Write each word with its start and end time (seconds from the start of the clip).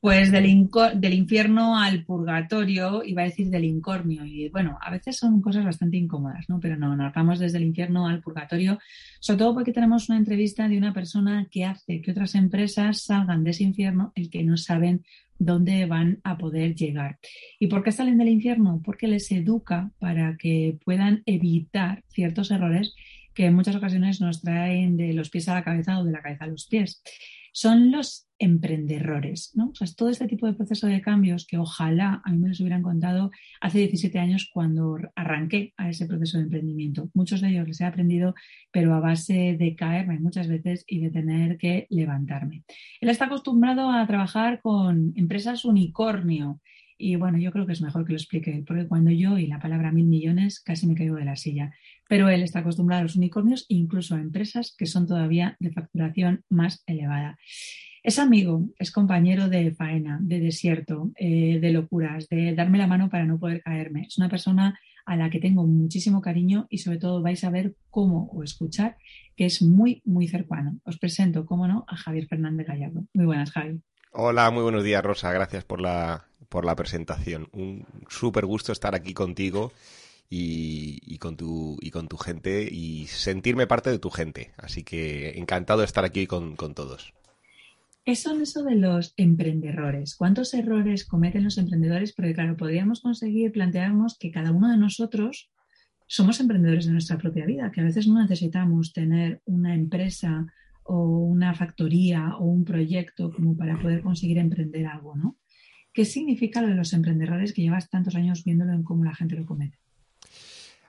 Pues 0.00 0.32
del, 0.32 0.70
del 0.94 1.12
infierno 1.12 1.78
al 1.78 2.04
purgatorio, 2.04 3.04
iba 3.04 3.20
a 3.20 3.26
decir 3.26 3.50
del 3.50 3.64
incornio. 3.64 4.24
Y 4.24 4.48
bueno, 4.48 4.78
a 4.80 4.90
veces 4.90 5.18
son 5.18 5.42
cosas 5.42 5.62
bastante 5.64 5.98
incómodas, 5.98 6.48
¿no? 6.48 6.58
Pero 6.58 6.76
no, 6.76 6.96
nos 6.96 7.12
vamos 7.12 7.38
desde 7.38 7.58
el 7.58 7.64
infierno 7.64 8.08
al 8.08 8.22
purgatorio, 8.22 8.78
sobre 9.20 9.38
todo 9.38 9.54
porque 9.54 9.72
tenemos 9.72 10.08
una 10.08 10.16
entrevista 10.16 10.68
de 10.68 10.78
una 10.78 10.94
persona 10.94 11.46
que 11.50 11.66
hace 11.66 12.00
que 12.00 12.12
otras 12.12 12.34
empresas 12.34 13.02
salgan 13.02 13.44
de 13.44 13.50
ese 13.50 13.64
infierno, 13.64 14.12
el 14.14 14.30
que 14.30 14.42
no 14.42 14.56
saben 14.56 15.04
dónde 15.38 15.84
van 15.84 16.20
a 16.24 16.38
poder 16.38 16.74
llegar. 16.74 17.18
¿Y 17.58 17.66
por 17.66 17.82
qué 17.82 17.92
salen 17.92 18.16
del 18.16 18.28
infierno? 18.28 18.80
Porque 18.82 19.06
les 19.06 19.30
educa 19.32 19.90
para 19.98 20.36
que 20.38 20.78
puedan 20.82 21.22
evitar 21.26 22.04
ciertos 22.08 22.50
errores 22.50 22.94
que 23.34 23.46
en 23.46 23.54
muchas 23.54 23.76
ocasiones 23.76 24.20
nos 24.22 24.40
traen 24.40 24.96
de 24.96 25.12
los 25.12 25.28
pies 25.28 25.48
a 25.48 25.54
la 25.54 25.64
cabeza 25.64 25.98
o 25.98 26.04
de 26.04 26.12
la 26.12 26.22
cabeza 26.22 26.44
a 26.44 26.48
los 26.48 26.66
pies 26.66 27.02
son 27.52 27.90
los 27.90 28.29
emprendedores, 28.40 29.52
¿no? 29.54 29.68
O 29.70 29.74
sea, 29.74 29.84
es 29.84 29.94
todo 29.94 30.08
este 30.08 30.26
tipo 30.26 30.46
de 30.46 30.54
proceso 30.54 30.86
de 30.86 31.00
cambios 31.00 31.46
que 31.46 31.58
ojalá 31.58 32.22
a 32.24 32.32
mí 32.32 32.38
me 32.38 32.48
los 32.48 32.60
hubieran 32.60 32.82
contado 32.82 33.30
hace 33.60 33.78
17 33.78 34.18
años 34.18 34.50
cuando 34.52 34.98
arranqué 35.14 35.72
a 35.76 35.90
ese 35.90 36.06
proceso 36.06 36.38
de 36.38 36.44
emprendimiento. 36.44 37.10
Muchos 37.14 37.42
de 37.42 37.50
ellos 37.50 37.68
les 37.68 37.80
he 37.80 37.84
aprendido, 37.84 38.34
pero 38.72 38.94
a 38.94 39.00
base 39.00 39.56
de 39.58 39.76
caerme 39.76 40.18
muchas 40.18 40.48
veces 40.48 40.84
y 40.88 41.00
de 41.00 41.10
tener 41.10 41.58
que 41.58 41.86
levantarme. 41.90 42.64
Él 43.00 43.10
está 43.10 43.26
acostumbrado 43.26 43.90
a 43.90 44.06
trabajar 44.06 44.60
con 44.60 45.12
empresas 45.14 45.64
unicornio. 45.64 46.60
Y 46.96 47.16
bueno, 47.16 47.38
yo 47.38 47.52
creo 47.52 47.66
que 47.66 47.72
es 47.72 47.80
mejor 47.80 48.04
que 48.04 48.12
lo 48.12 48.18
explique 48.18 48.54
él, 48.54 48.64
porque 48.66 48.86
cuando 48.86 49.10
yo 49.10 49.38
y 49.38 49.46
la 49.46 49.58
palabra 49.58 49.92
mil 49.92 50.06
millones 50.06 50.60
casi 50.60 50.86
me 50.86 50.94
caigo 50.94 51.16
de 51.16 51.24
la 51.24 51.36
silla 51.36 51.72
pero 52.10 52.28
él 52.28 52.42
está 52.42 52.58
acostumbrado 52.58 53.00
a 53.00 53.02
los 53.04 53.14
unicornios 53.14 53.66
e 53.68 53.74
incluso 53.74 54.16
a 54.16 54.20
empresas 54.20 54.74
que 54.76 54.86
son 54.86 55.06
todavía 55.06 55.56
de 55.60 55.70
facturación 55.70 56.44
más 56.48 56.82
elevada. 56.88 57.38
Es 58.02 58.18
amigo, 58.18 58.64
es 58.78 58.90
compañero 58.90 59.48
de 59.48 59.72
faena, 59.72 60.18
de 60.22 60.40
desierto, 60.40 61.10
eh, 61.16 61.58
de 61.60 61.70
locuras, 61.70 62.28
de 62.28 62.54
darme 62.54 62.78
la 62.78 62.86
mano 62.86 63.10
para 63.10 63.26
no 63.26 63.38
poder 63.38 63.62
caerme. 63.62 64.06
Es 64.08 64.16
una 64.16 64.28
persona 64.30 64.78
a 65.04 65.16
la 65.16 65.28
que 65.28 65.38
tengo 65.38 65.66
muchísimo 65.66 66.22
cariño 66.22 66.66
y 66.70 66.78
sobre 66.78 66.98
todo 66.98 67.20
vais 67.20 67.42
a 67.44 67.50
ver 67.50 67.74
cómo 67.90 68.30
o 68.32 68.42
escuchar 68.42 68.96
que 69.36 69.46
es 69.46 69.60
muy, 69.60 70.02
muy 70.04 70.28
cercano. 70.28 70.78
Os 70.84 70.98
presento, 70.98 71.46
cómo 71.46 71.66
no, 71.66 71.84
a 71.88 71.96
Javier 71.96 72.26
Fernández 72.26 72.66
Gallardo. 72.66 73.04
Muy 73.12 73.26
buenas, 73.26 73.50
Javi. 73.50 73.80
Hola, 74.12 74.50
muy 74.50 74.62
buenos 74.62 74.84
días, 74.84 75.04
Rosa. 75.04 75.32
Gracias 75.32 75.64
por 75.64 75.80
la, 75.80 76.26
por 76.48 76.64
la 76.64 76.76
presentación. 76.76 77.48
Un 77.52 77.86
súper 78.08 78.46
gusto 78.46 78.72
estar 78.72 78.94
aquí 78.94 79.14
contigo 79.14 79.72
y, 80.28 81.18
con 81.18 81.36
tu, 81.36 81.76
y 81.80 81.90
con 81.90 82.08
tu 82.08 82.16
gente 82.16 82.68
y 82.70 83.06
sentirme 83.08 83.66
parte 83.66 83.90
de 83.90 83.98
tu 83.98 84.10
gente. 84.10 84.52
Así 84.56 84.84
que 84.84 85.38
encantado 85.38 85.80
de 85.80 85.86
estar 85.86 86.04
aquí 86.04 86.26
con, 86.26 86.56
con 86.56 86.74
todos. 86.74 87.12
Es 88.04 88.26
eso 88.26 88.64
de 88.64 88.76
los 88.76 89.12
emprendedores. 89.16 90.16
¿Cuántos 90.16 90.54
errores 90.54 91.04
cometen 91.04 91.44
los 91.44 91.58
emprendedores? 91.58 92.12
Porque 92.12 92.32
claro, 92.32 92.56
podríamos 92.56 93.00
conseguir 93.00 93.52
plantearnos 93.52 94.16
que 94.18 94.30
cada 94.30 94.52
uno 94.52 94.70
de 94.70 94.78
nosotros 94.78 95.50
somos 96.06 96.40
emprendedores 96.40 96.86
de 96.86 96.92
nuestra 96.92 97.18
propia 97.18 97.46
vida, 97.46 97.70
que 97.70 97.82
a 97.82 97.84
veces 97.84 98.08
no 98.08 98.20
necesitamos 98.20 98.92
tener 98.92 99.42
una 99.44 99.74
empresa 99.74 100.46
o 100.82 101.18
una 101.18 101.54
factoría 101.54 102.36
o 102.36 102.46
un 102.46 102.64
proyecto 102.64 103.30
como 103.30 103.56
para 103.56 103.78
poder 103.78 104.02
conseguir 104.02 104.38
emprender 104.38 104.86
algo, 104.86 105.14
¿no? 105.14 105.36
¿Qué 105.92 106.04
significa 106.04 106.62
lo 106.62 106.68
de 106.68 106.74
los 106.74 106.92
emprendedores 106.92 107.52
que 107.52 107.62
llevas 107.62 107.90
tantos 107.90 108.16
años 108.16 108.44
viéndolo 108.44 108.72
en 108.72 108.82
cómo 108.82 109.04
la 109.04 109.14
gente 109.14 109.36
lo 109.36 109.46
comete? 109.46 109.78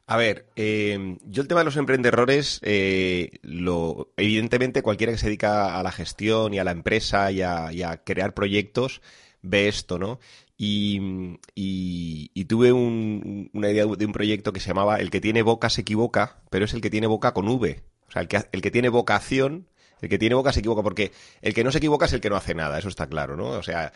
A 0.08 0.18
ver, 0.18 0.46
eh, 0.56 1.18
yo 1.24 1.42
el 1.42 1.48
tema 1.48 1.62
de 1.62 1.66
los 1.66 1.78
emprendedores, 1.78 2.60
eh, 2.64 3.40
lo, 3.44 4.12
evidentemente 4.18 4.82
cualquiera 4.82 5.14
que 5.14 5.18
se 5.18 5.28
dedica 5.28 5.80
a 5.80 5.84
la 5.84 5.92
gestión 5.92 6.54
y 6.54 6.60
a 6.60 6.64
la 6.64 6.72
empresa 6.72 7.32
y 7.32 7.42
a, 7.42 8.02
crear 8.04 8.34
proyectos 8.34 9.02
ve 9.42 9.68
esto, 9.68 9.98
¿no? 10.00 10.20
Y, 10.58 12.46
tuve 12.46 12.74
una 12.74 13.70
idea 13.72 13.86
de 13.86 14.06
un 14.06 14.12
proyecto 14.12 14.52
que 14.52 14.60
se 14.60 14.68
llamaba 14.68 14.98
El 14.98 15.10
que 15.10 15.22
tiene 15.22 15.42
boca 15.42 15.70
se 15.70 15.82
equivoca, 15.82 16.42
pero 16.50 16.66
es 16.66 16.74
el 16.74 16.82
que 16.82 16.90
tiene 16.90 17.08
boca 17.08 17.34
con 17.34 17.48
V. 17.48 17.82
O 18.08 18.12
sea, 18.12 18.22
el 18.22 18.28
que, 18.28 18.42
el 18.52 18.62
que 18.62 18.72
tiene 18.72 18.90
vocación, 18.90 19.68
el 20.02 20.10
que 20.10 20.18
tiene 20.18 20.36
boca 20.36 20.52
se 20.52 20.60
equivoca, 20.60 20.84
porque 20.84 21.14
el 21.42 21.54
que 21.54 21.64
no 21.64 21.72
se 21.72 21.78
equivoca 21.78 22.06
es 22.06 22.14
el 22.14 22.20
que 22.20 22.30
no 22.30 22.36
hace 22.36 22.54
nada, 22.54 22.78
eso 22.78 22.90
está 22.90 23.08
claro, 23.08 23.38
¿no? 23.38 23.52
O 23.52 23.64
sea, 23.64 23.94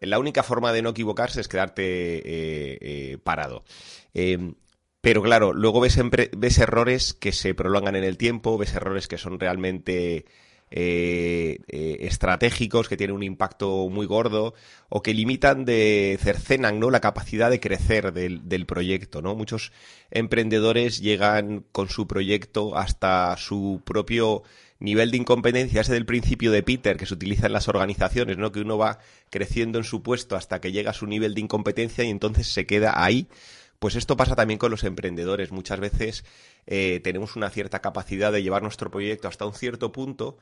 la 0.00 0.18
única 0.18 0.42
forma 0.42 0.72
de 0.72 0.82
no 0.82 0.90
equivocarse 0.90 1.40
es 1.40 1.46
quedarte 1.46 1.82
eh, 1.84 3.18
parado. 3.18 3.64
Pero 5.02 5.20
claro, 5.20 5.52
luego 5.52 5.80
ves, 5.80 5.98
ves 6.36 6.58
errores 6.58 7.12
que 7.12 7.32
se 7.32 7.54
prolongan 7.54 7.96
en 7.96 8.04
el 8.04 8.16
tiempo, 8.16 8.56
ves 8.56 8.72
errores 8.74 9.08
que 9.08 9.18
son 9.18 9.40
realmente 9.40 10.24
eh, 10.70 11.58
eh, 11.66 11.96
estratégicos, 12.02 12.88
que 12.88 12.96
tienen 12.96 13.16
un 13.16 13.24
impacto 13.24 13.88
muy 13.90 14.06
gordo, 14.06 14.54
o 14.88 15.02
que 15.02 15.12
limitan 15.12 15.64
de 15.64 16.20
cercenan 16.22 16.78
¿no? 16.78 16.88
la 16.90 17.00
capacidad 17.00 17.50
de 17.50 17.58
crecer 17.58 18.12
del, 18.12 18.66
proyecto. 18.66 19.22
¿no? 19.22 19.34
Muchos 19.34 19.72
emprendedores 20.12 21.00
llegan 21.00 21.64
con 21.72 21.88
su 21.88 22.06
proyecto 22.06 22.78
hasta 22.78 23.36
su 23.36 23.82
propio 23.84 24.44
nivel 24.78 25.10
de 25.10 25.16
incompetencia, 25.16 25.80
ese 25.80 25.94
del 25.94 26.06
principio 26.06 26.52
de 26.52 26.62
Peter 26.62 26.96
que 26.96 27.06
se 27.06 27.14
utiliza 27.14 27.46
en 27.46 27.54
las 27.54 27.66
organizaciones, 27.66 28.38
¿no? 28.38 28.52
que 28.52 28.60
uno 28.60 28.78
va 28.78 29.00
creciendo 29.30 29.78
en 29.78 29.84
su 29.84 30.00
puesto 30.04 30.36
hasta 30.36 30.60
que 30.60 30.70
llega 30.70 30.92
a 30.92 30.94
su 30.94 31.08
nivel 31.08 31.34
de 31.34 31.40
incompetencia 31.40 32.04
y 32.04 32.10
entonces 32.10 32.46
se 32.46 32.66
queda 32.66 33.02
ahí 33.02 33.26
pues 33.82 33.96
esto 33.96 34.16
pasa 34.16 34.36
también 34.36 34.58
con 34.58 34.70
los 34.70 34.84
emprendedores. 34.84 35.50
Muchas 35.50 35.80
veces 35.80 36.24
eh, 36.66 37.00
tenemos 37.02 37.34
una 37.34 37.50
cierta 37.50 37.80
capacidad 37.80 38.30
de 38.30 38.40
llevar 38.40 38.62
nuestro 38.62 38.92
proyecto 38.92 39.26
hasta 39.26 39.44
un 39.44 39.54
cierto 39.54 39.90
punto, 39.90 40.38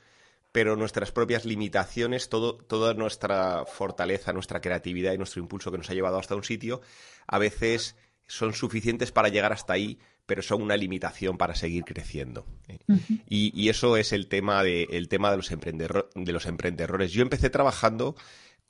pero 0.53 0.77
nuestras 0.77 1.11
propias 1.11 1.47
limitaciones, 1.47 2.29
todo, 2.29 2.57
toda 2.59 2.93
nuestra 2.93 3.65
fortaleza, 3.65 4.35
nuestra 4.35 4.61
creatividad 4.61 5.15
y 5.15 5.17
nuestro 5.17 5.41
impulso 5.41 5.73
que 5.73 5.79
nos 5.79 5.89
ha 5.89 5.95
llevado 5.95 6.19
hasta 6.19 6.37
un 6.37 6.45
sitio, 6.45 6.83
a 7.27 7.39
veces 7.39 7.97
son 8.27 8.53
suficientes 8.53 9.11
para 9.11 9.31
llegar 9.31 9.55
hasta 9.55 9.73
ahí, 9.73 9.99
pero 10.27 10.43
son 10.43 10.61
una 10.61 10.77
limitación 10.77 11.39
para 11.39 11.55
seguir 11.55 11.85
creciendo. 11.85 12.45
¿eh? 12.69 12.79
y, 13.27 13.71
eso 13.71 13.97
es 13.97 14.13
el 14.13 14.29
tema 14.29 14.63
de, 14.63 14.87
el 14.91 15.09
tema 15.09 15.31
de 15.31 15.39
los, 15.39 15.49
de 15.49 16.33
los 16.33 16.45
emprendedores. 16.45 17.11
Yo 17.13 17.23
empecé 17.23 17.49
trabajando 17.49 18.17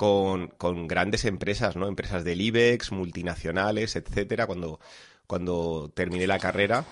con, 0.01 0.89
grandes 0.89 1.27
empresas, 1.27 1.77
¿no? 1.77 1.87
Empresas 1.87 2.25
del 2.25 2.41
IBEX, 2.41 2.91
multinacionales, 2.91 3.97
etcétera, 3.97 4.47
cuando, 4.47 4.81
cuando 5.27 5.93
terminé 5.95 6.27
la 6.27 6.39
carrera. 6.39 6.87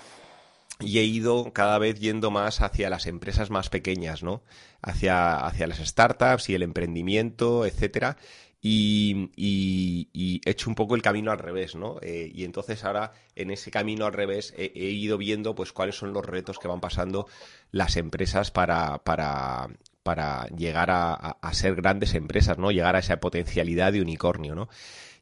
Y 0.81 0.99
he 0.99 1.05
ido 1.05 1.55
cada 1.55 1.79
vez 1.79 1.99
yendo 1.99 2.31
más 2.31 2.61
hacia 2.61 2.91
las 2.91 3.07
empresas 3.07 3.49
más 3.49 3.71
pequeñas, 3.71 4.23
¿no? 4.23 4.43
Hacia, 4.83 5.39
hacia 5.47 5.67
las 5.67 5.79
startups 5.79 6.51
y 6.51 6.55
el 6.55 6.63
emprendimiento, 6.63 7.65
etcétera. 7.65 8.19
Y, 8.61 10.11
he 10.45 10.51
hecho 10.51 10.69
un 10.69 10.75
poco 10.75 10.95
el 10.95 11.01
camino 11.01 11.31
al 11.33 11.39
revés, 11.39 11.77
¿no? 11.77 11.97
Eh, 12.03 12.31
y 12.35 12.45
entonces 12.45 12.85
ahora 12.85 13.13
en 13.37 13.51
ese 13.51 13.71
camino 13.71 14.05
al 14.05 14.13
revés 14.13 14.53
he, 14.59 14.67
ido 14.91 15.17
viendo 15.17 15.55
pues 15.55 15.73
cuáles 15.73 15.97
son 15.97 16.13
los 16.13 16.27
retos 16.27 16.59
que 16.59 16.69
van 16.69 16.81
pasando 16.81 17.27
las 17.71 17.97
empresas 17.97 18.51
para, 18.51 18.99
para, 18.99 19.69
para 20.09 20.47
llegar 20.57 20.89
a, 20.91 21.37
ser 21.53 21.75
grandes 21.75 22.15
empresas, 22.15 22.57
¿no? 22.57 22.71
Llegar 22.71 22.97
a 22.97 23.01
esa 23.01 23.21
potencialidad 23.21 23.93
de 23.93 24.01
unicornio, 24.01 24.55
¿no? 24.55 24.71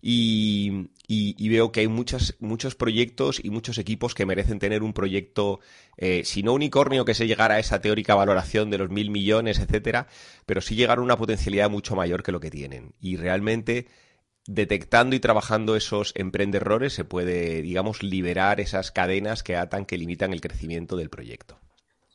Y, 0.00 0.86
veo 1.48 1.72
que 1.72 1.80
hay 1.80 1.88
muchos, 1.88 2.36
muchos 2.38 2.76
proyectos 2.76 3.44
y 3.44 3.50
muchos 3.50 3.78
equipos 3.78 4.14
que 4.14 4.24
merecen 4.26 4.60
tener 4.60 4.84
un 4.84 4.92
proyecto, 4.92 5.58
eh, 5.96 6.22
si 6.24 6.44
no 6.44 6.52
unicornio, 6.52 7.04
que 7.04 7.14
se 7.14 7.26
llegara 7.26 7.56
a 7.56 7.58
esa 7.58 7.80
teórica 7.80 8.14
valoración 8.14 8.70
de 8.70 8.78
los 8.78 8.90
mil 8.90 9.10
millones, 9.10 9.58
etcétera, 9.58 10.06
pero 10.46 10.60
sí 10.60 10.76
llegar 10.76 10.98
a 10.98 11.02
una 11.02 11.16
potencialidad 11.16 11.68
mucho 11.68 11.96
mayor 11.96 12.22
que 12.22 12.30
lo 12.30 12.38
que 12.38 12.52
tienen. 12.52 12.94
Y 13.00 13.16
realmente 13.16 13.88
detectando 14.46 15.16
y 15.16 15.20
trabajando 15.20 15.74
esos 15.74 16.12
emprendedores 16.14 16.92
se 16.92 17.04
puede, 17.04 17.60
digamos, 17.60 18.04
liberar 18.04 18.60
esas 18.60 18.92
cadenas 18.92 19.42
que 19.42 19.56
atan, 19.56 19.84
que 19.84 19.98
limitan 19.98 20.32
el 20.32 20.40
crecimiento 20.40 20.96
del 20.96 21.10
proyecto 21.10 21.58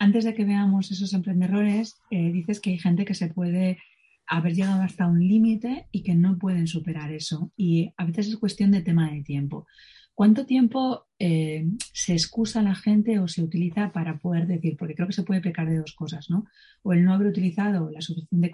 antes 0.02 0.24
de 0.24 0.34
que 0.34 0.46
veamos 0.46 0.90
esos 0.90 1.14
emprendedores, 1.14 2.02
eh, 2.10 2.32
dices 2.32 2.60
que 2.60 2.72
hay 2.72 2.80
gente 2.80 3.06
que 3.06 3.14
se 3.14 3.28
puede 3.28 3.78
haber 4.26 4.56
llegado 4.56 4.82
hasta 4.82 5.06
un 5.06 5.20
límite 5.20 5.86
y 5.92 6.02
que 6.02 6.16
no 6.16 6.40
pueden 6.40 6.66
superar 6.66 7.12
eso. 7.12 7.52
Y 7.56 7.94
a 7.98 8.06
veces 8.06 8.28
es 8.28 8.38
cuestión 8.38 8.72
de 8.72 8.82
tema 8.82 9.12
de 9.12 9.22
tiempo. 9.22 9.68
¿Cuánto 10.16 10.48
tiempo 10.48 11.06
eh, 11.20 11.68
se 11.94 12.14
excusa 12.14 12.64
la 12.64 12.74
gente 12.74 13.20
o 13.20 13.28
se 13.28 13.44
utiliza 13.44 13.92
para 13.92 14.18
poder 14.18 14.48
decir? 14.48 14.76
Porque 14.76 14.96
creo 14.96 15.08
que 15.08 15.14
se 15.14 15.22
puede 15.22 15.40
pecar 15.40 15.70
de 15.70 15.78
dos 15.78 15.94
cosas, 15.94 16.32
¿no? 16.32 16.46
O 16.82 16.94
el 16.94 17.04
no 17.06 17.14
haber 17.14 17.28
utilizado 17.28 17.92
la 17.92 18.02
suficiente 18.02 18.50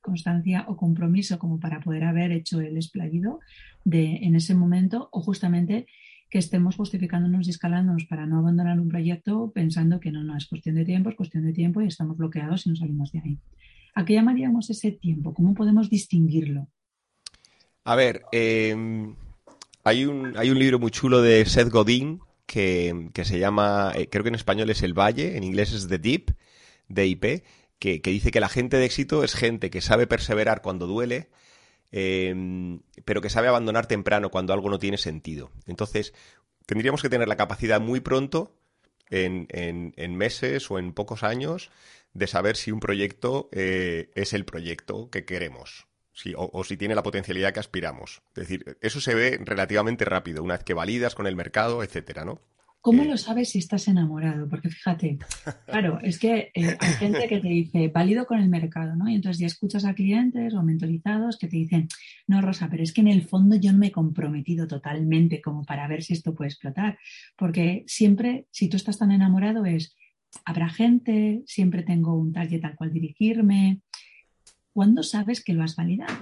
constancia 0.00 0.64
o 0.68 0.76
compromiso 0.78 1.38
como 1.38 1.60
para 1.60 1.80
poder 1.80 2.04
haber 2.04 2.32
hecho 2.32 2.62
el 2.62 2.78
esplayido 2.78 3.40
de, 3.84 4.20
en 4.22 4.36
ese 4.36 4.54
momento, 4.54 5.10
o 5.12 5.20
justamente 5.20 5.86
que 6.30 6.38
estemos 6.38 6.76
justificándonos 6.76 7.46
y 7.46 7.50
escalándonos 7.50 8.04
para 8.06 8.26
no 8.26 8.38
abandonar 8.38 8.80
un 8.80 8.88
proyecto 8.88 9.52
pensando 9.54 10.00
que 10.00 10.10
no, 10.10 10.24
no, 10.24 10.36
es 10.36 10.46
cuestión 10.46 10.74
de 10.74 10.84
tiempo, 10.84 11.10
es 11.10 11.16
cuestión 11.16 11.44
de 11.44 11.52
tiempo 11.52 11.80
y 11.80 11.86
estamos 11.86 12.16
bloqueados 12.16 12.66
y 12.66 12.70
no 12.70 12.76
salimos 12.76 13.12
de 13.12 13.20
ahí. 13.20 13.38
¿A 13.94 14.04
qué 14.04 14.14
llamaríamos 14.14 14.70
ese 14.70 14.90
tiempo? 14.92 15.32
¿Cómo 15.32 15.54
podemos 15.54 15.88
distinguirlo? 15.88 16.68
A 17.84 17.94
ver, 17.94 18.22
em, 18.32 19.14
hay, 19.84 20.06
un, 20.06 20.36
hay 20.36 20.50
un 20.50 20.58
libro 20.58 20.78
muy 20.78 20.90
chulo 20.90 21.22
de 21.22 21.44
Seth 21.44 21.70
Godin 21.70 22.20
que, 22.46 23.10
se 23.24 23.38
llama, 23.38 23.92
eh, 23.94 24.08
creo 24.08 24.22
que 24.22 24.28
en 24.28 24.34
español 24.34 24.70
es 24.70 24.82
El 24.82 24.98
Valle, 24.98 25.36
en 25.36 25.44
inglés 25.44 25.72
es 25.72 25.88
The 25.88 25.98
Deep, 25.98 26.36
DIP, 26.88 27.44
que, 27.78 28.00
dice 28.02 28.30
que 28.30 28.40
la 28.40 28.48
gente 28.48 28.76
de 28.76 28.84
éxito 28.84 29.24
es 29.24 29.34
gente 29.34 29.70
que 29.70 29.80
sabe 29.80 30.06
perseverar 30.06 30.62
cuando 30.62 30.86
duele, 30.86 31.28
em, 31.96 32.80
pero 33.04 33.20
que 33.20 33.30
sabe 33.30 33.46
abandonar 33.46 33.86
temprano 33.86 34.30
cuando 34.30 34.52
algo 34.52 34.68
no 34.68 34.80
tiene 34.80 34.98
sentido. 34.98 35.52
Entonces, 35.66 36.12
tendríamos 36.66 37.02
que 37.02 37.08
tener 37.08 37.28
la 37.28 37.36
capacidad 37.36 37.80
muy 37.80 38.00
pronto, 38.00 38.56
en, 39.10 40.16
meses 40.16 40.68
o 40.72 40.80
en 40.80 40.92
pocos 40.92 41.22
años, 41.22 41.70
de 42.12 42.26
saber 42.26 42.56
si 42.56 42.72
un 42.72 42.80
proyecto 42.80 43.48
eh, 43.52 44.10
es 44.16 44.32
el 44.32 44.44
proyecto 44.44 45.08
que 45.08 45.24
queremos. 45.24 45.86
o, 46.36 46.50
o, 46.52 46.64
si 46.64 46.76
tiene 46.76 46.96
la 46.96 47.04
potencialidad 47.04 47.54
que 47.54 47.60
aspiramos. 47.60 48.22
Es 48.30 48.48
decir, 48.48 48.76
eso 48.80 49.00
se 49.00 49.14
ve 49.14 49.38
relativamente 49.44 50.04
rápido, 50.04 50.42
una 50.42 50.54
vez 50.54 50.64
que 50.64 50.74
validas 50.74 51.14
con 51.14 51.28
el 51.28 51.36
mercado, 51.36 51.84
etcétera, 51.84 52.24
¿no? 52.24 52.40
¿Cómo 52.84 53.02
lo 53.04 53.16
sabes 53.16 53.48
si 53.48 53.60
estás 53.60 53.88
enamorado? 53.88 54.46
Porque 54.46 54.68
fíjate, 54.68 55.16
claro, 55.64 55.98
es 56.02 56.18
que 56.18 56.50
eh, 56.52 56.76
hay 56.78 56.92
gente 56.98 57.26
que 57.28 57.40
te 57.40 57.48
dice, 57.48 57.88
válido 57.88 58.26
con 58.26 58.38
el 58.38 58.50
mercado, 58.50 58.94
¿no? 58.94 59.08
Y 59.08 59.14
entonces 59.14 59.40
ya 59.40 59.46
escuchas 59.46 59.86
a 59.86 59.94
clientes 59.94 60.52
o 60.52 60.62
mentorizados 60.62 61.38
que 61.38 61.48
te 61.48 61.56
dicen, 61.56 61.88
no, 62.26 62.42
Rosa, 62.42 62.68
pero 62.70 62.82
es 62.82 62.92
que 62.92 63.00
en 63.00 63.08
el 63.08 63.26
fondo 63.26 63.56
yo 63.56 63.72
no 63.72 63.78
me 63.78 63.86
he 63.86 63.90
comprometido 63.90 64.68
totalmente 64.68 65.40
como 65.40 65.64
para 65.64 65.88
ver 65.88 66.02
si 66.02 66.12
esto 66.12 66.34
puede 66.34 66.50
explotar. 66.50 66.98
Porque 67.38 67.84
siempre, 67.86 68.48
si 68.50 68.68
tú 68.68 68.76
estás 68.76 68.98
tan 68.98 69.12
enamorado, 69.12 69.64
es, 69.64 69.96
habrá 70.44 70.68
gente, 70.68 71.42
siempre 71.46 71.84
tengo 71.84 72.14
un 72.14 72.34
target 72.34 72.66
al 72.66 72.76
cual 72.76 72.92
dirigirme. 72.92 73.80
¿Cuándo 74.74 75.02
sabes 75.02 75.42
que 75.42 75.54
lo 75.54 75.62
has 75.62 75.74
validado? 75.74 76.12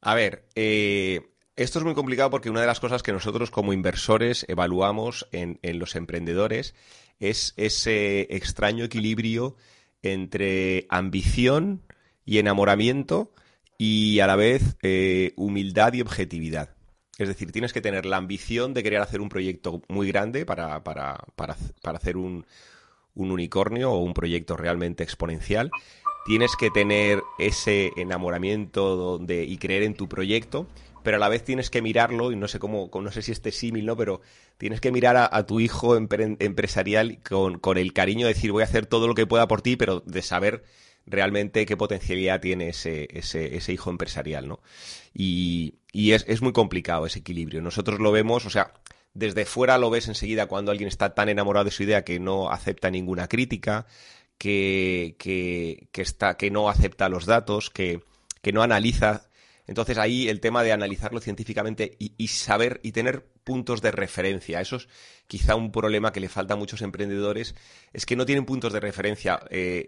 A 0.00 0.16
ver, 0.16 0.48
eh, 0.56 1.20
esto 1.56 1.78
es 1.78 1.84
muy 1.84 1.94
complicado 1.94 2.30
porque 2.30 2.50
una 2.50 2.60
de 2.60 2.66
las 2.66 2.80
cosas 2.80 3.02
que 3.02 3.12
nosotros 3.12 3.50
como 3.50 3.72
inversores 3.72 4.44
evaluamos 4.48 5.26
en, 5.32 5.58
los 5.78 5.96
emprendedores 5.96 6.74
es 7.18 7.54
ese 7.56 8.34
extraño 8.36 8.84
equilibrio 8.84 9.56
entre 10.02 10.86
ambición 10.90 11.82
y 12.26 12.38
enamoramiento 12.38 13.32
y 13.78 14.20
a 14.20 14.26
la 14.26 14.36
vez 14.36 14.76
eh, 14.82 15.32
humildad 15.36 15.94
y 15.94 16.02
objetividad. 16.02 16.76
Es 17.16 17.28
decir, 17.28 17.50
tienes 17.52 17.72
que 17.72 17.80
tener 17.80 18.04
la 18.04 18.18
ambición 18.18 18.74
de 18.74 18.82
querer 18.82 19.00
hacer 19.00 19.22
un 19.22 19.30
proyecto 19.30 19.80
muy 19.88 20.08
grande 20.08 20.44
para, 20.44 20.84
para, 20.84 21.24
para, 21.36 21.56
para 21.80 21.96
hacer 21.96 22.18
un, 22.18 22.44
un 23.14 23.30
unicornio 23.30 23.92
o 23.92 24.02
un 24.02 24.12
proyecto 24.12 24.58
realmente 24.58 25.02
exponencial. 25.02 25.70
Tienes 26.26 26.54
que 26.56 26.70
tener 26.70 27.22
ese 27.38 27.92
enamoramiento 27.96 28.96
donde, 28.96 29.44
y 29.44 29.56
creer 29.56 29.84
en 29.84 29.94
tu 29.94 30.08
proyecto 30.08 30.66
pero 31.06 31.18
a 31.18 31.20
la 31.20 31.28
vez 31.28 31.44
tienes 31.44 31.70
que 31.70 31.82
mirarlo, 31.82 32.32
y 32.32 32.36
no 32.36 32.48
sé 32.48 32.58
cómo, 32.58 32.90
no 32.92 33.12
sé 33.12 33.22
si 33.22 33.30
este 33.30 33.52
símil, 33.52 33.86
¿no? 33.86 33.96
Pero 33.96 34.22
tienes 34.58 34.80
que 34.80 34.90
mirar 34.90 35.16
a, 35.16 35.46
tu 35.46 35.60
hijo 35.60 35.96
empresarial 35.96 37.20
con, 37.22 37.78
el 37.78 37.92
cariño 37.92 38.26
de 38.26 38.34
decir 38.34 38.50
voy 38.50 38.62
a 38.62 38.64
hacer 38.64 38.86
todo 38.86 39.06
lo 39.06 39.14
que 39.14 39.24
pueda 39.24 39.46
por 39.46 39.62
ti, 39.62 39.76
pero 39.76 40.00
de 40.00 40.20
saber 40.20 40.64
realmente 41.06 41.64
qué 41.64 41.76
potencialidad 41.76 42.40
tiene 42.40 42.70
ese, 42.70 43.06
ese, 43.12 43.72
hijo 43.72 43.88
empresarial, 43.88 44.48
¿no? 44.48 44.58
Y, 45.14 45.74
es, 45.94 46.24
es, 46.26 46.42
muy 46.42 46.52
complicado 46.52 47.06
ese 47.06 47.20
equilibrio. 47.20 47.62
Nosotros 47.62 48.00
lo 48.00 48.10
vemos, 48.10 48.44
o 48.44 48.50
sea, 48.50 48.72
desde 49.14 49.44
fuera 49.44 49.78
lo 49.78 49.90
ves 49.90 50.08
enseguida 50.08 50.46
cuando 50.46 50.72
alguien 50.72 50.88
está 50.88 51.14
tan 51.14 51.28
enamorado 51.28 51.66
de 51.66 51.70
su 51.70 51.84
idea 51.84 52.02
que 52.02 52.18
no 52.18 52.50
acepta 52.50 52.90
ninguna 52.90 53.28
crítica, 53.28 53.86
que, 54.38 55.14
que, 55.20 55.86
que 55.92 56.02
está, 56.02 56.36
que 56.36 56.50
no 56.50 56.68
acepta 56.68 57.08
los 57.08 57.26
datos, 57.26 57.70
que, 57.70 58.02
que 58.42 58.52
no 58.52 58.62
analiza 58.62 59.25
entonces 59.66 59.98
ahí 59.98 60.28
el 60.28 60.40
tema 60.40 60.62
de 60.62 60.72
analizarlo 60.72 61.20
científicamente 61.20 61.96
y, 61.98 62.28
saber 62.28 62.80
y 62.82 62.92
tener 62.92 63.26
puntos 63.44 63.82
de 63.82 63.90
referencia, 63.90 64.60
eso 64.60 64.76
es 64.76 64.88
quizá 65.26 65.56
un 65.56 65.72
problema 65.72 66.12
que 66.12 66.20
le 66.20 66.28
falta 66.28 66.54
a 66.54 66.56
muchos 66.56 66.82
emprendedores, 66.82 67.54
es 67.92 68.06
que 68.06 68.16
no 68.16 68.26
tienen 68.26 68.44
puntos 68.44 68.72
de 68.72 68.80
referencia. 68.80 69.40
Eh, 69.50 69.86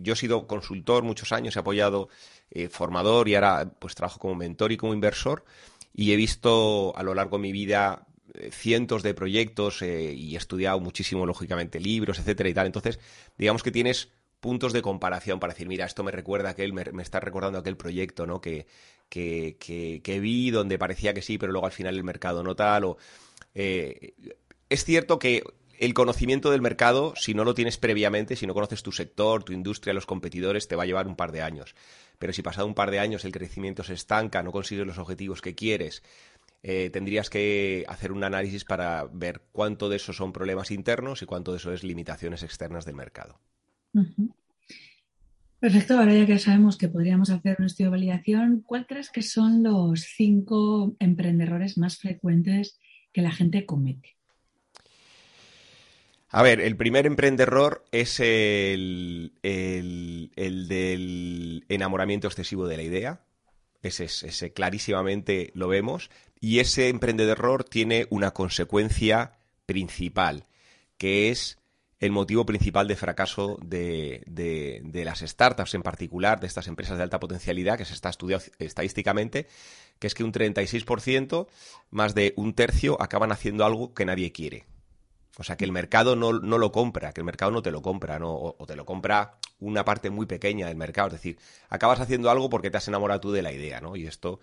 yo 0.00 0.12
he 0.12 0.16
sido 0.16 0.46
consultor 0.46 1.02
muchos 1.02 1.32
años, 1.32 1.56
he 1.56 1.58
apoyado 1.58 2.08
eh, 2.50 2.68
formador 2.68 3.28
y 3.28 3.34
ahora 3.34 3.70
pues 3.78 3.94
trabajo 3.94 4.18
como 4.18 4.34
mentor 4.34 4.72
y 4.72 4.76
como 4.76 4.94
inversor 4.94 5.44
y 5.92 6.12
he 6.12 6.16
visto 6.16 6.96
a 6.96 7.02
lo 7.02 7.14
largo 7.14 7.36
de 7.36 7.42
mi 7.42 7.52
vida 7.52 8.06
eh, 8.34 8.50
cientos 8.50 9.02
de 9.02 9.12
proyectos 9.12 9.82
y 9.82 10.34
he 10.34 10.38
estudiado 10.38 10.80
muchísimo, 10.80 11.26
lógicamente, 11.26 11.80
libros, 11.80 12.18
etcétera 12.18 12.48
y 12.48 12.54
tal. 12.54 12.66
Entonces, 12.66 12.98
digamos 13.36 13.62
que 13.62 13.72
tienes 13.72 14.08
puntos 14.40 14.72
de 14.72 14.82
comparación 14.82 15.38
para 15.38 15.52
decir, 15.52 15.68
mira, 15.68 15.84
esto 15.84 16.02
me 16.02 16.10
recuerda 16.10 16.48
a 16.48 16.52
aquel, 16.52 16.72
me, 16.72 17.02
está 17.02 17.20
recordando 17.20 17.58
aquel 17.58 17.76
proyecto, 17.76 18.26
¿no? 18.26 18.40
Que, 18.40 18.66
que, 19.08 19.56
que, 19.58 20.20
vi 20.20 20.50
donde 20.50 20.78
parecía 20.78 21.14
que 21.14 21.22
sí, 21.22 21.38
pero 21.38 21.52
luego 21.52 21.66
al 21.66 21.72
final 21.72 21.96
el 21.96 22.04
mercado 22.04 22.42
no 22.42 22.56
tal. 22.56 22.84
O, 22.84 22.96
eh, 23.54 24.14
es 24.68 24.84
cierto 24.84 25.18
que 25.18 25.42
el 25.78 25.94
conocimiento 25.94 26.50
del 26.50 26.60
mercado, 26.60 27.14
si 27.16 27.34
no 27.34 27.44
lo 27.44 27.54
tienes 27.54 27.78
previamente, 27.78 28.36
si 28.36 28.46
no 28.46 28.54
conoces 28.54 28.82
tu 28.82 28.92
sector, 28.92 29.44
tu 29.44 29.52
industria, 29.52 29.94
los 29.94 30.06
competidores, 30.06 30.68
te 30.68 30.76
va 30.76 30.82
a 30.82 30.86
llevar 30.86 31.06
un 31.06 31.16
par 31.16 31.32
de 31.32 31.42
años. 31.42 31.74
Pero 32.18 32.32
si 32.32 32.42
pasado 32.42 32.66
un 32.66 32.74
par 32.74 32.90
de 32.90 32.98
años 32.98 33.24
el 33.24 33.32
crecimiento 33.32 33.82
se 33.82 33.94
estanca, 33.94 34.42
no 34.42 34.52
consigues 34.52 34.86
los 34.86 34.98
objetivos 34.98 35.40
que 35.40 35.54
quieres, 35.54 36.02
eh, 36.62 36.90
tendrías 36.92 37.30
que 37.30 37.84
hacer 37.88 38.12
un 38.12 38.24
análisis 38.24 38.64
para 38.64 39.06
ver 39.10 39.42
cuánto 39.52 39.88
de 39.88 39.96
eso 39.96 40.12
son 40.12 40.32
problemas 40.32 40.70
internos 40.70 41.22
y 41.22 41.26
cuánto 41.26 41.52
de 41.52 41.56
eso 41.56 41.72
es 41.72 41.82
limitaciones 41.82 42.42
externas 42.42 42.84
del 42.84 42.96
mercado. 42.96 43.40
Perfecto, 45.60 45.98
ahora 45.98 46.14
ya 46.14 46.26
que 46.26 46.38
sabemos 46.38 46.78
que 46.78 46.88
podríamos 46.88 47.28
hacer 47.28 47.56
un 47.58 47.66
estudio 47.66 47.90
de 47.90 47.96
validación, 47.96 48.62
¿cuál 48.66 48.86
crees 48.86 49.10
que 49.10 49.22
son 49.22 49.62
los 49.62 50.00
cinco 50.00 50.96
emprendedores 50.98 51.76
más 51.76 51.98
frecuentes 51.98 52.78
que 53.12 53.20
la 53.20 53.30
gente 53.30 53.66
comete? 53.66 54.16
A 56.30 56.42
ver, 56.42 56.60
el 56.60 56.76
primer 56.76 57.06
emprendedor 57.06 57.84
es 57.90 58.20
el, 58.20 59.32
del 59.42 61.64
enamoramiento 61.68 62.28
excesivo 62.28 62.68
de 62.68 62.76
la 62.76 62.84
idea. 62.84 63.20
Ese, 63.82 64.04
ese 64.04 64.52
clarísimamente 64.52 65.50
lo 65.54 65.66
vemos. 65.66 66.08
Y 66.40 66.60
ese 66.60 66.88
emprendedor 66.88 67.64
tiene 67.64 68.06
una 68.10 68.30
consecuencia 68.30 69.32
principal, 69.66 70.46
que 70.96 71.30
es 71.30 71.58
el 72.00 72.12
motivo 72.12 72.46
principal 72.46 72.88
de 72.88 72.96
fracaso 72.96 73.58
de, 73.62 74.22
de, 74.26 75.04
las 75.04 75.20
startups, 75.20 75.74
en 75.74 75.82
particular 75.82 76.40
de 76.40 76.46
estas 76.46 76.66
empresas 76.66 76.96
de 76.96 77.02
alta 77.02 77.20
potencialidad, 77.20 77.76
que 77.76 77.84
se 77.84 77.92
está 77.92 78.08
estudiando 78.08 78.46
estadísticamente, 78.58 79.46
que 79.98 80.06
es 80.06 80.14
que 80.14 80.24
un 80.24 80.32
36%, 80.32 81.46
más 81.90 82.14
de 82.14 82.32
un 82.36 82.54
tercio, 82.54 83.00
acaban 83.02 83.32
haciendo 83.32 83.66
algo 83.66 83.92
que 83.92 84.06
nadie 84.06 84.32
quiere. 84.32 84.64
O 85.38 85.44
sea, 85.44 85.56
que 85.56 85.66
el 85.66 85.72
mercado 85.72 86.16
no, 86.16 86.32
no 86.32 86.56
lo 86.56 86.72
compra, 86.72 87.12
que 87.12 87.20
el 87.20 87.26
mercado 87.26 87.50
no 87.50 87.62
te 87.62 87.70
lo 87.70 87.82
compra, 87.82 88.18
¿no? 88.18 88.34
o, 88.34 88.66
te 88.66 88.76
lo 88.76 88.86
compra 88.86 89.34
una 89.58 89.84
parte 89.84 90.08
muy 90.08 90.24
pequeña 90.24 90.68
del 90.68 90.76
mercado. 90.76 91.08
Es 91.08 91.14
decir, 91.14 91.38
acabas 91.68 92.00
haciendo 92.00 92.30
algo 92.30 92.48
porque 92.48 92.70
te 92.70 92.78
has 92.78 92.88
enamorado 92.88 93.20
tú 93.20 93.32
de 93.32 93.42
la 93.42 93.52
idea, 93.52 93.80
¿no? 93.80 93.94
Y 93.94 94.06
esto 94.06 94.40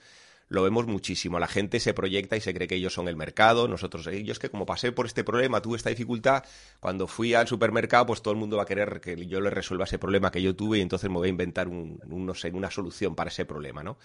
lo 0.50 0.64
vemos 0.64 0.88
muchísimo. 0.88 1.40
La 1.40 1.48
gente 1.48 1.80
se 1.80 1.94
proyecta 1.94 2.38
y 2.38 2.42
se 2.42 2.54
cree 2.54 2.68
que 2.68 2.76
ellos 2.76 2.94
son 2.94 3.08
el 3.08 3.16
mercado. 3.16 3.68
Nosotros, 3.68 4.06
yo 4.06 4.32
es 4.32 4.40
que 4.40 4.50
como 4.50 4.66
pasé 4.66 4.92
por 4.92 5.06
este 5.06 5.24
problema, 5.24 5.62
tuve 5.62 5.78
esta 5.78 5.90
dificultad, 5.90 6.44
cuando 6.80 7.08
fui 7.08 7.34
al 7.34 7.48
supermercado, 7.48 8.06
pues 8.08 8.22
todo 8.22 8.34
el 8.34 8.40
mundo 8.40 8.58
va 8.58 8.64
a 8.64 8.68
querer 8.68 9.02
que 9.02 9.28
yo 9.28 9.42
le 9.42 9.50
resuelva 9.50 9.86
ese 9.86 10.00
problema 10.00 10.32
que 10.32 10.42
yo 10.42 10.56
tuve 10.56 10.78
y 10.78 10.82
entonces 10.82 11.10
me 11.10 11.18
voy 11.18 11.28
a 11.28 11.32
inventar 11.32 11.68
un, 11.68 12.00
no 12.06 12.34
sé, 12.34 12.50
una 12.52 12.72
solución 12.72 13.16
para 13.16 13.30
ese 13.30 13.46
problema, 13.46 13.84
¿no? 13.84 13.98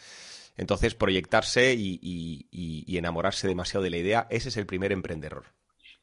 Entonces, 0.56 0.94
proyectarse 0.94 1.74
y, 1.74 2.86
enamorarse 2.96 3.48
demasiado 3.48 3.82
de 3.84 3.90
la 3.90 3.96
idea, 3.96 4.26
ese 4.30 4.50
es 4.50 4.56
el 4.56 4.66
primer 4.66 4.92
emprendedor. 4.92 5.46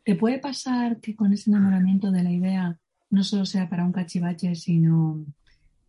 ¿Te 0.04 0.16
puede 0.16 0.40
pasar 0.40 1.00
que 1.00 1.16
con 1.16 1.34
ese 1.34 1.50
enamoramiento 1.50 2.12
de 2.12 2.24
la 2.24 2.32
idea 2.32 2.80
no 3.12 3.24
solo 3.24 3.46
sea 3.46 3.70
para 3.70 3.84
un 3.84 3.92
cachivache, 3.92 4.56
sino 4.56 5.24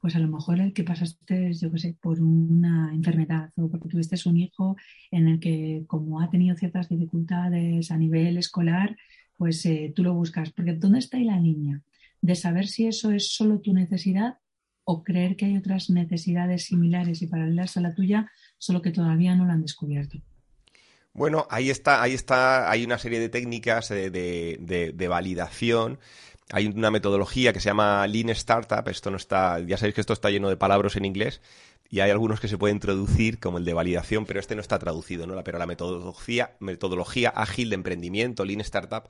pues 0.01 0.17
a 0.17 0.19
lo 0.19 0.29
mejor 0.29 0.61
el 0.61 0.73
que 0.73 0.83
pasaste, 0.83 1.53
yo 1.53 1.71
qué 1.71 1.79
sé, 1.79 1.97
por 2.01 2.21
una 2.21 2.91
enfermedad 2.95 3.51
o 3.57 3.69
porque 3.69 3.89
tuviste 3.89 4.17
un 4.29 4.39
hijo 4.39 4.77
en 5.11 5.29
el 5.29 5.41
que 5.41 5.85
como 5.87 6.21
ha 6.21 6.31
tenido 6.31 6.57
ciertas 6.57 6.89
dificultades 6.89 7.91
a 7.91 7.99
nivel 7.99 8.39
escolar, 8.39 8.97
pues 9.37 9.65
eh, 9.67 9.93
tú 9.95 10.03
lo 10.03 10.15
buscas. 10.15 10.53
Porque 10.53 10.73
¿dónde 10.73 11.01
está 11.01 11.19
la 11.19 11.39
línea? 11.39 11.83
De 12.23 12.35
saber 12.35 12.67
si 12.67 12.87
eso 12.87 13.11
es 13.11 13.33
solo 13.33 13.61
tu 13.61 13.75
necesidad 13.75 14.39
o 14.85 15.05
creer 15.05 15.37
que 15.37 15.45
hay 15.45 15.57
otras 15.57 15.91
necesidades 15.91 16.65
similares 16.65 17.21
y 17.21 17.27
paralelas 17.27 17.77
a 17.77 17.81
la 17.81 17.95
tuya, 17.95 18.31
solo 18.59 18.81
que 18.81 18.91
todavía 18.91 19.35
no 19.37 19.45
la 19.45 19.53
han 19.53 19.63
descubierto. 19.63 20.19
Bueno, 21.13 21.47
ahí 21.51 21.71
está, 21.71 22.03
ahí 22.03 22.15
está, 22.15 22.71
hay 22.71 22.85
una 22.85 22.97
serie 22.97 23.19
de 23.19 23.29
técnicas 23.29 23.89
de, 23.89 24.11
de, 24.11 24.93
de 24.95 25.09
validación 25.09 25.99
hay 26.53 26.67
una 26.67 26.91
metodología 26.91 27.53
que 27.53 27.61
se 27.61 27.69
llama 27.69 28.07
Lean 28.07 28.31
Startup. 28.31 28.87
Esto 28.89 29.11
no 29.11 29.17
está, 29.17 29.61
ya 29.61 29.77
sabéis 29.77 29.95
que 29.95 30.01
esto 30.01 30.13
está 30.13 30.31
lleno 30.31 30.49
de 30.49 30.57
palabras 30.57 30.97
en 30.97 31.05
inglés 31.05 31.41
y 31.91 32.01
hay 32.01 32.11
algunos 32.11 32.39
que 32.39 32.49
se 32.49 32.57
pueden 32.57 32.79
traducir 32.79 33.41
como 33.41 33.59
el 33.59 33.65
de 33.65 33.75
validación, 33.75 34.25
pero 34.25 34.39
este 34.39 34.55
no 34.55 34.61
está 34.61 34.79
traducido, 34.79 35.27
¿no? 35.27 35.43
Pero 35.43 35.59
la 35.59 35.67
metodología, 35.67 36.53
metodología 36.61 37.31
ágil 37.31 37.71
de 37.71 37.75
emprendimiento, 37.75 38.45
Lean 38.45 38.61
Startup, 38.61 39.09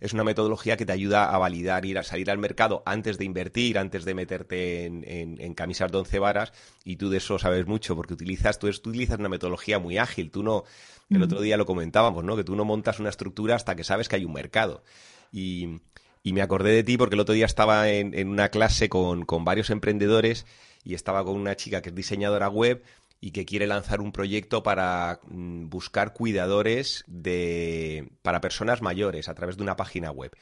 es 0.00 0.14
una 0.14 0.24
metodología 0.24 0.76
que 0.76 0.86
te 0.86 0.92
ayuda 0.92 1.30
a 1.30 1.38
validar, 1.38 1.84
ir 1.84 1.98
a 1.98 2.02
salir 2.02 2.30
al 2.30 2.38
mercado 2.38 2.82
antes 2.86 3.18
de 3.18 3.26
invertir, 3.26 3.78
antes 3.78 4.04
de 4.04 4.14
meterte 4.14 4.86
en, 4.86 5.04
en, 5.04 5.54
camisas 5.54 5.92
de 5.92 5.98
once 5.98 6.18
varas, 6.18 6.52
y 6.82 6.96
tú 6.96 7.10
de 7.10 7.18
eso 7.18 7.38
sabes 7.38 7.66
mucho, 7.66 7.94
porque 7.94 8.14
utilizas, 8.14 8.58
tú, 8.58 8.70
tú 8.72 8.90
utilizas 8.90 9.18
una 9.18 9.28
metodología 9.28 9.78
muy 9.78 9.98
ágil, 9.98 10.30
tú 10.30 10.42
no, 10.42 10.64
el 11.10 11.22
otro 11.22 11.40
día 11.42 11.58
lo 11.58 11.66
comentábamos, 11.66 12.24
¿no? 12.24 12.36
Que 12.36 12.44
tú 12.44 12.56
no 12.56 12.64
montas 12.64 13.00
una 13.00 13.10
estructura 13.10 13.54
hasta 13.54 13.76
que 13.76 13.84
sabes 13.84 14.08
que 14.08 14.16
hay 14.16 14.24
un 14.24 14.32
mercado. 14.32 14.82
Y, 15.30 15.80
Y 16.26 16.32
me 16.32 16.40
acordé 16.40 16.72
de 16.72 16.82
ti 16.82 16.96
porque 16.96 17.16
el 17.16 17.20
otro 17.20 17.34
día 17.34 17.44
estaba 17.44 17.90
en, 17.90 18.28
una 18.28 18.48
clase 18.48 18.88
con, 18.88 19.26
con 19.26 19.44
varios 19.44 19.68
emprendedores 19.68 20.46
y 20.82 20.94
estaba 20.94 21.22
con 21.22 21.36
una 21.36 21.54
chica 21.54 21.82
que 21.82 21.90
es 21.90 21.94
diseñadora 21.94 22.48
web 22.48 22.82
y 23.20 23.32
que 23.32 23.44
quiere 23.44 23.66
lanzar 23.66 24.00
un 24.00 24.10
proyecto 24.10 24.62
para 24.62 25.20
mm, 25.28 25.68
buscar 25.68 26.14
cuidadores 26.14 27.04
de, 27.06 28.08
para 28.22 28.40
personas 28.40 28.80
mayores 28.80 29.28
a 29.28 29.34
través 29.34 29.58
de 29.58 29.64
una 29.64 29.76
página 29.76 30.10
web. 30.10 30.32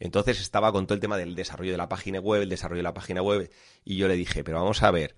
Entonces 0.00 0.40
estaba 0.40 0.72
con 0.72 0.86
todo 0.86 0.94
el 0.94 1.00
tema 1.00 1.18
del 1.18 1.34
desarrollo 1.34 1.72
de 1.72 1.78
la 1.78 1.90
página 1.90 2.20
web, 2.20 2.40
el 2.40 2.48
desarrollo 2.48 2.78
de 2.78 2.84
la 2.84 2.94
página 2.94 3.20
web, 3.20 3.50
y 3.84 3.96
yo 3.96 4.08
le 4.08 4.14
dije, 4.14 4.44
pero 4.44 4.60
vamos 4.60 4.82
a 4.82 4.90
ver, 4.90 5.16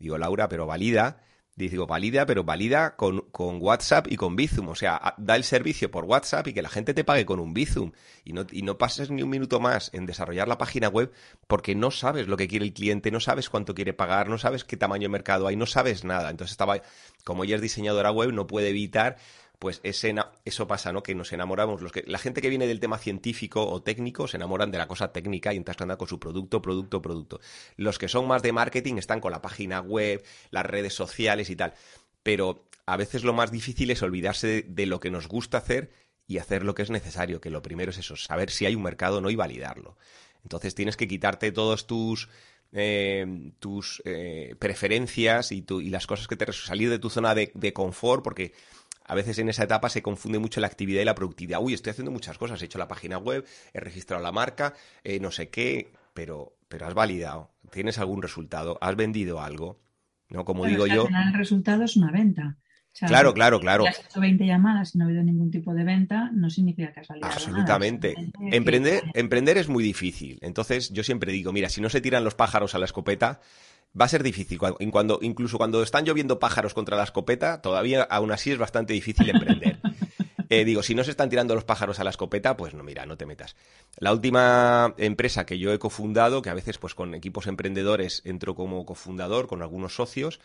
digo, 0.00 0.18
Laura, 0.18 0.48
pero 0.48 0.66
valida 0.66 1.22
Digo, 1.54 1.86
valida, 1.86 2.24
pero 2.24 2.44
valida 2.44 2.96
con, 2.96 3.24
WhatsApp 3.32 4.06
y 4.10 4.16
con 4.16 4.36
Bizum. 4.36 4.68
O 4.68 4.74
sea, 4.74 5.14
da 5.18 5.36
el 5.36 5.44
servicio 5.44 5.90
por 5.90 6.04
WhatsApp 6.04 6.46
y 6.48 6.54
que 6.54 6.62
la 6.62 6.70
gente 6.70 6.94
te 6.94 7.04
pague 7.04 7.26
con 7.26 7.40
un 7.40 7.52
Bizum. 7.52 7.92
Y 8.24 8.32
no, 8.32 8.46
y 8.50 8.62
no 8.62 8.78
pases 8.78 9.10
ni 9.10 9.22
un 9.22 9.28
minuto 9.28 9.60
más 9.60 9.90
en 9.92 10.06
desarrollar 10.06 10.48
la 10.48 10.56
página 10.56 10.88
web 10.88 11.12
porque 11.46 11.74
no 11.74 11.90
sabes 11.90 12.26
lo 12.26 12.38
que 12.38 12.48
quiere 12.48 12.64
el 12.64 12.72
cliente, 12.72 13.10
no 13.10 13.20
sabes 13.20 13.50
cuánto 13.50 13.74
quiere 13.74 13.92
pagar, 13.92 14.30
no 14.30 14.38
sabes 14.38 14.64
qué 14.64 14.78
tamaño 14.78 15.02
de 15.02 15.08
mercado 15.10 15.46
hay, 15.46 15.56
no 15.56 15.66
sabes 15.66 16.04
nada. 16.04 16.30
Entonces 16.30 16.52
estaba, 16.52 16.80
como 17.22 17.44
ella 17.44 17.56
es 17.56 17.62
diseñadora 17.62 18.10
web, 18.10 18.32
no 18.32 18.46
puede 18.46 18.70
evitar 18.70 19.18
pues 19.62 19.80
eso 19.84 20.66
pasa, 20.66 20.92
¿no? 20.92 21.04
Que 21.04 21.14
nos 21.14 21.32
enamoramos. 21.32 21.80
Los 21.82 21.92
que, 21.92 22.02
la 22.08 22.18
gente 22.18 22.42
que 22.42 22.48
viene 22.48 22.66
del 22.66 22.80
tema 22.80 22.98
científico 22.98 23.64
o 23.64 23.80
técnico 23.80 24.26
se 24.26 24.36
enamoran 24.36 24.72
de 24.72 24.78
la 24.78 24.88
cosa 24.88 25.12
técnica 25.12 25.54
y 25.54 25.58
andan 25.58 25.96
con 25.96 26.08
su 26.08 26.18
producto, 26.18 26.60
producto, 26.60 27.00
producto. 27.00 27.40
Los 27.76 27.96
que 27.96 28.08
son 28.08 28.26
más 28.26 28.42
de 28.42 28.50
marketing 28.50 28.96
están 28.96 29.20
con 29.20 29.30
la 29.30 29.40
página 29.40 29.80
web, 29.80 30.24
las 30.50 30.66
redes 30.66 30.94
sociales 30.94 31.48
y 31.48 31.54
tal. 31.54 31.74
Pero 32.24 32.64
a 32.86 32.96
veces 32.96 33.22
lo 33.22 33.34
más 33.34 33.52
difícil 33.52 33.92
es 33.92 34.02
olvidarse 34.02 34.64
de, 34.66 34.86
lo 34.86 34.98
que 34.98 35.12
nos 35.12 35.28
gusta 35.28 35.58
hacer 35.58 35.92
y 36.26 36.38
hacer 36.38 36.64
lo 36.64 36.74
que 36.74 36.82
es 36.82 36.90
necesario, 36.90 37.40
que 37.40 37.50
lo 37.50 37.62
primero 37.62 37.92
es 37.92 37.98
eso, 37.98 38.16
saber 38.16 38.50
si 38.50 38.66
hay 38.66 38.74
un 38.74 38.82
mercado 38.82 39.18
o 39.18 39.20
no 39.20 39.30
y 39.30 39.36
validarlo. 39.36 39.96
Entonces 40.42 40.74
tienes 40.74 40.96
que 40.96 41.06
quitarte 41.06 41.52
todos 41.52 41.86
tus 41.86 42.28
eh, 42.72 43.52
tus 43.60 44.02
eh, 44.06 44.56
preferencias 44.58 45.52
y, 45.52 45.64
y, 45.68 45.90
las 45.90 46.08
cosas 46.08 46.26
que 46.26 46.34
te 46.34 46.52
salir 46.52 46.90
de 46.90 46.98
tu 46.98 47.10
zona 47.10 47.32
de, 47.36 47.52
de 47.54 47.72
confort, 47.72 48.24
porque 48.24 48.54
a 49.12 49.14
veces 49.14 49.38
en 49.38 49.50
esa 49.50 49.64
etapa 49.64 49.90
se 49.90 50.00
confunde 50.00 50.38
mucho 50.38 50.58
la 50.60 50.66
actividad 50.66 51.02
y 51.02 51.04
la 51.04 51.14
productividad. 51.14 51.60
Uy, 51.60 51.74
estoy 51.74 51.90
haciendo 51.90 52.10
muchas 52.10 52.38
cosas, 52.38 52.62
he 52.62 52.64
hecho 52.64 52.78
la 52.78 52.88
página 52.88 53.18
web, 53.18 53.44
he 53.74 53.78
registrado 53.78 54.22
la 54.22 54.32
marca, 54.32 54.72
eh, 55.04 55.20
no 55.20 55.30
sé 55.30 55.50
qué, 55.50 55.92
pero, 56.14 56.56
pero 56.68 56.86
has 56.86 56.94
validado, 56.94 57.50
tienes 57.70 57.98
algún 57.98 58.22
resultado, 58.22 58.78
has 58.80 58.96
vendido 58.96 59.42
algo, 59.42 59.82
¿no? 60.30 60.46
Como 60.46 60.64
digo 60.64 60.86
yo. 60.86 61.06
el 61.08 61.34
resultado 61.34 61.84
es 61.84 61.94
una 61.94 62.10
venta. 62.10 62.56
claro, 63.06 63.34
claro, 63.34 63.60
claro. 63.60 63.82
Si 63.84 63.88
has 63.90 64.00
hecho 64.00 64.20
20 64.20 64.46
llamadas 64.46 64.94
y 64.94 64.98
no 64.98 65.04
ha 65.04 65.08
habido 65.08 65.22
ningún 65.22 65.50
tipo 65.50 65.74
de 65.74 65.84
venta, 65.84 66.30
no 66.32 66.48
significa 66.48 66.90
que 66.94 67.00
has 67.00 67.08
validado 67.08 67.34
Absolutamente. 67.34 68.14
Emprender, 68.50 69.02
emprender 69.12 69.58
es 69.58 69.68
muy 69.68 69.84
difícil. 69.84 70.38
Entonces, 70.40 70.90
yo 70.90 71.04
siempre 71.04 71.32
digo, 71.32 71.52
mira, 71.52 71.68
si 71.68 71.82
no 71.82 71.90
se 71.90 72.00
tiran 72.00 72.24
los 72.24 72.34
pájaros 72.34 72.74
a 72.74 72.78
la 72.78 72.86
escopeta, 72.86 73.40
va 73.98 74.06
a 74.06 74.08
ser 74.08 74.22
difícil. 74.22 74.58
Cuando, 74.58 75.18
incluso 75.22 75.58
cuando 75.58 75.82
están 75.82 76.04
lloviendo 76.04 76.38
pájaros 76.38 76.74
contra 76.74 76.96
la 76.96 77.04
escopeta, 77.04 77.60
todavía 77.60 78.02
aún 78.02 78.32
así 78.32 78.50
es 78.50 78.58
bastante 78.58 78.92
difícil 78.92 79.28
emprender. 79.30 79.78
Eh, 80.54 80.66
digo, 80.66 80.82
si 80.82 80.94
no 80.94 81.02
se 81.02 81.10
están 81.10 81.30
tirando 81.30 81.54
los 81.54 81.64
pájaros 81.64 81.98
a 81.98 82.04
la 82.04 82.10
escopeta, 82.10 82.58
pues 82.58 82.74
no, 82.74 82.84
mira, 82.84 83.06
no 83.06 83.16
te 83.16 83.24
metas. 83.24 83.56
La 83.96 84.12
última 84.12 84.92
empresa 84.98 85.46
que 85.46 85.58
yo 85.58 85.72
he 85.72 85.78
cofundado, 85.78 86.42
que 86.42 86.50
a 86.50 86.54
veces 86.54 86.76
pues 86.76 86.94
con 86.94 87.14
equipos 87.14 87.46
emprendedores 87.46 88.20
entro 88.26 88.54
como 88.54 88.84
cofundador 88.84 89.46
con 89.46 89.62
algunos 89.62 89.94
socios, 89.94 90.40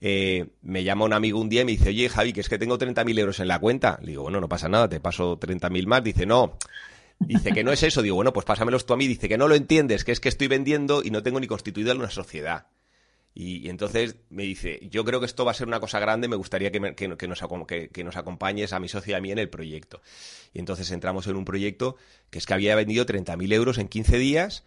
eh, 0.00 0.50
me 0.62 0.84
llama 0.84 1.06
un 1.06 1.12
amigo 1.12 1.40
un 1.40 1.48
día 1.48 1.62
y 1.62 1.64
me 1.64 1.72
dice, 1.72 1.88
oye 1.88 2.08
Javi, 2.08 2.32
que 2.32 2.40
es 2.40 2.48
que 2.48 2.56
tengo 2.56 2.78
30.000 2.78 3.18
euros 3.18 3.40
en 3.40 3.48
la 3.48 3.58
cuenta. 3.58 3.98
Le 4.00 4.10
digo, 4.10 4.22
bueno, 4.22 4.40
no 4.40 4.48
pasa 4.48 4.68
nada, 4.68 4.88
te 4.88 5.00
paso 5.00 5.40
30.000 5.40 5.86
más. 5.86 6.04
Dice, 6.04 6.24
no, 6.24 6.56
Dice 7.18 7.52
que 7.52 7.64
no 7.64 7.72
es 7.72 7.82
eso. 7.82 8.02
Digo, 8.02 8.16
bueno, 8.16 8.32
pues 8.32 8.46
pásamelos 8.46 8.86
tú 8.86 8.94
a 8.94 8.96
mí. 8.96 9.06
Dice 9.06 9.28
que 9.28 9.38
no 9.38 9.48
lo 9.48 9.54
entiendes, 9.54 10.04
que 10.04 10.12
es 10.12 10.20
que 10.20 10.28
estoy 10.28 10.46
vendiendo 10.46 11.02
y 11.02 11.10
no 11.10 11.22
tengo 11.22 11.40
ni 11.40 11.46
constituida 11.46 11.94
una 11.94 12.10
sociedad. 12.10 12.66
Y, 13.40 13.68
entonces 13.68 14.16
me 14.30 14.42
dice, 14.42 14.80
yo 14.90 15.04
creo 15.04 15.20
que 15.20 15.26
esto 15.26 15.44
va 15.44 15.52
a 15.52 15.54
ser 15.54 15.68
una 15.68 15.78
cosa 15.78 16.00
grande, 16.00 16.26
me 16.26 16.34
gustaría 16.34 16.72
que, 16.72 17.28
nos, 17.28 18.16
acompañes 18.16 18.72
a 18.72 18.80
mi 18.80 18.88
socio 18.88 19.12
y 19.12 19.14
a 19.14 19.20
mí 19.20 19.30
en 19.30 19.38
el 19.38 19.48
proyecto. 19.48 20.02
Y 20.52 20.58
entonces 20.58 20.90
entramos 20.90 21.28
en 21.28 21.36
un 21.36 21.44
proyecto 21.44 21.94
que 22.30 22.38
es 22.40 22.46
que 22.46 22.54
había 22.54 22.74
vendido 22.74 23.06
30.000 23.06 23.52
euros 23.52 23.78
en 23.78 23.86
15 23.86 24.18
días 24.18 24.64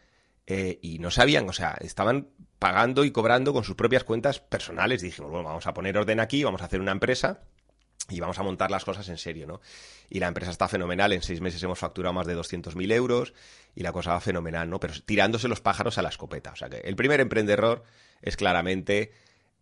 eh, 0.47 0.79
y 0.81 0.99
no 0.99 1.11
sabían, 1.11 1.49
o 1.49 1.53
sea, 1.53 1.75
estaban 1.81 2.29
pagando 2.59 3.03
y 3.03 3.11
cobrando 3.11 3.51
con 3.51 3.65
sus 3.65 3.75
propias 3.75 4.05
cuentas 4.05 4.39
personales. 4.39 5.01
dijimos, 5.01 5.31
bueno, 5.31 5.49
vamos 5.49 5.67
a 5.67 5.73
poner 5.73 5.97
orden 5.97 6.21
aquí, 6.21 6.45
vamos 6.45 6.61
a 6.61 6.65
hacer 6.65 6.79
una 6.79 6.93
empresa 6.93 7.41
y 8.11 8.19
vamos 8.19 8.37
a 8.39 8.43
montar 8.43 8.69
las 8.71 8.85
cosas 8.85 9.07
en 9.09 9.17
serio, 9.17 9.47
¿no? 9.47 9.61
Y 10.09 10.19
la 10.19 10.27
empresa 10.27 10.51
está 10.51 10.67
fenomenal, 10.67 11.13
en 11.13 11.21
seis 11.21 11.41
meses 11.41 11.61
hemos 11.63 11.79
facturado 11.79 12.13
más 12.13 12.27
de 12.27 12.35
200.000 12.37 12.91
euros 12.93 13.33
y 13.75 13.81
la 13.81 13.91
cosa 13.91 14.11
va 14.11 14.21
fenomenal, 14.21 14.69
¿no? 14.69 14.79
Pero 14.79 14.93
tirándose 15.05 15.47
los 15.47 15.61
pájaros 15.61 15.97
a 15.97 16.01
la 16.01 16.09
escopeta. 16.09 16.51
O 16.51 16.55
sea 16.55 16.69
que 16.69 16.77
el 16.77 16.95
primer 16.95 17.21
emprendedor 17.21 17.83
es 18.21 18.35
claramente 18.35 19.11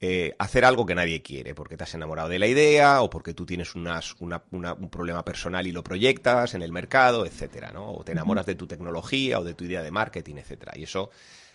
eh, 0.02 0.34
hacer 0.40 0.64
algo 0.64 0.86
que 0.86 0.96
nadie 0.96 1.22
quiere, 1.22 1.54
porque 1.54 1.76
te 1.76 1.84
has 1.84 1.94
enamorado 1.94 2.30
de 2.30 2.40
la 2.40 2.48
idea 2.48 3.02
o 3.02 3.10
porque 3.10 3.34
tú 3.34 3.46
tienes 3.46 3.76
unas, 3.76 4.16
un 4.20 4.90
problema 4.90 5.26
personal 5.26 5.68
y 5.68 5.72
lo 5.72 5.84
proyectas 5.84 6.54
en 6.54 6.62
el 6.62 6.72
mercado, 6.72 7.26
etcétera, 7.26 7.72
¿no? 7.72 7.92
O 7.92 8.04
te 8.04 8.14
enamoras 8.14 8.46
de 8.46 8.56
tu 8.56 8.66
tecnología 8.66 9.40
o 9.40 9.44
de 9.44 9.54
tu 9.54 9.66
idea 9.66 9.84
de 9.84 9.92
marketing, 9.92 10.36
etcétera. 10.38 10.74
Y 10.76 10.84
eso 10.84 11.10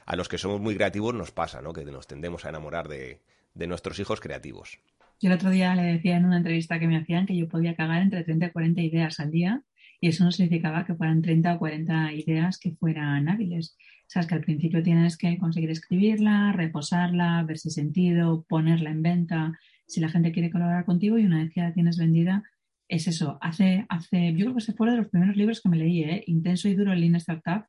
a 0.06 0.14
los 0.16 0.28
que 0.28 0.36
somos 0.36 0.60
muy 0.60 0.74
creativos 0.74 1.14
nos 1.14 1.30
pasa, 1.30 1.62
¿no? 1.62 1.72
Que 1.72 1.84
nos 1.84 2.06
tendemos 2.06 2.44
a 2.44 2.50
enamorar 2.50 2.88
de, 2.88 3.20
de 3.54 3.66
nuestros 3.66 3.98
hijos 3.98 4.20
creativos. 4.20 4.78
Yo 5.20 5.28
el 5.28 5.36
otro 5.36 5.50
día 5.50 5.74
le 5.74 5.82
decía 5.82 6.16
en 6.16 6.24
una 6.24 6.38
entrevista 6.38 6.78
que 6.78 6.86
me 6.86 6.96
hacían 6.96 7.26
que 7.26 7.36
yo 7.36 7.48
podía 7.48 7.74
cagar 7.74 8.02
entre 8.02 8.24
30 8.24 8.46
y 8.46 8.50
40 8.50 8.80
ideas 8.82 9.20
al 9.20 9.30
día 9.30 9.62
y 10.00 10.08
eso 10.08 10.24
no 10.24 10.32
significaba 10.32 10.84
que 10.84 10.94
fueran 10.94 11.22
30 11.22 11.54
o 11.54 11.58
40 11.58 12.12
ideas 12.12 12.58
que 12.58 12.72
fueran 12.72 13.28
hábiles. 13.28 13.76
Sabes 14.06 14.26
que 14.26 14.34
al 14.34 14.42
principio 14.42 14.82
tienes 14.82 15.16
que 15.16 15.38
conseguir 15.38 15.70
escribirla, 15.70 16.52
reposarla, 16.52 17.42
ver 17.44 17.58
si 17.58 17.70
sentido, 17.70 18.44
ponerla 18.48 18.90
en 18.90 19.02
venta, 19.02 19.58
si 19.86 20.00
la 20.00 20.08
gente 20.08 20.32
quiere 20.32 20.50
colaborar 20.50 20.84
contigo 20.84 21.18
y 21.18 21.24
una 21.24 21.42
vez 21.42 21.52
que 21.52 21.62
la 21.62 21.72
tienes 21.72 21.96
vendida, 21.96 22.42
es 22.88 23.08
eso. 23.08 23.38
Hace, 23.40 23.86
hace, 23.88 24.32
yo 24.32 24.44
creo 24.44 24.52
que 24.54 24.58
ese 24.58 24.72
fue 24.74 24.86
uno 24.86 24.96
de 24.96 25.02
los 25.02 25.10
primeros 25.10 25.36
libros 25.36 25.60
que 25.60 25.68
me 25.68 25.78
leí, 25.78 26.02
¿eh? 26.02 26.24
Intenso 26.26 26.68
y 26.68 26.74
duro 26.74 26.92
el 26.92 27.00
Lean 27.00 27.16
Startup, 27.16 27.64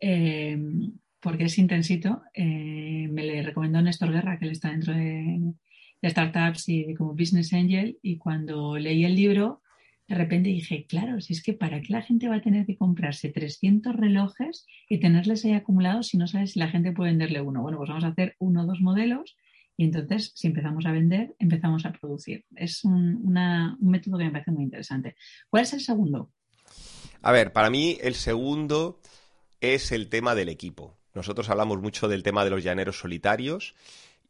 eh, 0.00 0.58
porque 1.20 1.44
es 1.44 1.58
intensito. 1.58 2.22
Eh, 2.32 3.08
me 3.10 3.24
le 3.24 3.42
recomendó 3.42 3.82
Néstor 3.82 4.12
Guerra, 4.12 4.38
que 4.38 4.46
él 4.46 4.52
está 4.52 4.70
dentro 4.70 4.94
de, 4.94 5.02
de 5.02 5.54
startups 6.04 6.68
y 6.68 6.94
como 6.94 7.14
business 7.14 7.52
angel, 7.52 7.98
y 8.02 8.18
cuando 8.18 8.76
leí 8.78 9.04
el 9.04 9.14
libro 9.16 9.62
de 10.08 10.14
repente 10.14 10.50
dije, 10.50 10.86
claro, 10.86 11.20
si 11.20 11.32
es 11.32 11.42
que 11.42 11.54
para 11.54 11.80
qué 11.80 11.92
la 11.92 12.02
gente 12.02 12.28
va 12.28 12.36
a 12.36 12.42
tener 12.42 12.66
que 12.66 12.76
comprarse 12.76 13.30
300 13.30 13.96
relojes 13.96 14.66
y 14.88 15.00
tenerles 15.00 15.44
ahí 15.44 15.52
acumulados 15.52 16.08
si 16.08 16.18
no 16.18 16.26
sabes 16.26 16.52
si 16.52 16.58
la 16.58 16.68
gente 16.68 16.92
puede 16.92 17.10
venderle 17.10 17.40
uno. 17.40 17.62
Bueno, 17.62 17.78
pues 17.78 17.88
vamos 17.88 18.04
a 18.04 18.08
hacer 18.08 18.36
uno 18.38 18.62
o 18.62 18.66
dos 18.66 18.80
modelos 18.80 19.36
y 19.76 19.84
entonces 19.84 20.32
si 20.34 20.48
empezamos 20.48 20.84
a 20.84 20.92
vender, 20.92 21.34
empezamos 21.38 21.86
a 21.86 21.92
producir. 21.92 22.44
Es 22.54 22.84
un, 22.84 23.22
método 23.80 24.18
que 24.18 24.24
me 24.24 24.30
parece 24.30 24.50
muy 24.50 24.64
interesante. 24.64 25.16
¿Cuál 25.48 25.62
es 25.62 25.72
el 25.72 25.80
segundo? 25.80 26.30
A 27.22 27.32
ver, 27.32 27.52
para 27.52 27.70
mí 27.70 27.96
el 28.02 28.14
segundo 28.14 29.00
es 29.60 29.90
el 29.90 30.10
tema 30.10 30.34
del 30.34 30.50
equipo. 30.50 30.98
Nosotros 31.14 31.48
hablamos 31.48 31.80
mucho 31.80 32.08
del 32.08 32.22
tema 32.22 32.44
de 32.44 32.50
los 32.50 32.62
llaneros 32.62 32.98
solitarios 32.98 33.74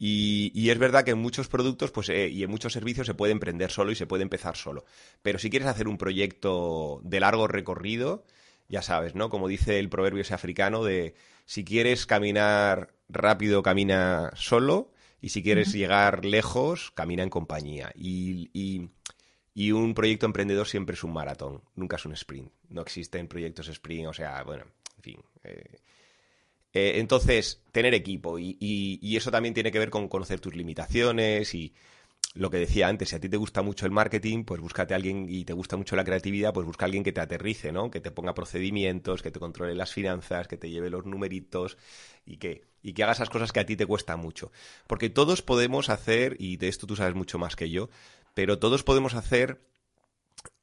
y, 0.06 0.68
es 0.68 0.78
verdad 0.78 1.02
que 1.02 1.12
en 1.12 1.18
muchos 1.18 1.48
productos 1.48 1.90
pues, 1.90 2.10
eh, 2.10 2.28
y 2.28 2.42
en 2.42 2.50
muchos 2.50 2.74
servicios 2.74 3.06
se 3.06 3.14
puede 3.14 3.32
emprender 3.32 3.70
solo 3.70 3.90
y 3.90 3.94
se 3.94 4.06
puede 4.06 4.22
empezar 4.22 4.54
solo. 4.54 4.84
Pero 5.22 5.38
si 5.38 5.48
quieres 5.48 5.66
hacer 5.66 5.88
un 5.88 5.96
proyecto 5.96 7.00
de 7.04 7.20
largo 7.20 7.48
recorrido, 7.48 8.22
ya 8.68 8.82
sabes, 8.82 9.14
¿no? 9.14 9.30
Como 9.30 9.48
dice 9.48 9.78
el 9.78 9.88
proverbio 9.88 10.20
ese 10.20 10.34
africano 10.34 10.84
de 10.84 11.14
si 11.46 11.64
quieres 11.64 12.04
caminar 12.04 12.92
rápido, 13.08 13.62
camina 13.62 14.30
solo 14.34 14.90
y 15.22 15.30
si 15.30 15.42
quieres 15.42 15.72
llegar 15.72 16.26
lejos, 16.26 16.90
camina 16.90 17.22
en 17.22 17.30
compañía. 17.30 17.90
Y, 17.94 18.50
y, 18.52 19.72
un 19.72 19.94
proyecto 19.94 20.26
emprendedor 20.26 20.66
siempre 20.66 20.96
es 20.96 21.04
un 21.04 21.14
maratón, 21.14 21.62
nunca 21.76 21.96
es 21.96 22.04
un 22.04 22.12
sprint. 22.12 22.52
No 22.68 22.82
existen 22.82 23.26
proyectos 23.26 23.68
sprint, 23.68 24.08
o 24.08 24.12
sea, 24.12 24.42
bueno, 24.42 24.64
en 24.98 25.02
fin. 25.02 25.20
Eh, 25.44 25.78
eh, 26.74 26.98
entonces, 26.98 27.62
tener 27.70 27.94
equipo 27.94 28.38
y, 28.38 29.16
eso 29.16 29.30
también 29.30 29.54
tiene 29.54 29.70
que 29.70 29.78
ver 29.78 29.90
con 29.90 30.08
conocer 30.08 30.40
tus 30.40 30.56
limitaciones 30.56 31.54
y 31.54 31.72
lo 32.34 32.50
que 32.50 32.58
decía 32.58 32.88
antes, 32.88 33.10
si 33.10 33.16
a 33.16 33.20
ti 33.20 33.28
te 33.28 33.36
gusta 33.36 33.62
mucho 33.62 33.86
el 33.86 33.92
marketing, 33.92 34.42
pues 34.42 34.60
búscate 34.60 34.92
a 34.92 34.96
alguien 34.96 35.26
y 35.28 35.44
te 35.44 35.52
gusta 35.52 35.76
mucho 35.76 35.94
la 35.94 36.02
creatividad, 36.02 36.52
pues 36.52 36.66
busca 36.66 36.84
a 36.84 36.86
alguien 36.86 37.04
que 37.04 37.12
te 37.12 37.20
aterrice, 37.20 37.70
¿no? 37.70 37.92
Que 37.92 38.00
te 38.00 38.10
ponga 38.10 38.34
procedimientos, 38.34 39.22
que 39.22 39.30
te 39.30 39.38
controle 39.38 39.76
las 39.76 39.92
finanzas, 39.92 40.48
que 40.48 40.56
te 40.56 40.68
lleve 40.68 40.90
los 40.90 41.06
numeritos 41.06 41.78
y 42.26 42.38
que, 42.38 42.64
y 42.82 42.92
que 42.92 43.04
haga 43.04 43.12
esas 43.12 43.30
cosas 43.30 43.52
que 43.52 43.60
a 43.60 43.66
ti 43.66 43.76
te 43.76 43.86
cuesta 43.86 44.16
mucho. 44.16 44.50
Porque 44.88 45.10
todos 45.10 45.42
podemos 45.42 45.90
hacer, 45.90 46.34
y 46.40 46.56
de 46.56 46.66
esto 46.66 46.88
tú 46.88 46.96
sabes 46.96 47.14
mucho 47.14 47.38
más 47.38 47.54
que 47.54 47.70
yo, 47.70 47.88
pero 48.34 48.58
todos 48.58 48.82
podemos 48.82 49.14
hacer 49.14 49.60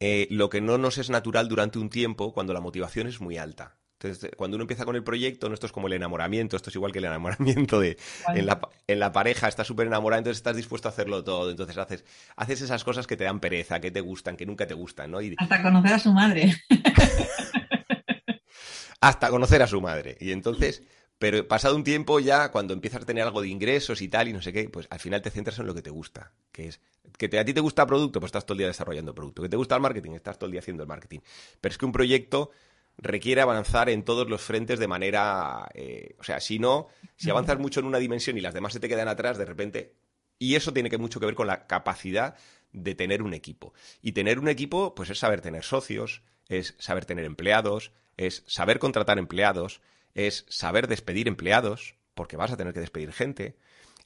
eh, 0.02 0.28
lo 0.30 0.50
que 0.50 0.60
no 0.60 0.78
nos 0.78 0.98
es 0.98 1.10
natural 1.10 1.48
durante 1.48 1.80
un 1.80 1.90
tiempo 1.90 2.34
cuando 2.34 2.54
la 2.54 2.60
motivación 2.60 3.08
es 3.08 3.22
muy 3.22 3.38
alta. 3.38 3.78
Entonces, 4.04 4.32
cuando 4.36 4.56
uno 4.56 4.64
empieza 4.64 4.86
con 4.86 4.96
el 4.96 5.04
proyecto, 5.04 5.48
no 5.48 5.54
esto 5.54 5.68
es 5.68 5.72
como 5.72 5.88
el 5.88 5.94
enamoramiento, 5.94 6.56
esto 6.56 6.70
es 6.70 6.76
igual 6.76 6.92
que 6.92 7.00
el 7.00 7.06
enamoramiento 7.06 7.80
de 7.80 7.98
en 8.30 8.46
la, 8.46 8.60
en 8.88 9.00
la, 9.00 9.12
pareja, 9.12 9.48
estás 9.48 9.68
súper 9.68 9.88
enamorado, 9.88 10.20
entonces 10.20 10.38
estás 10.38 10.56
dispuesto 10.56 10.88
a 10.88 10.92
hacerlo 10.92 11.24
todo. 11.24 11.52
Entonces 11.52 11.78
haces, 11.78 12.04
haces 12.36 12.62
esas 12.62 12.84
cosas 12.84 13.06
que 13.06 13.16
te 13.16 13.26
dan 13.26 13.40
pereza, 13.40 13.80
que 13.80 13.92
te 13.92 14.02
gustan, 14.02 14.38
que 14.38 14.46
nunca 14.46 14.66
te 14.66 14.74
gustan, 14.74 15.12
¿no? 15.12 15.20
Hasta 15.38 15.62
conocer 15.62 15.94
a 15.94 16.00
su 16.00 16.12
madre. 16.12 16.56
hasta 19.02 19.30
conocer 19.30 19.62
a 19.62 19.68
su 19.68 19.82
madre. 19.82 20.18
Y 20.20 20.32
entonces, 20.32 20.82
pero 21.20 21.48
pasado 21.48 21.76
un 21.76 21.84
tiempo 21.84 22.20
ya, 22.20 22.52
cuando 22.52 22.74
empiezas 22.74 23.04
a 23.04 23.06
tener 23.06 23.24
algo 23.24 23.42
de 23.42 23.50
ingresos 23.50 24.02
y 24.02 24.08
tal, 24.08 24.28
y 24.28 24.34
no 24.34 24.42
sé 24.42 24.52
qué, 24.52 24.68
pues 24.70 24.88
al 24.90 25.00
final 25.00 25.22
te 25.22 25.30
centras 25.30 25.60
en 25.60 25.68
lo 25.68 25.76
que 25.76 25.84
te 25.84 25.92
gusta, 25.92 26.32
que 26.52 26.70
es 26.70 26.80
que 27.18 27.38
a 27.38 27.46
ti 27.46 27.54
te 27.54 27.62
gusta 27.62 27.86
producto, 27.86 28.20
pues 28.20 28.30
estás 28.30 28.46
todo 28.46 28.56
el 28.56 28.60
día 28.60 28.68
desarrollando 28.68 29.14
producto. 29.14 29.44
Que 29.44 29.50
te 29.50 29.58
gusta 29.58 29.76
el 29.76 29.82
marketing, 29.82 30.12
estás 30.12 30.40
todo 30.40 30.48
el 30.48 30.52
día 30.52 30.60
haciendo 30.60 30.84
el 30.84 30.90
marketing. 30.90 31.20
Pero 31.60 31.72
es 31.72 31.78
que 31.78 31.86
un 31.86 31.92
proyecto 31.92 32.52
requiere 32.98 33.42
avanzar 33.42 33.90
en 33.90 34.04
todos 34.04 34.30
los 34.30 34.42
frentes 34.42 34.80
de 34.80 34.88
manera... 34.88 35.70
Eh, 35.74 36.16
o 36.20 36.24
sea, 36.24 36.40
si 36.40 36.60
no, 36.60 36.88
si 37.16 37.30
avanzas 37.30 37.60
mucho 37.60 37.80
en 37.80 37.88
una 37.88 38.00
dimensión 38.00 38.38
y 38.38 38.42
las 38.42 38.54
demás 38.54 38.74
se 38.74 38.80
te 38.80 38.90
quedan 38.90 39.08
atrás, 39.08 39.38
de 39.38 39.46
repente... 39.46 39.96
Y 40.38 40.56
eso 40.56 40.74
tiene 40.74 40.90
que 40.90 40.98
mucho 40.98 41.20
que 41.20 41.28
ver 41.28 41.36
con 41.36 41.46
la 41.46 41.68
capacidad 41.68 42.36
de 42.72 42.96
tener 42.96 43.22
un 43.22 43.36
equipo. 43.36 43.74
Y 44.02 44.14
tener 44.14 44.40
un 44.40 44.48
equipo, 44.48 44.96
pues 44.96 45.12
es 45.12 45.20
saber 45.20 45.42
tener 45.42 45.64
socios, 45.64 46.24
es 46.48 46.76
saber 46.80 47.06
tener 47.06 47.26
empleados, 47.26 47.92
es 48.18 48.44
saber 48.48 48.80
contratar 48.80 49.20
empleados, 49.20 49.82
es 50.16 50.46
saber 50.50 50.88
despedir 50.88 51.28
empleados, 51.28 51.96
porque 52.16 52.38
vas 52.38 52.52
a 52.52 52.58
tener 52.58 52.74
que 52.74 52.80
despedir 52.80 53.14
gente, 53.14 53.56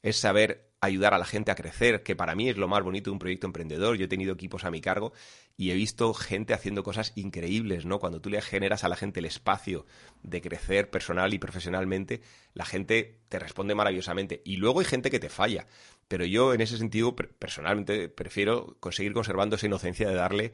es 0.06 0.18
saber 0.18 0.70
ayudar 0.80 1.14
a 1.14 1.18
la 1.18 1.24
gente 1.24 1.50
a 1.50 1.56
crecer, 1.56 2.04
que 2.04 2.14
para 2.14 2.36
mí 2.36 2.48
es 2.48 2.56
lo 2.56 2.68
más 2.68 2.84
bonito 2.84 3.10
de 3.10 3.14
un 3.14 3.18
proyecto 3.18 3.48
emprendedor. 3.48 3.96
Yo 3.96 4.04
he 4.04 4.08
tenido 4.08 4.34
equipos 4.34 4.64
a 4.64 4.70
mi 4.70 4.80
cargo 4.80 5.12
y 5.56 5.72
he 5.72 5.74
visto 5.74 6.14
gente 6.14 6.54
haciendo 6.54 6.84
cosas 6.84 7.12
increíbles, 7.16 7.86
¿no? 7.86 7.98
Cuando 7.98 8.20
tú 8.20 8.30
le 8.30 8.40
generas 8.40 8.84
a 8.84 8.88
la 8.88 8.94
gente 8.94 9.18
el 9.18 9.26
espacio 9.26 9.84
de 10.22 10.40
crecer 10.40 10.90
personal 10.90 11.34
y 11.34 11.40
profesionalmente, 11.40 12.20
la 12.54 12.64
gente 12.64 13.18
te 13.28 13.40
responde 13.40 13.74
maravillosamente. 13.74 14.42
Y 14.44 14.58
luego 14.58 14.78
hay 14.78 14.86
gente 14.86 15.10
que 15.10 15.18
te 15.18 15.28
falla. 15.28 15.66
Pero 16.06 16.24
yo, 16.24 16.54
en 16.54 16.60
ese 16.60 16.78
sentido, 16.78 17.16
personalmente 17.16 18.08
prefiero 18.08 18.76
conseguir 18.78 19.12
conservando 19.12 19.56
esa 19.56 19.66
inocencia 19.66 20.08
de 20.08 20.14
darle. 20.14 20.52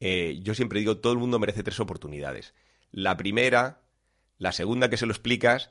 Eh, 0.00 0.38
yo 0.42 0.54
siempre 0.54 0.80
digo, 0.80 0.98
todo 0.98 1.14
el 1.14 1.18
mundo 1.18 1.38
merece 1.38 1.62
tres 1.62 1.80
oportunidades. 1.80 2.52
La 2.90 3.16
primera, 3.16 3.80
la 4.36 4.52
segunda 4.52 4.90
que 4.90 4.98
se 4.98 5.06
lo 5.06 5.12
explicas 5.12 5.70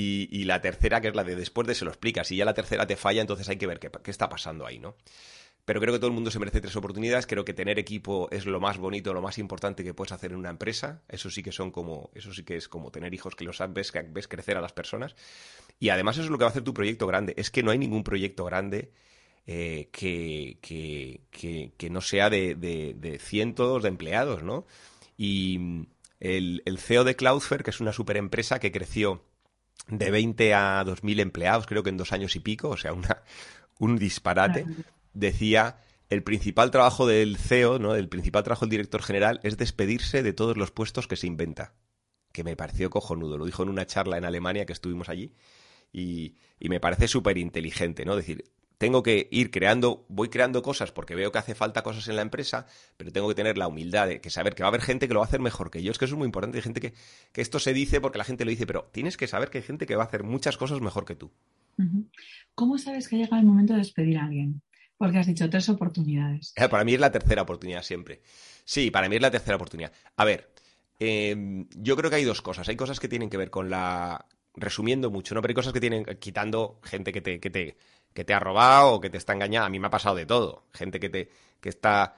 y, 0.00 0.44
la 0.44 0.60
tercera, 0.60 1.00
que 1.00 1.08
es 1.08 1.14
la 1.14 1.24
de 1.24 1.34
después 1.34 1.66
de 1.66 1.74
se 1.74 1.84
lo 1.84 1.90
explicas. 1.90 2.28
Si 2.28 2.36
ya 2.36 2.44
la 2.44 2.54
tercera 2.54 2.86
te 2.86 2.96
falla, 2.96 3.20
entonces 3.20 3.48
hay 3.48 3.56
que 3.56 3.66
ver 3.66 3.80
qué, 3.80 4.10
está 4.10 4.28
pasando 4.28 4.66
ahí, 4.66 4.78
¿no? 4.78 4.96
Pero 5.64 5.80
creo 5.80 5.92
que 5.92 5.98
todo 5.98 6.08
el 6.08 6.14
mundo 6.14 6.30
se 6.30 6.38
merece 6.38 6.60
tres 6.60 6.76
oportunidades. 6.76 7.26
Creo 7.26 7.44
que 7.44 7.52
tener 7.52 7.78
equipo 7.78 8.28
es 8.30 8.46
lo 8.46 8.58
más 8.58 8.78
bonito, 8.78 9.12
lo 9.12 9.20
más 9.20 9.36
importante 9.38 9.84
que 9.84 9.92
puedes 9.92 10.12
hacer 10.12 10.32
en 10.32 10.38
una 10.38 10.48
empresa. 10.48 11.02
Eso 11.08 11.28
sí 11.30 11.42
que 11.42 11.52
son 11.52 11.70
como, 11.70 12.10
eso 12.14 12.32
sí 12.32 12.42
que 12.42 12.56
es 12.56 12.68
como 12.68 12.90
tener 12.90 13.12
hijos 13.12 13.34
que 13.34 13.44
los 13.44 13.58
ves, 13.70 13.92
que 13.92 14.02
ves 14.02 14.28
crecer 14.28 14.56
a 14.56 14.62
las 14.62 14.72
personas. 14.72 15.14
Y 15.78 15.90
además 15.90 16.16
eso 16.16 16.24
es 16.24 16.30
lo 16.30 16.38
que 16.38 16.44
va 16.44 16.48
a 16.48 16.52
hacer 16.52 16.64
tu 16.64 16.72
proyecto 16.72 17.06
grande. 17.06 17.34
Es 17.36 17.50
que 17.50 17.62
no 17.62 17.70
hay 17.70 17.78
ningún 17.78 18.02
proyecto 18.02 18.46
grande 18.46 18.92
eh, 19.46 19.90
que, 19.92 20.58
que, 20.62 21.90
no 21.90 22.00
sea 22.00 22.30
de, 22.30 23.18
cientos 23.20 23.82
de 23.82 23.88
empleados, 23.90 24.42
¿no? 24.42 24.66
Y 25.18 25.86
el, 26.20 26.62
el 26.64 26.78
CEO 26.78 27.04
de 27.04 27.14
Cloudflare, 27.14 27.62
que 27.62 27.70
es 27.70 27.80
una 27.80 27.92
super 27.92 28.16
empresa 28.16 28.58
que 28.58 28.72
creció 28.72 29.27
de 29.86 30.10
20 30.10 30.54
a 30.54 30.84
2.000 30.84 31.20
empleados, 31.20 31.66
creo 31.66 31.82
que 31.82 31.90
en 31.90 31.96
dos 31.96 32.12
años 32.12 32.36
y 32.36 32.40
pico, 32.40 32.70
o 32.70 32.76
sea, 32.76 32.92
una, 32.92 33.22
un 33.78 33.96
disparate, 33.96 34.66
decía, 35.12 35.78
el 36.10 36.22
principal 36.22 36.70
trabajo 36.70 37.06
del 37.06 37.36
CEO, 37.36 37.78
¿no? 37.78 37.94
el 37.94 38.08
principal 38.08 38.42
trabajo 38.42 38.66
del 38.66 38.70
director 38.70 39.02
general 39.02 39.40
es 39.42 39.56
despedirse 39.56 40.22
de 40.22 40.32
todos 40.32 40.56
los 40.56 40.70
puestos 40.70 41.06
que 41.06 41.16
se 41.16 41.26
inventa, 41.26 41.74
que 42.32 42.44
me 42.44 42.56
pareció 42.56 42.90
cojonudo, 42.90 43.38
lo 43.38 43.46
dijo 43.46 43.62
en 43.62 43.68
una 43.68 43.86
charla 43.86 44.18
en 44.18 44.24
Alemania 44.24 44.66
que 44.66 44.72
estuvimos 44.72 45.08
allí, 45.08 45.34
y, 45.92 46.34
y 46.58 46.68
me 46.68 46.80
parece 46.80 47.08
súper 47.08 47.38
inteligente, 47.38 48.04
¿no? 48.04 48.14
Decir, 48.14 48.44
tengo 48.78 49.02
que 49.02 49.28
ir 49.30 49.50
creando, 49.50 50.06
voy 50.08 50.28
creando 50.28 50.62
cosas 50.62 50.92
porque 50.92 51.16
veo 51.16 51.32
que 51.32 51.38
hace 51.38 51.54
falta 51.54 51.82
cosas 51.82 52.06
en 52.08 52.16
la 52.16 52.22
empresa, 52.22 52.66
pero 52.96 53.12
tengo 53.12 53.28
que 53.28 53.34
tener 53.34 53.58
la 53.58 53.66
humildad 53.66 54.06
de 54.06 54.20
que 54.20 54.30
saber 54.30 54.54
que 54.54 54.62
va 54.62 54.68
a 54.68 54.70
haber 54.70 54.82
gente 54.82 55.08
que 55.08 55.14
lo 55.14 55.20
va 55.20 55.26
a 55.26 55.28
hacer 55.28 55.40
mejor 55.40 55.70
que 55.70 55.82
yo. 55.82 55.90
Es 55.90 55.98
que 55.98 56.04
eso 56.04 56.14
es 56.14 56.18
muy 56.18 56.26
importante. 56.26 56.58
Hay 56.58 56.62
gente 56.62 56.80
que, 56.80 56.94
que 57.32 57.40
esto 57.40 57.58
se 57.58 57.72
dice 57.72 58.00
porque 58.00 58.18
la 58.18 58.24
gente 58.24 58.44
lo 58.44 58.50
dice, 58.50 58.66
pero 58.66 58.88
tienes 58.92 59.16
que 59.16 59.26
saber 59.26 59.50
que 59.50 59.58
hay 59.58 59.64
gente 59.64 59.84
que 59.84 59.96
va 59.96 60.04
a 60.04 60.06
hacer 60.06 60.22
muchas 60.22 60.56
cosas 60.56 60.80
mejor 60.80 61.04
que 61.04 61.16
tú. 61.16 61.32
¿Cómo 62.54 62.78
sabes 62.78 63.08
que 63.08 63.16
llega 63.16 63.38
el 63.38 63.46
momento 63.46 63.72
de 63.72 63.80
despedir 63.80 64.18
a 64.18 64.24
alguien? 64.24 64.62
Porque 64.96 65.18
has 65.18 65.26
dicho 65.26 65.48
tres 65.48 65.68
oportunidades. 65.68 66.52
Eh, 66.56 66.68
para 66.68 66.84
mí 66.84 66.94
es 66.94 67.00
la 67.00 67.12
tercera 67.12 67.42
oportunidad 67.42 67.82
siempre. 67.82 68.20
Sí, 68.64 68.90
para 68.90 69.08
mí 69.08 69.16
es 69.16 69.22
la 69.22 69.30
tercera 69.30 69.56
oportunidad. 69.56 69.92
A 70.16 70.24
ver, 70.24 70.52
em, 70.98 71.68
yo 71.76 71.96
creo 71.96 72.10
que 72.10 72.16
hay 72.16 72.24
dos 72.24 72.42
cosas. 72.42 72.68
Hay 72.68 72.76
cosas 72.76 72.98
que 72.98 73.08
tienen 73.08 73.30
que 73.30 73.36
ver 73.36 73.50
con 73.50 73.70
la. 73.70 74.26
Resumiendo 74.54 75.08
mucho, 75.08 75.36
¿no? 75.36 75.40
Pero 75.40 75.52
hay 75.52 75.54
cosas 75.54 75.72
que 75.72 75.80
tienen. 75.80 76.04
quitando 76.18 76.80
gente 76.82 77.12
que 77.12 77.20
te, 77.20 77.38
que 77.38 77.50
te 77.50 77.76
que 78.18 78.24
te 78.24 78.34
ha 78.34 78.40
robado 78.40 78.94
o 78.94 79.00
que 79.00 79.10
te 79.10 79.16
está 79.16 79.32
engañando. 79.32 79.66
A 79.66 79.68
mí 79.68 79.78
me 79.78 79.86
ha 79.86 79.90
pasado 79.90 80.16
de 80.16 80.26
todo. 80.26 80.64
Gente 80.72 80.98
que, 80.98 81.08
te, 81.08 81.30
que 81.60 81.68
está 81.68 82.16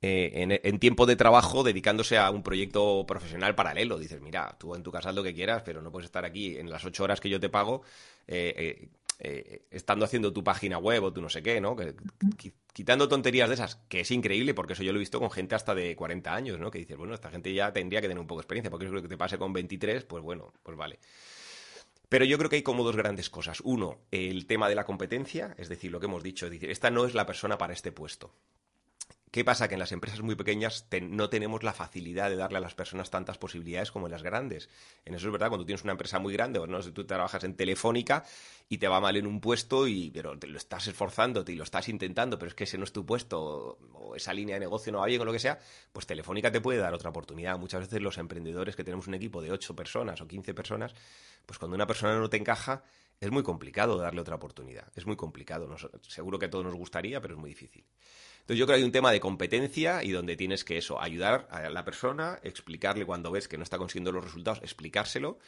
eh, 0.00 0.60
en, 0.62 0.78
tiempo 0.78 1.06
de 1.06 1.16
trabajo 1.16 1.64
dedicándose 1.64 2.18
a 2.18 2.30
un 2.30 2.44
proyecto 2.44 3.04
profesional 3.04 3.56
paralelo. 3.56 3.98
Dices, 3.98 4.20
mira, 4.20 4.54
tú 4.60 4.76
en 4.76 4.84
tu 4.84 4.92
casa 4.92 5.08
haz 5.08 5.16
lo 5.16 5.24
que 5.24 5.34
quieras, 5.34 5.64
pero 5.64 5.82
no 5.82 5.90
puedes 5.90 6.04
estar 6.04 6.24
aquí 6.24 6.56
en 6.56 6.70
las 6.70 6.84
ocho 6.84 7.02
horas 7.02 7.18
que 7.18 7.28
yo 7.28 7.40
te 7.40 7.48
pago 7.48 7.82
eh, 8.28 8.90
eh, 9.18 9.66
estando 9.72 10.04
haciendo 10.04 10.32
tu 10.32 10.44
página 10.44 10.78
web 10.78 11.02
o 11.02 11.12
tu 11.12 11.20
no 11.20 11.28
sé 11.28 11.42
qué, 11.42 11.60
¿no? 11.60 11.74
quitando 12.72 13.08
tonterías 13.08 13.48
de 13.48 13.56
esas, 13.56 13.74
que 13.88 14.02
es 14.02 14.10
increíble, 14.12 14.54
porque 14.54 14.74
eso 14.74 14.84
yo 14.84 14.92
lo 14.92 14.98
he 14.98 15.00
visto 15.00 15.18
con 15.18 15.32
gente 15.32 15.56
hasta 15.56 15.74
de 15.74 15.96
40 15.96 16.32
años, 16.32 16.60
¿no? 16.60 16.70
Que 16.70 16.78
dices, 16.78 16.96
bueno, 16.96 17.14
esta 17.14 17.28
gente 17.28 17.52
ya 17.52 17.72
tendría 17.72 18.00
que 18.00 18.06
tener 18.06 18.20
un 18.20 18.28
poco 18.28 18.38
de 18.38 18.44
experiencia, 18.44 18.70
porque 18.70 18.86
es 18.86 18.92
que 18.92 19.08
te 19.08 19.18
pase 19.18 19.36
con 19.36 19.52
23, 19.52 20.04
pues 20.04 20.22
bueno, 20.22 20.52
pues 20.62 20.76
vale. 20.76 21.00
Pero 22.10 22.24
yo 22.24 22.38
creo 22.38 22.50
que 22.50 22.56
hay 22.56 22.62
como 22.62 22.82
dos 22.82 22.96
grandes 22.96 23.30
cosas. 23.30 23.60
Uno, 23.60 24.00
el 24.10 24.46
tema 24.46 24.68
de 24.68 24.74
la 24.74 24.84
competencia, 24.84 25.54
es 25.58 25.68
decir, 25.68 25.92
lo 25.92 26.00
que 26.00 26.06
hemos 26.06 26.24
dicho, 26.24 26.48
es 26.48 26.62
esta 26.64 26.90
no 26.90 27.06
es 27.06 27.14
la 27.14 27.24
persona 27.24 27.56
para 27.56 27.72
este 27.72 27.92
puesto. 27.92 28.34
¿Qué 29.30 29.44
pasa? 29.44 29.68
Que 29.68 29.74
en 29.74 29.78
las 29.78 29.92
empresas 29.92 30.22
muy 30.22 30.34
pequeñas 30.34 30.88
no 31.02 31.30
tenemos 31.30 31.62
la 31.62 31.72
facilidad 31.72 32.30
de 32.30 32.34
darle 32.34 32.58
a 32.58 32.60
las 32.60 32.74
personas 32.74 33.10
tantas 33.10 33.38
posibilidades 33.38 33.92
como 33.92 34.08
en 34.08 34.12
las 34.12 34.24
grandes. 34.24 34.68
En 35.04 35.14
eso 35.14 35.28
es 35.28 35.32
verdad, 35.32 35.50
cuando 35.50 35.64
tienes 35.64 35.84
una 35.84 35.92
empresa 35.92 36.18
muy 36.18 36.32
grande, 36.32 36.58
o 36.58 36.66
no 36.66 36.82
sé, 36.82 36.90
tú 36.90 37.06
trabajas 37.06 37.44
en 37.44 37.54
Telefónica 37.54 38.24
y 38.68 38.78
te 38.78 38.88
va 38.88 38.98
mal 39.00 39.16
en 39.16 39.28
un 39.28 39.40
puesto, 39.40 39.86
y, 39.86 40.10
pero 40.10 40.34
lo 40.34 40.56
estás 40.56 40.88
esforzándote 40.88 41.52
y 41.52 41.54
lo 41.54 41.62
estás 41.62 41.88
intentando, 41.88 42.40
pero 42.40 42.48
es 42.48 42.56
que 42.56 42.64
ese 42.64 42.76
no 42.76 42.82
es 42.82 42.92
tu 42.92 43.06
puesto, 43.06 43.78
o 43.92 44.16
esa 44.16 44.34
línea 44.34 44.56
de 44.56 44.60
negocio 44.60 44.90
no 44.90 44.98
va 44.98 45.06
bien 45.06 45.20
o 45.20 45.24
lo 45.24 45.32
que 45.32 45.38
sea, 45.38 45.60
pues 45.92 46.06
Telefónica 46.06 46.50
te 46.50 46.60
puede 46.60 46.80
dar 46.80 46.92
otra 46.92 47.10
oportunidad. 47.10 47.56
Muchas 47.56 47.82
veces 47.82 48.02
los 48.02 48.18
emprendedores 48.18 48.74
que 48.74 48.82
tenemos 48.82 49.06
un 49.06 49.14
equipo 49.14 49.40
de 49.40 49.52
8 49.52 49.76
personas 49.76 50.20
o 50.20 50.26
15 50.26 50.54
personas, 50.54 50.92
pues 51.46 51.56
cuando 51.56 51.76
una 51.76 51.86
persona 51.86 52.18
no 52.18 52.28
te 52.28 52.36
encaja, 52.36 52.82
es 53.20 53.30
muy 53.30 53.44
complicado 53.44 53.96
darle 53.96 54.22
otra 54.22 54.34
oportunidad. 54.34 54.90
Es 54.96 55.06
muy 55.06 55.14
complicado. 55.14 55.68
seguro 56.08 56.38
que 56.38 56.46
a 56.46 56.50
todos 56.50 56.64
nos 56.64 56.74
gustaría, 56.74 57.20
pero 57.20 57.34
es 57.34 57.40
muy 57.40 57.50
difícil. 57.50 57.84
Entonces 58.40 58.58
yo 58.58 58.66
creo 58.66 58.76
que 58.76 58.80
hay 58.80 58.84
un 58.84 58.92
tema 58.92 59.12
de 59.12 59.20
competencia 59.20 60.02
y 60.02 60.10
donde 60.10 60.36
tienes 60.36 60.64
que 60.64 60.78
eso, 60.78 61.00
ayudar 61.00 61.46
a 61.50 61.70
la 61.70 61.84
persona, 61.84 62.38
explicarle 62.42 63.06
cuando 63.06 63.30
ves 63.30 63.48
que 63.48 63.56
no 63.56 63.62
está 63.62 63.78
consiguiendo 63.78 64.12
los 64.12 64.24
resultados, 64.24 64.60
explicárselo 64.62 65.38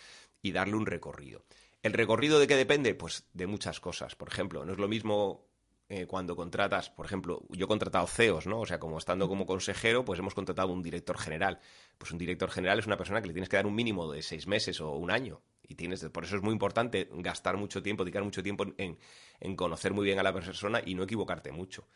y 0.41 0.53
darle 0.53 0.77
un 0.77 0.87
recorrido. 0.87 1.43
¿El 1.83 1.93
recorrido 1.93 2.39
de 2.39 2.47
qué 2.47 2.57
depende? 2.57 2.95
Pues 2.95 3.25
de 3.33 3.47
muchas 3.47 3.81
cosas. 3.81 4.15
Por 4.15 4.29
ejemplo, 4.29 4.65
no 4.65 4.73
es 4.73 4.79
lo 4.79 4.87
mismo 4.87 5.45
eh, 5.89 6.07
cuando 6.07 6.37
contratas, 6.37 6.89
por 6.89 7.05
ejemplo, 7.05 7.43
yo 7.51 7.65
he 7.65 7.69
contratado 7.69 8.07
CEOs, 8.07 8.47
¿no? 8.47 8.61
O 8.61 8.67
sea, 8.67 8.79
como 8.79 8.99
estando 8.99 9.29
como 9.29 9.45
consejero, 9.45 10.05
pues 10.05 10.19
hemos 10.21 10.33
contratado 10.33 10.69
un 10.69 10.83
director 10.83 11.19
general. 11.19 11.59
Pues 11.99 12.13
un 12.13 12.19
director 12.19 12.51
general 12.51 12.79
es 12.79 12.87
una 12.87 12.97
persona 12.97 13.21
que 13.21 13.27
le 13.27 13.35
tienes 13.35 13.49
que 13.49 13.57
dar 13.57 13.67
un 13.67 13.75
mínimo 13.75 14.11
de 14.11 14.23
seis 14.23 14.47
meses 14.47 14.81
o 14.81 14.93
un 14.93 15.11
año. 15.11 15.43
Y 15.69 15.75
tienes, 15.75 16.03
por 16.05 16.25
eso 16.25 16.37
es 16.37 16.43
muy 16.43 16.53
importante 16.53 17.09
gastar 17.13 17.57
mucho 17.57 17.83
tiempo, 17.83 18.05
dedicar 18.05 18.25
mucho 18.25 18.43
tiempo 18.43 18.65
en, 18.79 18.99
en 19.41 19.57
conocer 19.57 19.93
muy 19.93 20.05
bien 20.07 20.19
a 20.19 20.23
la 20.23 20.33
persona 20.33 20.81
y 20.85 20.95
no 20.95 21.03
equivocarte 21.03 21.53
mucho. 21.53 21.87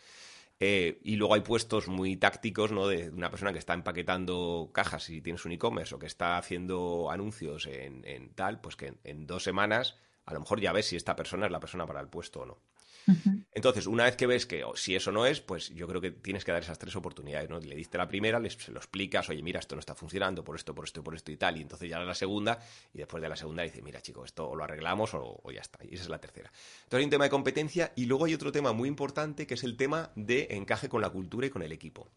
Eh, 0.58 1.00
y 1.04 1.16
luego 1.16 1.34
hay 1.34 1.42
puestos 1.42 1.86
muy 1.86 2.16
tácticos, 2.16 2.72
¿no? 2.72 2.88
De 2.88 3.10
una 3.10 3.30
persona 3.30 3.52
que 3.52 3.58
está 3.58 3.74
empaquetando 3.74 4.70
cajas 4.72 5.04
si 5.04 5.20
tienes 5.20 5.44
un 5.44 5.52
e-commerce 5.52 5.94
o 5.94 5.98
que 5.98 6.06
está 6.06 6.38
haciendo 6.38 7.10
anuncios 7.10 7.66
en, 7.66 8.30
tal, 8.34 8.60
pues 8.60 8.76
que 8.76 8.94
en, 9.04 9.26
dos 9.26 9.42
semanas 9.42 9.98
a 10.24 10.32
lo 10.32 10.40
mejor 10.40 10.60
ya 10.60 10.72
ves 10.72 10.86
si 10.86 10.96
esta 10.96 11.14
persona 11.14 11.46
es 11.46 11.52
la 11.52 11.60
persona 11.60 11.86
para 11.86 12.00
el 12.00 12.08
puesto 12.08 12.40
o 12.40 12.46
no. 12.46 12.58
Entonces, 13.52 13.86
una 13.86 14.04
vez 14.04 14.16
que 14.16 14.26
ves 14.26 14.46
que 14.46 14.64
si 14.74 14.96
eso 14.96 15.12
no 15.12 15.26
es, 15.26 15.40
pues 15.40 15.70
yo 15.70 15.86
creo 15.86 16.00
que 16.00 16.10
tienes 16.10 16.44
que 16.44 16.52
dar 16.52 16.62
esas 16.62 16.78
tres 16.78 16.96
oportunidades, 16.96 17.48
¿no? 17.48 17.58
Le 17.60 17.76
diste 17.76 17.98
la 17.98 18.08
primera, 18.08 18.40
les, 18.40 18.54
se 18.54 18.72
lo 18.72 18.78
explicas, 18.78 19.28
oye, 19.28 19.42
mira, 19.42 19.60
esto 19.60 19.76
no 19.76 19.80
está 19.80 19.94
funcionando 19.94 20.42
por 20.42 20.56
esto, 20.56 20.74
por 20.74 20.84
esto, 20.84 21.04
por 21.04 21.14
esto 21.14 21.30
y 21.30 21.36
tal, 21.36 21.56
y 21.56 21.62
entonces 21.62 21.88
ya 21.88 21.98
la 22.00 22.14
segunda, 22.14 22.58
y 22.92 22.98
después 22.98 23.22
de 23.22 23.28
la 23.28 23.36
segunda 23.36 23.62
dice, 23.62 23.82
mira, 23.82 24.00
chico, 24.00 24.24
esto 24.24 24.48
o 24.48 24.56
lo 24.56 24.64
arreglamos 24.64 25.10
o, 25.14 25.40
ya 25.52 25.60
está, 25.60 25.78
y 25.84 25.94
esa 25.94 26.04
es 26.04 26.08
la 26.08 26.18
tercera. 26.18 26.50
Entonces 26.84 26.98
hay 26.98 27.04
un 27.04 27.10
tema 27.10 27.24
de 27.24 27.30
competencia 27.30 27.92
y 27.96 28.06
luego 28.06 28.24
hay 28.24 28.34
otro 28.34 28.50
tema 28.52 28.72
muy 28.72 28.88
importante 28.88 29.46
que 29.46 29.54
es 29.54 29.64
el 29.64 29.76
tema 29.76 30.10
de 30.16 30.48
encaje 30.50 30.88
con 30.88 31.00
la 31.00 31.10
cultura 31.10 31.46
y 31.46 31.50
con 31.50 31.62
el 31.62 31.72
equipo. 31.72 32.08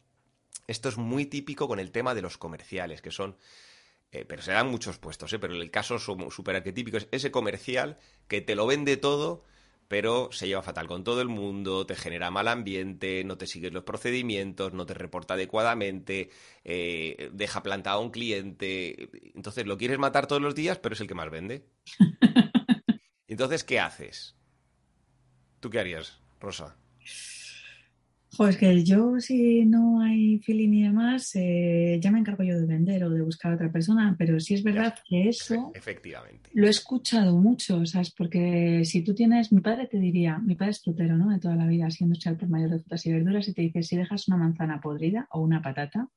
Esto 0.68 0.90
es 0.90 0.98
muy 0.98 1.26
típico 1.26 1.68
con 1.68 1.80
el 1.80 1.92
tema 1.92 2.14
de 2.14 2.22
los 2.22 2.38
comerciales, 2.38 3.02
que 3.02 3.12
son 3.12 3.36
eh, 4.12 4.26
pero 4.26 4.42
se 4.42 4.52
dan 4.52 4.68
muchos 4.68 4.98
puestos, 4.98 5.32
¿eh? 5.34 5.40
pero 5.40 5.54
el 5.54 5.70
caso 5.70 6.00
súper 6.00 6.56
arquetípico 6.56 6.98
es 6.98 7.08
ese 7.12 7.30
comercial 7.30 7.98
que 8.28 8.42
te 8.42 8.56
lo 8.56 8.66
vende 8.66 8.98
todo, 8.98 9.44
pero 9.90 10.30
se 10.32 10.48
lleva 10.48 10.62
fatal 10.62 10.88
con 10.88 11.04
todo 11.04 11.20
el 11.20 11.28
mundo, 11.30 11.86
te 11.88 11.96
genera 11.96 12.30
mal 12.30 12.48
ambiente, 12.48 13.24
no 13.26 13.38
te 13.40 13.48
sigues 13.48 13.74
los 13.74 13.84
procedimientos, 13.84 14.72
no 14.72 14.86
te 14.86 14.94
reporta 14.94 15.34
adecuadamente, 15.34 16.30
eh, 16.64 17.32
deja 17.34 17.64
plantado 17.64 17.98
a 17.98 18.04
un 18.04 18.12
cliente. 18.12 19.10
Entonces 19.36 19.66
lo 19.66 19.80
quieres 19.80 19.98
matar 19.98 20.28
todos 20.28 20.44
los 20.44 20.54
días, 20.54 20.78
pero 20.78 20.94
es 20.94 21.02
el 21.02 21.08
que 21.08 21.16
más 21.16 21.32
vende. 21.32 21.66
Entonces, 23.28 23.64
¿qué 23.64 23.80
haces? 23.80 24.36
¿Tú 25.60 25.72
qué 25.72 25.80
harías, 25.80 26.20
Rosa? 26.40 26.78
Pues 28.38 28.58
que 28.58 28.84
yo, 28.84 29.20
si 29.20 29.66
no 29.66 30.02
hay 30.02 30.40
feeling 30.40 30.74
y 30.74 30.84
demás, 30.84 31.32
eh, 31.34 32.00
ya 32.00 32.12
me 32.12 32.20
encargo 32.20 32.44
yo 32.44 32.60
de 32.60 32.66
vender 32.66 33.04
o 33.04 33.10
de 33.10 33.22
buscar 33.22 33.52
a 33.52 33.56
otra 33.56 33.72
persona, 33.72 34.16
pero 34.18 34.40
sí 34.40 34.54
es 34.54 34.64
verdad 34.64 34.96
que 35.08 35.30
eso 35.30 35.72
Efectivamente. 35.74 36.50
lo 36.54 36.68
he 36.68 36.70
escuchado 36.70 37.36
mucho, 37.38 37.86
¿sabes? 37.86 38.12
Porque 38.12 38.84
si 38.86 39.04
tú 39.04 39.16
tienes, 39.16 39.52
mi 39.52 39.62
padre 39.62 39.88
te 39.88 39.98
diría, 39.98 40.38
mi 40.38 40.56
padre 40.56 40.72
es 40.72 40.82
frutero, 40.82 41.18
¿no? 41.18 41.30
De 41.30 41.40
toda 41.40 41.56
la 41.56 41.66
vida, 41.66 41.90
siendo 41.90 42.14
industrial 42.14 42.38
por 42.38 42.50
mayor 42.50 42.70
de 42.70 42.80
frutas 42.80 43.06
y 43.06 43.14
verduras, 43.14 43.48
y 43.48 43.54
te 43.54 43.62
dice, 43.64 43.82
si 43.84 43.98
dejas 43.98 44.28
una 44.28 44.38
manzana 44.38 44.80
podrida 44.80 45.28
o 45.32 45.42
una 45.42 45.62
patata, 45.62 46.08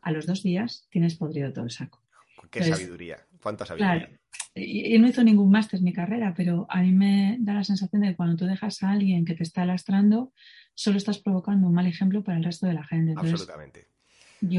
a 0.00 0.12
los 0.12 0.26
dos 0.26 0.42
días 0.42 0.86
tienes 0.90 1.16
podrido 1.16 1.52
todo 1.52 1.64
el 1.64 1.70
saco. 1.70 2.02
Qué 2.50 2.64
sabiduría, 2.64 3.18
cuánta 3.40 3.66
sabiduría. 3.66 4.06
Claro, 4.06 4.20
y, 4.54 4.98
no 4.98 5.08
hizo 5.08 5.22
ningún 5.22 5.50
máster 5.50 5.80
mi 5.80 5.92
carrera, 5.92 6.34
pero 6.36 6.66
a 6.68 6.82
mí 6.82 6.92
me 6.92 7.36
da 7.40 7.54
la 7.54 7.64
sensación 7.64 8.02
de 8.02 8.08
que 8.08 8.16
cuando 8.16 8.36
tú 8.36 8.46
dejas 8.46 8.82
a 8.82 8.90
alguien 8.90 9.24
que 9.24 9.34
te 9.34 9.42
está 9.42 9.64
lastrando, 9.64 10.32
solo 10.80 10.96
estás 10.96 11.18
provocando 11.18 11.66
un 11.66 11.74
mal 11.74 11.86
ejemplo 11.86 12.24
para 12.24 12.38
el 12.38 12.44
resto 12.44 12.66
de 12.66 12.72
la 12.72 12.84
gente. 12.84 13.12
Absolutamente. 13.14 13.86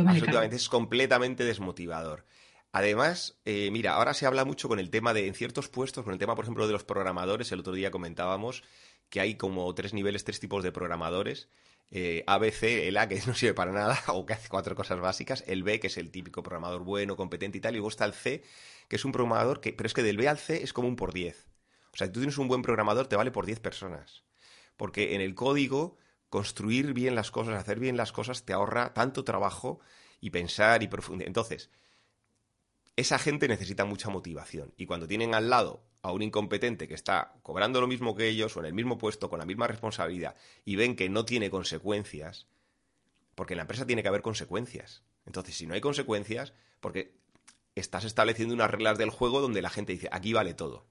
Absolutamente, 0.06 0.56
es 0.56 0.70
completamente 0.70 1.44
desmotivador. 1.44 2.26
Además, 2.72 3.40
eh, 3.44 3.70
mira, 3.72 3.96
ahora 3.96 4.14
se 4.14 4.28
habla 4.28 4.46
mucho 4.46 4.68
con 4.68 4.78
el 4.78 4.92
tema 4.92 5.16
de, 5.16 5.26
en 5.26 5.34
ciertos 5.34 5.68
puestos, 5.68 6.04
con 6.04 6.14
el 6.14 6.20
tema, 6.20 6.36
por 6.36 6.46
ejemplo, 6.46 6.68
de 6.68 6.74
los 6.74 6.84
programadores, 6.84 7.52
el 7.52 7.62
otro 7.62 7.74
día 7.74 7.90
comentábamos 7.90 8.64
que 9.10 9.20
hay 9.20 9.34
como 9.34 9.74
tres 9.74 9.96
niveles, 9.96 10.24
tres 10.24 10.40
tipos 10.40 10.64
de 10.64 10.72
programadores. 10.72 11.50
Eh, 11.90 12.24
A, 12.28 12.38
B, 12.38 12.52
C, 12.52 12.88
el 12.88 12.98
A, 12.98 13.08
que 13.08 13.20
no 13.26 13.34
sirve 13.34 13.56
para 13.56 13.72
nada, 13.72 14.00
o 14.10 14.24
que 14.24 14.34
hace 14.34 14.48
cuatro 14.48 14.76
cosas 14.76 15.00
básicas, 15.00 15.44
el 15.48 15.64
B, 15.64 15.80
que 15.80 15.88
es 15.88 15.98
el 15.98 16.12
típico 16.12 16.44
programador 16.44 16.84
bueno, 16.84 17.16
competente 17.16 17.58
y 17.58 17.62
tal, 17.62 17.74
y 17.74 17.78
luego 17.78 17.90
está 17.90 18.06
el 18.06 18.14
C, 18.14 18.44
que 18.88 18.98
es 18.98 19.06
un 19.06 19.12
programador 19.12 19.60
que, 19.60 19.74
pero 19.74 19.88
es 19.88 19.96
que 19.96 20.04
del 20.04 20.18
B 20.18 20.28
al 20.28 20.38
C 20.38 20.62
es 20.62 20.72
como 20.72 20.88
un 20.88 20.96
por 20.96 21.14
10. 21.14 21.48
O 21.92 21.98
sea, 21.98 22.06
si 22.06 22.14
tú 22.14 22.20
tienes 22.20 22.38
un 22.38 22.48
buen 22.48 22.62
programador, 22.62 23.08
te 23.08 23.16
vale 23.16 23.32
por 23.32 23.48
10 23.48 23.60
personas. 23.60 24.24
Porque 24.78 25.16
en 25.16 25.22
el 25.22 25.34
código 25.34 25.98
construir 26.32 26.94
bien 26.94 27.14
las 27.14 27.30
cosas, 27.30 27.56
hacer 27.56 27.78
bien 27.78 27.98
las 27.98 28.14
cosas, 28.14 28.46
te 28.46 28.54
ahorra 28.54 28.94
tanto 28.94 29.26
trabajo 29.26 29.82
y 30.22 30.30
pensar 30.30 30.82
y 30.82 30.88
profundizar. 30.88 31.28
Entonces, 31.28 31.70
esa 32.96 33.20
gente 33.20 33.50
necesita 33.50 33.84
mucha 33.84 34.10
motivación. 34.10 34.74
Y 34.78 34.86
cuando 34.86 35.10
tienen 35.10 35.36
al 35.36 35.50
lado 35.50 35.84
a 36.02 36.14
un 36.14 36.22
incompetente 36.22 36.88
que 36.88 36.94
está 36.94 37.34
cobrando 37.44 37.82
lo 37.82 37.88
mismo 37.88 38.16
que 38.16 38.30
ellos 38.30 38.56
o 38.56 38.62
en 38.62 38.68
el 38.68 38.74
mismo 38.74 38.98
puesto, 38.98 39.30
con 39.30 39.40
la 39.40 39.46
misma 39.46 39.68
responsabilidad, 39.68 40.38
y 40.64 40.78
ven 40.78 40.96
que 40.96 41.10
no 41.10 41.26
tiene 41.26 41.50
consecuencias, 41.50 42.48
porque 43.36 43.54
en 43.54 43.58
la 43.58 43.64
empresa 43.64 43.86
tiene 43.86 44.02
que 44.02 44.08
haber 44.08 44.22
consecuencias. 44.22 45.04
Entonces, 45.26 45.58
si 45.58 45.68
no 45.68 45.74
hay 45.74 45.82
consecuencias, 45.82 46.54
porque 46.80 47.14
estás 47.76 48.06
estableciendo 48.06 48.56
unas 48.56 48.72
reglas 48.72 48.98
del 48.98 49.10
juego 49.10 49.42
donde 49.42 49.62
la 49.62 49.70
gente 49.70 49.92
dice, 49.92 50.08
aquí 50.14 50.32
vale 50.32 50.54
todo, 50.54 50.88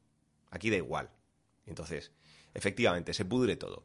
aquí 0.50 0.68
da 0.68 0.76
igual. 0.76 1.08
Entonces, 1.64 2.12
efectivamente, 2.52 3.14
se 3.14 3.24
pudre 3.24 3.56
todo. 3.56 3.84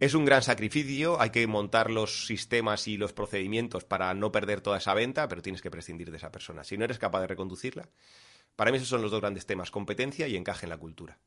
Es 0.00 0.14
un 0.14 0.24
gran 0.24 0.42
sacrificio, 0.42 1.20
hay 1.20 1.28
que 1.28 1.46
montar 1.46 1.90
los 1.90 2.26
sistemas 2.26 2.88
y 2.88 2.96
los 2.96 3.12
procedimientos 3.12 3.84
para 3.84 4.14
no 4.14 4.32
perder 4.32 4.62
toda 4.62 4.78
esa 4.78 4.94
venta, 4.94 5.28
pero 5.28 5.42
tienes 5.42 5.60
que 5.60 5.70
prescindir 5.70 6.10
de 6.10 6.16
esa 6.16 6.32
persona. 6.32 6.64
Si 6.64 6.78
no 6.78 6.86
eres 6.86 6.98
capaz 6.98 7.20
de 7.20 7.26
reconducirla, 7.26 7.86
para 8.56 8.70
mí 8.70 8.78
esos 8.78 8.88
son 8.88 9.02
los 9.02 9.10
dos 9.10 9.20
grandes 9.20 9.44
temas, 9.44 9.70
competencia 9.70 10.26
y 10.26 10.36
encaje 10.36 10.64
en 10.64 10.70
la 10.70 10.78
cultura. 10.78 11.18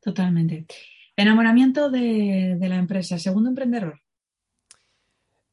Totalmente. 0.00 0.66
Enamoramiento 1.14 1.90
de, 1.90 2.58
la 2.60 2.76
empresa. 2.76 3.20
Segundo 3.20 3.50
emprendedor. 3.50 4.00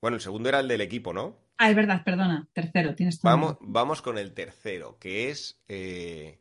Bueno, 0.01 0.15
el 0.15 0.21
segundo 0.21 0.49
era 0.49 0.61
el 0.61 0.67
del 0.67 0.81
equipo, 0.81 1.13
¿no? 1.13 1.37
Ah, 1.59 1.69
es 1.69 1.75
verdad, 1.75 2.03
perdona. 2.03 2.47
Tercero, 2.51 2.95
tienes 2.95 3.19
todo. 3.19 3.31
Vamos, 3.31 3.57
vamos 3.61 4.01
con 4.01 4.17
el 4.17 4.33
tercero, 4.33 4.97
que 4.99 5.29
es 5.29 5.61
eh, 5.67 6.39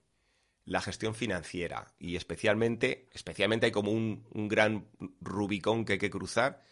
la 0.67 0.81
gestión 0.81 1.15
financiera 1.15 1.93
y 1.99 2.17
especialmente, 2.17 3.09
especialmente 3.13 3.67
hay 3.67 3.73
como 3.73 3.93
un, 3.93 4.25
gran 4.49 4.87
rubicón 5.21 5.85
que 5.85 5.95
hay 5.95 5.99
que 5.99 6.11
cruzar, 6.11 6.63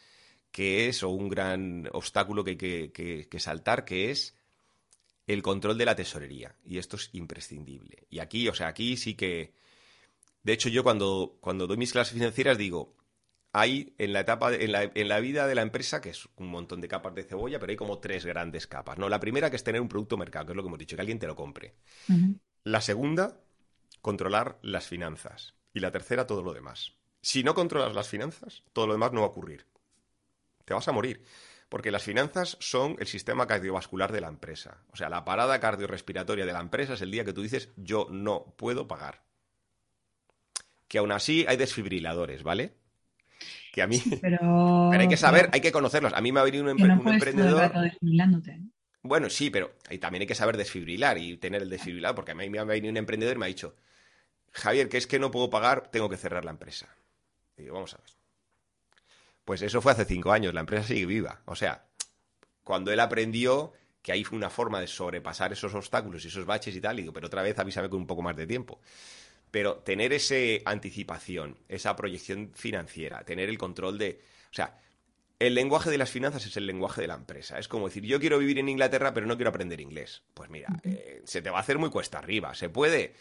que 0.51 0.89
es, 0.89 1.03
o 1.03 1.11
un 1.11 1.29
gran 1.29 1.89
obstáculo 1.93 2.45
que 2.45 2.51
hay 2.51 3.27
que, 3.27 3.39
saltar, 3.39 3.85
que 3.85 4.11
es 4.11 4.37
el 5.27 5.43
control 5.43 5.79
de 5.79 5.85
la 5.85 5.97
tesorería. 5.97 6.57
Y 6.65 6.79
esto 6.79 6.97
es 6.97 7.11
imprescindible. 7.13 8.07
Y 8.11 8.19
aquí, 8.21 8.49
o 8.49 8.55
sea, 8.55 8.69
aquí 8.69 8.97
sí 8.97 9.15
que... 9.15 9.55
De 10.43 10.53
hecho, 10.53 10.69
yo 10.69 10.83
cuando, 10.83 11.39
cuando 11.41 11.67
doy 11.67 11.77
mis 11.77 11.93
clases 11.93 12.15
financieras 12.15 12.59
digo, 12.59 12.97
hay 13.53 13.95
en 13.99 14.13
la 14.13 14.21
etapa, 14.21 14.53
en 14.53 14.73
la, 14.73 14.91
en 14.93 15.09
la, 15.09 15.21
vida 15.21 15.47
de 15.47 15.55
la 15.55 15.63
empresa, 15.63 16.01
que 16.01 16.11
es 16.11 16.29
un 16.37 16.49
montón 16.49 16.81
de 16.81 16.89
capas 16.89 17.15
de 17.15 17.23
cebolla, 17.23 17.61
pero 17.61 17.71
hay 17.71 17.77
como 17.77 18.01
tres 18.01 18.25
grandes 18.25 18.67
capas. 18.67 18.99
¿no? 18.99 19.09
La 19.09 19.21
primera 19.21 19.51
que 19.51 19.57
es 19.57 19.65
tener 19.65 19.81
un 19.81 19.89
producto 19.89 20.17
mercado, 20.17 20.47
que 20.47 20.53
es 20.53 20.57
lo 20.57 20.63
que 20.63 20.69
hemos 20.69 20.79
dicho, 20.79 20.97
que 20.97 21.03
alguien 21.03 21.21
te 21.21 21.29
lo 21.29 21.37
compre. 21.37 21.77
La 22.65 22.81
segunda 22.81 23.42
controlar 24.03 24.59
las 24.61 24.87
finanzas. 24.87 25.55
Y 25.73 25.81
la 25.81 25.91
tercera, 25.91 26.27
todo 26.27 26.43
lo 26.43 26.53
demás. 26.53 26.93
Si 27.23 27.43
no 27.43 27.55
controlas 27.55 27.95
las 27.95 28.09
finanzas, 28.09 28.65
todo 28.73 28.89
lo 28.89 28.93
demás 28.93 29.13
no 29.13 29.21
va 29.21 29.29
a 29.29 29.31
ocurrir. 29.31 29.65
Te 30.65 30.75
vas 30.75 30.87
a 30.89 30.93
morir. 30.93 31.25
Porque 31.69 31.91
las 31.91 32.03
finanzas 32.03 32.59
son 32.61 32.97
el 32.99 33.07
sistema 33.07 33.47
cardiovascular 33.47 34.13
de 34.13 34.21
la 34.21 34.29
empresa. 34.29 34.83
O 34.93 34.97
sea, 34.97 35.09
la 35.09 35.25
parada 35.25 35.59
cardiorrespiratoria 35.59 36.45
de 36.45 36.53
la 36.53 36.61
empresa 36.61 36.95
es 36.95 37.01
el 37.01 37.11
día 37.11 37.25
que 37.25 37.33
tú 37.33 37.41
dices 37.41 37.71
yo 37.77 38.09
no 38.11 38.55
puedo 38.59 38.87
pagar. 38.87 39.23
Que 40.89 40.99
aún 40.99 41.13
así 41.13 41.47
hay 41.49 41.57
desfibriladores, 41.57 42.43
¿vale? 42.43 42.75
Que 43.73 43.81
a 43.81 43.87
mí. 43.87 44.03
pero... 44.21 44.91
hay 44.91 45.09
que 45.09 45.17
saber, 45.17 45.49
hay 45.53 45.63
que 45.63 45.73
conocerlos. 45.73 46.13
A 46.13 46.21
mí 46.21 46.31
me 46.31 46.41
ha 46.41 46.45
venido 46.45 46.65
un, 46.65 46.71
emprendedor. 47.09 47.73
Bueno, 49.03 49.31
sí, 49.31 49.49
pero 49.49 49.75
también 50.01 50.23
hay 50.23 50.27
que 50.27 50.35
saber 50.35 50.57
desfibrilar 50.57 51.17
y 51.19 51.39
tener 51.39 51.63
el 51.63 51.71
desfibrilador, 51.71 52.17
porque 52.17 52.33
a 52.33 52.35
mí 52.35 52.51
me 52.51 52.59
ha 52.59 52.65
venido 52.65 52.91
un 52.91 52.99
emprendedor 52.99 53.37
y 53.37 53.39
me 53.39 53.47
ha 53.47 53.49
dicho, 53.49 53.75
Javier, 54.53 54.89
que 54.89 54.99
es 54.99 55.07
que 55.07 55.19
no 55.19 55.31
puedo 55.31 55.51
pagar, 55.51 55.91
tengo 55.91 56.09
que 56.09 56.17
cerrar 56.17 56.45
la 56.45 56.51
empresa. 56.51 56.89
Y 57.57 57.63
digo, 57.63 57.75
vamos 57.75 57.95
a 57.95 57.99
ver. 57.99 58.11
Pues 59.45 59.63
eso 59.63 59.81
fue 59.81 59.93
hace 59.93 60.05
cinco 60.05 60.33
años, 60.33 60.55
la 60.55 60.61
empresa 60.61 60.87
sigue 60.87 61.07
viva. 61.07 61.43
O 61.47 61.57
sea, 61.57 61.87
cuando 62.63 62.93
él 62.93 63.01
aprendió 63.01 63.73
que 64.03 64.13
hay 64.13 64.25
una 64.33 64.51
forma 64.51 64.81
de 64.81 64.87
sobrepasar 64.87 65.53
esos 65.53 65.75
obstáculos 65.75 66.25
y 66.25 66.29
esos 66.29 66.45
baches 66.45 66.75
y 66.75 66.81
tal, 66.81 66.99
y 66.99 67.03
digo, 67.03 67.13
pero 67.13 67.29
otra 67.29 67.43
vez 67.43 67.59
avísame 67.59 67.89
con 67.89 68.01
un 68.01 68.07
poco 68.07 68.23
más 68.23 68.37
de 68.37 68.47
tiempo. 68.47 68.81
Pero 69.51 69.77
tener 69.77 70.13
esa 70.13 70.35
anticipación, 70.65 71.59
esa 71.69 71.95
proyección 71.95 72.53
financiera, 72.55 73.25
tener 73.25 73.49
el 73.49 73.59
control 73.59 73.99
de... 73.99 74.21
O 74.51 74.55
sea, 74.55 74.79
el 75.39 75.55
lenguaje 75.55 75.91
de 75.91 75.99
las 75.99 76.11
finanzas 76.11 76.47
es 76.47 76.57
el 76.57 76.67
lenguaje 76.67 77.01
de 77.01 77.09
la 77.09 77.15
empresa. 77.15 77.59
Es 77.59 77.69
como 77.69 77.89
decir, 77.89 78.05
yo 78.05 78.21
quiero 78.21 78.39
vivir 78.39 78.59
en 78.59 78.69
Inglaterra, 78.69 79.13
pero 79.13 79.27
no 79.27 79.37
quiero 79.37 79.51
aprender 79.51 79.81
inglés. 79.81 80.23
Pues 80.35 80.51
mira, 80.51 80.69
eh, 80.85 81.23
se 81.25 81.43
te 81.43 81.51
va 81.51 81.59
a 81.59 81.61
hacer 81.61 81.79
muy 81.79 81.91
cuesta 81.91 82.19
arriba. 82.19 82.55
¿Se 82.55 82.69
puede? 82.69 83.15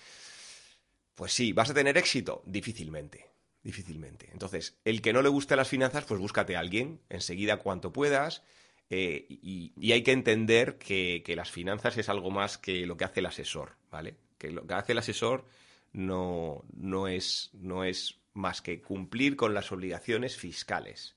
Pues 1.16 1.34
sí, 1.34 1.54
¿vas 1.54 1.70
a 1.70 1.74
tener 1.74 1.98
éxito? 1.98 2.42
Difícilmente, 2.46 3.30
difícilmente. 3.64 4.30
Entonces, 4.32 4.80
el 4.86 5.02
que 5.02 5.14
no 5.14 5.22
le 5.22 5.30
guste 5.30 5.56
las 5.56 5.68
finanzas, 5.68 6.06
pues 6.06 6.20
búscate 6.20 6.56
a 6.56 6.60
alguien 6.60 7.02
enseguida 7.10 7.58
cuanto 7.58 7.94
puedas. 7.94 8.44
Eh, 8.90 9.26
y, 9.30 9.92
hay 9.92 10.04
que 10.04 10.12
entender 10.12 10.78
que, 10.78 11.24
las 11.36 11.52
finanzas 11.52 11.98
es 11.98 12.10
algo 12.10 12.30
más 12.30 12.58
que 12.58 12.86
lo 12.86 12.98
que 12.98 13.06
hace 13.06 13.22
el 13.22 13.26
asesor, 13.26 13.78
¿vale? 13.90 14.18
Que 14.38 14.52
lo 14.52 14.66
que 14.68 14.74
hace 14.74 14.92
el 14.92 14.98
asesor 14.98 15.46
no, 15.94 16.66
no, 16.74 17.08
es, 17.08 17.52
no 17.54 17.84
es 17.84 18.20
más 18.34 18.62
que 18.62 18.82
cumplir 18.82 19.36
con 19.36 19.54
las 19.54 19.72
obligaciones 19.72 20.38
fiscales. 20.38 21.16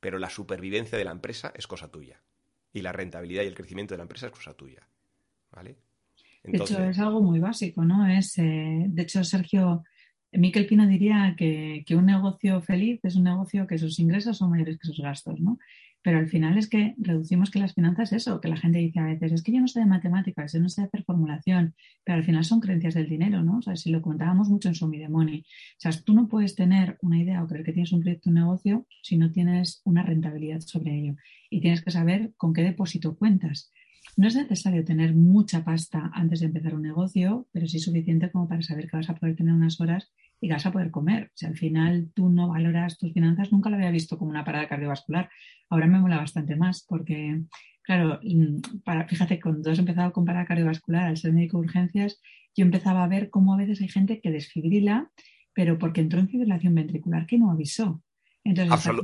Pero 0.00 0.18
la 0.18 0.30
supervivencia 0.30 0.98
de 0.98 1.04
la 1.04 1.12
empresa 1.12 1.52
es 1.54 1.66
cosa 1.66 1.90
tuya. 1.90 2.20
Y 2.72 2.82
la 2.82 2.92
rentabilidad 2.92 3.44
y 3.44 3.46
el 3.46 3.54
crecimiento 3.54 3.94
de 3.94 3.98
la 3.98 4.04
empresa 4.04 4.26
es 4.26 4.32
cosa 4.32 4.54
tuya. 4.54 4.88
¿Vale? 5.50 5.76
De 6.44 6.58
hecho, 6.58 6.82
es 6.84 6.98
algo 6.98 7.22
muy 7.22 7.38
básico, 7.38 7.84
¿no? 7.84 8.06
Es, 8.06 8.36
eh, 8.38 8.86
de 8.88 9.02
hecho, 9.02 9.22
Sergio, 9.22 9.84
Miquel 10.32 10.66
Pino 10.66 10.86
diría 10.86 11.34
que, 11.36 11.84
un 11.90 12.06
negocio 12.06 12.60
feliz 12.62 13.00
es 13.04 13.16
un 13.16 13.24
negocio 13.24 13.66
que 13.66 13.78
sus 13.78 13.98
ingresos 13.98 14.38
son 14.38 14.50
mayores 14.50 14.78
que 14.78 14.86
sus 14.86 15.00
gastos, 15.00 15.40
¿no? 15.40 15.58
Pero 16.04 16.18
al 16.18 16.26
final 16.26 16.58
es 16.58 16.68
que 16.68 16.96
reducimos 16.98 17.50
que 17.50 17.60
las 17.60 17.74
finanzas 17.74 18.12
eso, 18.12 18.40
que 18.40 18.48
la 18.48 18.56
gente 18.56 18.78
dice 18.78 18.98
a 18.98 19.04
veces, 19.04 19.30
es 19.30 19.42
que 19.42 19.52
yo 19.52 19.60
no 19.60 19.68
sé 19.68 19.78
de 19.78 19.86
matemáticas, 19.86 20.52
yo 20.52 20.58
no 20.58 20.68
sé 20.68 20.82
hacer 20.82 21.04
formulación, 21.04 21.76
pero 22.02 22.18
al 22.18 22.24
final 22.24 22.44
son 22.44 22.58
creencias 22.58 22.94
del 22.94 23.08
dinero, 23.08 23.44
¿no? 23.44 23.58
O 23.58 23.62
sea, 23.62 23.76
si 23.76 23.90
lo 23.90 24.02
contábamos 24.02 24.48
mucho 24.48 24.68
en 24.68 24.74
Show 24.74 24.90
Money, 25.08 25.40
o 25.40 25.44
sea, 25.78 25.92
tú 26.04 26.12
no 26.12 26.26
puedes 26.26 26.56
tener 26.56 26.98
una 27.02 27.22
idea 27.22 27.44
o 27.44 27.46
creer 27.46 27.64
que 27.64 27.72
tienes 27.72 27.92
un 27.92 28.00
proyecto, 28.00 28.30
un 28.30 28.34
negocio, 28.34 28.86
si 29.02 29.16
no 29.16 29.30
tienes 29.30 29.80
una 29.84 30.02
rentabilidad 30.02 30.60
sobre 30.60 30.98
ello. 30.98 31.14
Y 31.50 31.60
tienes 31.60 31.82
que 31.82 31.92
saber 31.92 32.32
con 32.36 32.52
qué 32.52 32.62
depósito 32.62 33.16
cuentas. 33.16 33.70
No 34.14 34.28
es 34.28 34.36
necesario 34.36 34.84
tener 34.84 35.14
mucha 35.14 35.64
pasta 35.64 36.10
antes 36.12 36.40
de 36.40 36.46
empezar 36.46 36.74
un 36.74 36.82
negocio, 36.82 37.48
pero 37.50 37.66
sí 37.66 37.78
suficiente 37.78 38.30
como 38.30 38.46
para 38.46 38.60
saber 38.60 38.88
que 38.88 38.98
vas 38.98 39.08
a 39.08 39.14
poder 39.14 39.36
tener 39.36 39.54
unas 39.54 39.80
horas 39.80 40.12
y 40.38 40.48
que 40.48 40.52
vas 40.52 40.66
a 40.66 40.72
poder 40.72 40.90
comer. 40.90 41.30
Si 41.34 41.46
al 41.46 41.56
final 41.56 42.10
tú 42.14 42.28
no 42.28 42.48
valoras 42.48 42.98
tus 42.98 43.12
finanzas, 43.14 43.52
nunca 43.52 43.70
lo 43.70 43.76
había 43.76 43.90
visto 43.90 44.18
como 44.18 44.30
una 44.30 44.44
parada 44.44 44.68
cardiovascular. 44.68 45.30
Ahora 45.70 45.86
me 45.86 45.98
mola 45.98 46.18
bastante 46.18 46.56
más 46.56 46.84
porque, 46.86 47.42
claro, 47.82 48.20
mm, 48.22 48.82
para, 48.84 49.08
fíjate, 49.08 49.40
cuando 49.40 49.70
has 49.70 49.78
empezado 49.78 50.12
con 50.12 50.26
parada 50.26 50.44
cardiovascular, 50.44 51.04
al 51.04 51.16
ser 51.16 51.32
médico 51.32 51.56
de 51.56 51.64
urgencias, 51.64 52.20
yo 52.54 52.66
empezaba 52.66 53.04
a 53.04 53.08
ver 53.08 53.30
cómo 53.30 53.54
a 53.54 53.56
veces 53.56 53.80
hay 53.80 53.88
gente 53.88 54.20
que 54.20 54.30
desfibrila, 54.30 55.10
pero 55.54 55.78
porque 55.78 56.02
entró 56.02 56.20
en 56.20 56.28
fibrilación 56.28 56.74
ventricular 56.74 57.26
que 57.26 57.38
no 57.38 57.50
avisó. 57.50 58.02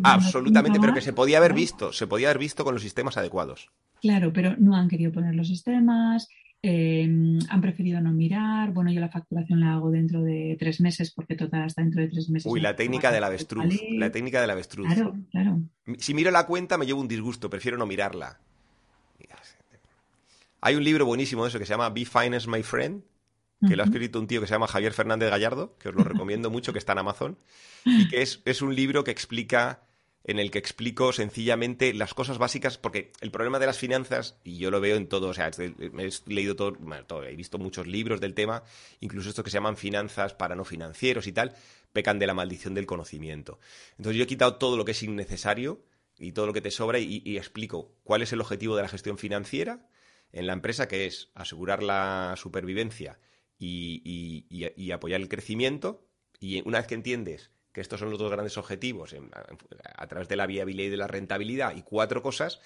Absolutamente, 0.04 0.80
pero 0.80 0.94
que 0.94 1.00
se 1.00 1.12
podía 1.12 1.38
haber 1.38 1.54
visto, 1.54 1.92
se 1.92 2.06
podía 2.06 2.28
haber 2.28 2.38
visto 2.38 2.64
con 2.64 2.74
los 2.74 2.82
sistemas 2.82 3.16
adecuados. 3.16 3.70
Claro, 4.00 4.32
pero 4.32 4.56
no 4.58 4.76
han 4.76 4.88
querido 4.88 5.12
poner 5.12 5.34
los 5.34 5.48
sistemas, 5.48 6.28
em, 6.62 7.38
han 7.48 7.60
preferido 7.60 8.00
no 8.00 8.12
mirar. 8.12 8.72
Bueno, 8.72 8.92
yo 8.92 9.00
la 9.00 9.08
facturación 9.08 9.60
la 9.60 9.74
hago 9.74 9.90
dentro 9.90 10.22
de 10.22 10.56
tres 10.58 10.80
meses 10.80 11.12
porque 11.12 11.34
total 11.36 11.66
está 11.66 11.82
dentro 11.82 12.00
de 12.00 12.08
tres 12.08 12.28
meses. 12.30 12.50
Uy, 12.50 12.60
la 12.60 12.76
técnica 12.76 13.10
del 13.10 13.24
avestruz. 13.24 13.74
La 13.90 14.10
técnica 14.10 14.40
del 14.40 14.50
avestruz. 14.50 14.86
Claro, 14.86 15.16
claro. 15.30 15.60
Si 15.98 16.14
miro 16.14 16.30
la 16.30 16.46
cuenta 16.46 16.78
me 16.78 16.86
llevo 16.86 17.00
un 17.00 17.08
disgusto, 17.08 17.50
prefiero 17.50 17.76
no 17.76 17.86
mirarla. 17.86 18.38
Hay 20.60 20.74
un 20.74 20.82
libro 20.82 21.06
buenísimo 21.06 21.44
de 21.44 21.50
eso 21.50 21.58
que 21.58 21.66
se 21.66 21.70
llama 21.70 21.90
Be 21.90 22.04
Finance 22.04 22.48
My 22.48 22.62
Friend, 22.62 23.02
que 23.66 23.76
lo 23.76 23.82
ha 23.82 23.86
escrito 23.86 24.20
un 24.20 24.26
tío 24.26 24.40
que 24.40 24.46
se 24.46 24.54
llama 24.54 24.68
Javier 24.68 24.92
Fernández 24.92 25.30
Gallardo, 25.30 25.76
que 25.78 25.88
os 25.88 25.94
lo 25.94 26.04
recomiendo 26.04 26.50
mucho, 26.50 26.72
que 26.72 26.78
está 26.78 26.92
en 26.92 26.98
Amazon, 26.98 27.38
y 27.84 28.08
que 28.08 28.22
es, 28.22 28.40
es 28.44 28.62
un 28.62 28.74
libro 28.74 29.04
que 29.04 29.10
explica 29.10 29.82
en 30.28 30.38
el 30.38 30.50
que 30.50 30.58
explico 30.58 31.12
sencillamente 31.14 31.94
las 31.94 32.12
cosas 32.12 32.36
básicas, 32.36 32.76
porque 32.76 33.12
el 33.22 33.30
problema 33.30 33.58
de 33.58 33.64
las 33.64 33.78
finanzas, 33.78 34.36
y 34.44 34.58
yo 34.58 34.70
lo 34.70 34.78
veo 34.78 34.96
en 34.96 35.08
todo, 35.08 35.28
o 35.28 35.34
sea, 35.34 35.50
he 35.58 36.10
leído 36.26 36.54
todo, 36.54 36.76
todo, 37.06 37.24
he 37.24 37.34
visto 37.34 37.56
muchos 37.56 37.86
libros 37.86 38.20
del 38.20 38.34
tema, 38.34 38.62
incluso 39.00 39.30
estos 39.30 39.42
que 39.42 39.50
se 39.50 39.56
llaman 39.56 39.78
finanzas 39.78 40.34
para 40.34 40.54
no 40.54 40.66
financieros 40.66 41.26
y 41.26 41.32
tal, 41.32 41.54
pecan 41.94 42.18
de 42.18 42.26
la 42.26 42.34
maldición 42.34 42.74
del 42.74 42.84
conocimiento. 42.84 43.58
Entonces 43.92 44.18
yo 44.18 44.24
he 44.24 44.26
quitado 44.26 44.56
todo 44.56 44.76
lo 44.76 44.84
que 44.84 44.92
es 44.92 45.02
innecesario 45.02 45.80
y 46.18 46.32
todo 46.32 46.46
lo 46.46 46.52
que 46.52 46.60
te 46.60 46.70
sobra 46.70 46.98
y, 46.98 47.38
explico 47.38 47.94
cuál 48.04 48.20
es 48.20 48.30
el 48.32 48.42
objetivo 48.42 48.76
de 48.76 48.82
la 48.82 48.88
gestión 48.88 49.16
financiera 49.16 49.88
en 50.32 50.46
la 50.46 50.52
empresa, 50.52 50.88
que 50.88 51.06
es 51.06 51.30
asegurar 51.34 51.82
la 51.82 52.34
supervivencia 52.36 53.18
y, 53.58 54.46
y 54.48 54.90
apoyar 54.92 55.20
el 55.20 55.28
crecimiento. 55.28 56.04
Y 56.40 56.66
una 56.66 56.78
vez 56.78 56.86
que 56.86 56.94
entiendes 56.94 57.50
que 57.72 57.82
estos 57.82 58.00
son 58.00 58.10
los 58.10 58.18
dos 58.18 58.30
grandes 58.30 58.56
objetivos 58.58 59.14
a, 59.96 60.06
través 60.08 60.28
de 60.28 60.36
la 60.36 60.46
viabilidad 60.46 60.88
y 60.88 60.90
de 60.90 60.96
la 60.96 61.06
rentabilidad 61.06 61.76
y 61.76 61.82
cuatro 61.82 62.22
cosas, 62.22 62.60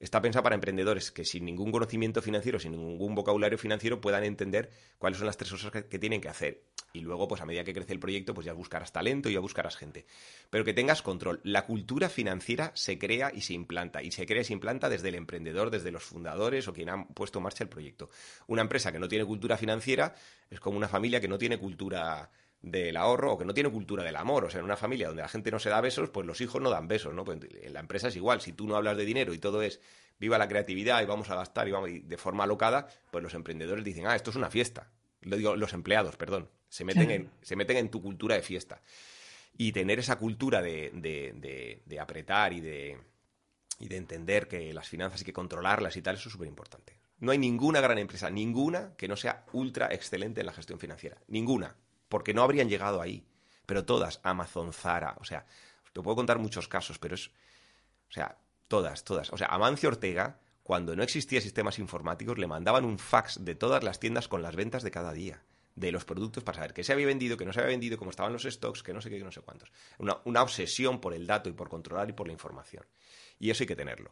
está 0.00 0.20
pensado 0.20 0.42
para 0.42 0.54
emprendedores 0.54 1.10
que 1.10 1.24
sin 1.24 1.44
ningún 1.44 1.70
conocimiento 1.70 2.22
financiero, 2.22 2.58
sin 2.58 2.72
ningún 2.72 3.14
vocabulario 3.14 3.58
financiero 3.58 4.00
puedan 4.00 4.24
entender 4.24 4.70
cuáles 4.98 5.18
son 5.18 5.26
las 5.26 5.36
tres 5.36 5.50
cosas 5.50 5.70
que, 5.70 5.98
tienen 5.98 6.20
que 6.20 6.28
hacer. 6.28 6.64
Y 6.96 7.00
luego, 7.00 7.28
pues 7.28 7.42
a 7.42 7.46
medida 7.46 7.62
que 7.62 7.74
crece 7.74 7.92
el 7.92 8.00
proyecto, 8.00 8.32
pues 8.32 8.46
ya 8.46 8.54
buscarás 8.54 8.90
talento 8.90 9.28
y 9.28 9.34
ya 9.34 9.40
buscarás 9.40 9.76
gente. 9.76 10.06
Pero 10.48 10.64
que 10.64 10.72
tengas 10.72 11.02
control. 11.02 11.40
La 11.44 11.66
cultura 11.66 12.08
financiera 12.08 12.72
se 12.74 12.98
crea 12.98 13.30
y 13.34 13.42
se 13.42 13.52
implanta. 13.52 14.02
Y 14.02 14.12
se 14.12 14.24
crea 14.24 14.40
y 14.40 14.44
se 14.44 14.54
implanta 14.54 14.88
desde 14.88 15.10
el 15.10 15.16
emprendedor, 15.16 15.70
desde 15.70 15.90
los 15.90 16.04
fundadores 16.04 16.66
o 16.68 16.72
quien 16.72 16.88
ha 16.88 17.06
puesto 17.08 17.38
en 17.38 17.42
marcha 17.42 17.64
el 17.64 17.68
proyecto. 17.68 18.08
Una 18.46 18.62
empresa 18.62 18.92
que 18.92 18.98
no 18.98 19.08
tiene 19.08 19.26
cultura 19.26 19.58
financiera 19.58 20.14
es 20.48 20.58
como 20.58 20.78
una 20.78 20.88
familia 20.88 21.20
que 21.20 21.28
no 21.28 21.36
tiene 21.36 21.58
cultura 21.58 22.30
del 22.62 22.96
ahorro 22.96 23.34
o 23.34 23.38
que 23.38 23.44
no 23.44 23.52
tiene 23.52 23.70
cultura 23.70 24.02
del 24.02 24.16
amor. 24.16 24.46
O 24.46 24.50
sea, 24.50 24.60
en 24.60 24.64
una 24.64 24.76
familia 24.78 25.08
donde 25.08 25.22
la 25.22 25.28
gente 25.28 25.50
no 25.50 25.58
se 25.58 25.68
da 25.68 25.80
besos, 25.82 26.08
pues 26.08 26.26
los 26.26 26.40
hijos 26.40 26.62
no 26.62 26.70
dan 26.70 26.88
besos, 26.88 27.12
¿no? 27.12 27.24
Pues 27.24 27.38
en 27.42 27.72
la 27.74 27.80
empresa 27.80 28.08
es 28.08 28.16
igual. 28.16 28.40
Si 28.40 28.54
tú 28.54 28.66
no 28.66 28.74
hablas 28.76 28.96
de 28.96 29.04
dinero 29.04 29.34
y 29.34 29.38
todo 29.38 29.60
es 29.60 29.80
viva 30.18 30.38
la 30.38 30.48
creatividad 30.48 31.02
y 31.02 31.04
vamos 31.04 31.28
a 31.28 31.34
gastar 31.34 31.68
y 31.68 31.72
vamos 31.72 31.90
de 32.02 32.16
forma 32.16 32.44
alocada, 32.44 32.88
pues 33.10 33.22
los 33.22 33.34
emprendedores 33.34 33.84
dicen, 33.84 34.06
ah, 34.06 34.16
esto 34.16 34.30
es 34.30 34.36
una 34.36 34.50
fiesta. 34.50 34.90
Lo 35.22 35.36
digo, 35.36 35.56
los 35.56 35.72
empleados, 35.72 36.16
perdón. 36.16 36.48
Se 36.76 36.84
meten, 36.84 37.10
en, 37.10 37.30
se 37.42 37.56
meten 37.56 37.76
en 37.76 37.90
tu 37.90 38.02
cultura 38.02 38.34
de 38.34 38.42
fiesta. 38.42 38.80
Y 39.56 39.72
tener 39.72 39.98
esa 39.98 40.16
cultura 40.16 40.60
de, 40.60 40.90
de, 40.92 41.82
de, 41.86 42.00
apretar 42.00 42.52
y 42.52 42.60
de, 42.60 42.98
y 43.78 43.88
de 43.88 43.96
entender 43.96 44.48
que 44.48 44.74
las 44.74 44.88
finanzas 44.88 45.20
hay 45.20 45.24
que 45.24 45.32
controlarlas 45.32 45.96
y 45.96 46.02
tal, 46.02 46.16
eso 46.16 46.28
es 46.28 46.32
súper 46.32 46.48
importante. 46.48 46.98
No 47.20 47.32
hay 47.32 47.38
ninguna 47.38 47.80
gran 47.80 47.96
empresa, 47.96 48.28
ninguna 48.28 48.94
que 48.96 49.08
no 49.08 49.16
sea 49.16 49.46
ultra 49.54 49.88
excelente 49.94 50.40
en 50.40 50.46
la 50.46 50.52
gestión 50.52 50.78
financiera. 50.78 51.16
Ninguna 51.28 51.74
porque 52.08 52.34
no 52.34 52.42
habrían 52.42 52.68
llegado 52.68 53.00
ahí. 53.00 53.24
Pero 53.66 53.84
todas, 53.84 54.20
Amazon, 54.22 54.72
Zara, 54.72 55.16
o 55.20 55.24
sea, 55.24 55.44
te 55.92 56.00
puedo 56.00 56.16
contar 56.16 56.38
muchos 56.38 56.68
casos, 56.68 56.98
pero 56.98 57.14
es, 57.14 57.28
o 58.08 58.12
sea, 58.12 58.38
todas, 58.68 59.04
todas. 59.04 59.32
O 59.32 59.36
sea, 59.36 59.48
Amancio 59.48 59.88
Ortega, 59.88 60.38
cuando 60.62 60.94
no 60.94 61.02
existía 61.02 61.40
sistemas 61.40 61.78
informáticos, 61.78 62.38
le 62.38 62.46
mandaban 62.46 62.84
un 62.84 62.98
fax 62.98 63.44
de 63.44 63.54
todas 63.54 63.82
las 63.82 63.98
tiendas 63.98 64.28
con 64.28 64.42
las 64.42 64.54
ventas 64.54 64.82
de 64.82 64.90
cada 64.90 65.12
día, 65.12 65.42
de 65.76 65.92
los 65.92 66.04
productos 66.04 66.42
para 66.42 66.56
saber 66.56 66.72
qué 66.72 66.82
se 66.82 66.92
había 66.92 67.06
vendido, 67.06 67.36
qué 67.36 67.44
no 67.44 67.52
se 67.52 67.60
había 67.60 67.70
vendido, 67.70 67.98
cómo 67.98 68.10
estaban 68.10 68.32
los 68.32 68.42
stocks, 68.44 68.82
que 68.82 68.92
no 68.92 69.00
sé 69.00 69.10
qué, 69.10 69.18
que 69.18 69.24
no 69.24 69.30
sé 69.30 69.42
cuántos. 69.42 69.70
Una, 69.98 70.16
una 70.24 70.42
obsesión 70.42 71.00
por 71.00 71.14
el 71.14 71.26
dato 71.26 71.48
y 71.48 71.52
por 71.52 71.68
controlar 71.68 72.08
y 72.08 72.14
por 72.14 72.26
la 72.26 72.32
información. 72.32 72.84
Y 73.38 73.50
eso 73.50 73.62
hay 73.62 73.68
que 73.68 73.76
tenerlo. 73.76 74.10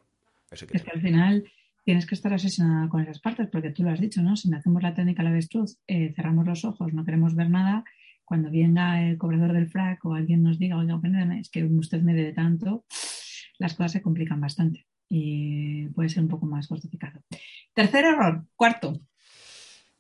Eso 0.50 0.64
hay 0.64 0.68
que 0.68 0.76
es 0.76 0.84
que 0.84 0.90
al 0.90 1.00
final 1.00 1.50
tienes 1.84 2.06
que 2.06 2.14
estar 2.14 2.32
obsesionada 2.32 2.88
con 2.88 3.00
esas 3.00 3.18
partes, 3.18 3.48
porque 3.50 3.70
tú 3.70 3.82
lo 3.82 3.90
has 3.90 4.00
dicho, 4.00 4.22
¿no? 4.22 4.36
Si 4.36 4.48
no 4.48 4.58
hacemos 4.58 4.82
la 4.82 4.94
técnica 4.94 5.22
la 5.22 5.30
avestruz, 5.30 5.78
eh, 5.86 6.12
cerramos 6.14 6.46
los 6.46 6.64
ojos, 6.64 6.92
no 6.92 7.04
queremos 7.04 7.34
ver 7.34 7.50
nada, 7.50 7.84
cuando 8.24 8.50
venga 8.50 9.02
el 9.02 9.18
cobrador 9.18 9.52
del 9.52 9.68
frac 9.68 10.04
o 10.04 10.14
alguien 10.14 10.42
nos 10.42 10.58
diga, 10.58 10.78
oiga, 10.78 10.98
es 11.38 11.50
que 11.50 11.64
usted 11.64 12.00
me 12.02 12.14
debe 12.14 12.32
tanto, 12.32 12.84
las 13.58 13.74
cosas 13.74 13.92
se 13.92 14.02
complican 14.02 14.40
bastante 14.40 14.86
y 15.08 15.88
puede 15.88 16.08
ser 16.08 16.22
un 16.22 16.28
poco 16.28 16.46
más 16.46 16.66
justificado. 16.66 17.20
Tercer 17.74 18.04
error, 18.06 18.46
cuarto. 18.56 19.00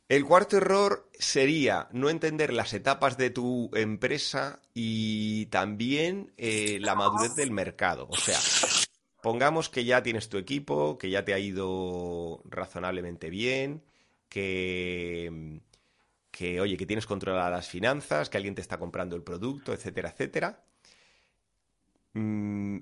El 0.08 0.24
cuarto 0.24 0.58
error 0.58 1.08
sería 1.18 1.88
no 1.92 2.10
entender 2.10 2.52
las 2.52 2.74
etapas 2.74 3.16
de 3.16 3.30
tu 3.30 3.70
empresa 3.74 4.60
y 4.74 5.46
también 5.46 6.32
eh, 6.36 6.78
la 6.80 6.94
madurez 6.94 7.34
del 7.34 7.50
mercado. 7.50 8.06
O 8.10 8.16
sea, 8.16 8.38
Pongamos 9.24 9.70
que 9.70 9.86
ya 9.86 10.02
tienes 10.02 10.28
tu 10.28 10.36
equipo, 10.36 10.98
que 10.98 11.08
ya 11.08 11.24
te 11.24 11.32
ha 11.32 11.38
ido 11.38 12.42
razonablemente 12.44 13.30
bien, 13.30 13.82
que, 14.28 15.62
que 16.30 16.60
oye, 16.60 16.76
que 16.76 16.84
tienes 16.84 17.06
controladas 17.06 17.50
las 17.50 17.66
finanzas, 17.66 18.28
que 18.28 18.36
alguien 18.36 18.54
te 18.54 18.60
está 18.60 18.76
comprando 18.76 19.16
el 19.16 19.22
producto, 19.22 19.72
etcétera, 19.72 20.10
etcétera. 20.10 20.62
Mm, 22.12 22.80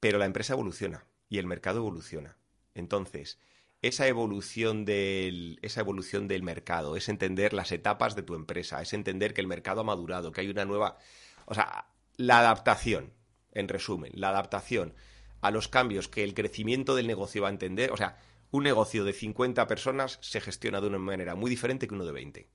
pero 0.00 0.18
la 0.18 0.26
empresa 0.26 0.52
evoluciona 0.52 1.06
y 1.30 1.38
el 1.38 1.46
mercado 1.46 1.78
evoluciona. 1.78 2.36
Entonces, 2.74 3.38
esa 3.82 4.06
evolución 4.06 4.84
del, 4.84 5.58
esa 5.62 5.80
evolución 5.80 6.28
del 6.28 6.44
mercado, 6.44 6.96
es 6.96 7.08
entender 7.08 7.52
las 7.52 7.72
etapas 7.72 8.14
de 8.14 8.22
tu 8.22 8.36
empresa, 8.36 8.80
es 8.80 8.92
entender 8.92 9.34
que 9.34 9.40
el 9.40 9.48
mercado 9.48 9.80
ha 9.80 9.84
madurado, 9.84 10.30
que 10.30 10.40
hay 10.40 10.48
una 10.48 10.64
nueva. 10.64 10.98
O 11.46 11.54
sea, 11.54 11.88
la 12.16 12.38
adaptación, 12.38 13.12
en 13.50 13.68
resumen, 13.68 14.12
la 14.14 14.28
adaptación 14.28 14.94
a 15.40 15.50
los 15.50 15.66
cambios 15.66 16.08
que 16.08 16.22
el 16.22 16.34
crecimiento 16.34 16.94
del 16.94 17.08
negocio 17.08 17.42
va 17.42 17.48
a 17.48 17.52
entender. 17.52 17.90
O 17.90 17.96
sea, 17.96 18.16
un 18.52 18.62
negocio 18.62 19.04
de 19.04 19.12
50 19.12 19.66
personas 19.66 20.18
se 20.22 20.40
gestiona 20.40 20.80
de 20.80 20.86
una 20.86 20.98
manera 20.98 21.34
muy 21.34 21.50
diferente 21.50 21.88
que 21.88 21.94
uno 21.94 22.04
de 22.04 22.12
20. 22.12 22.48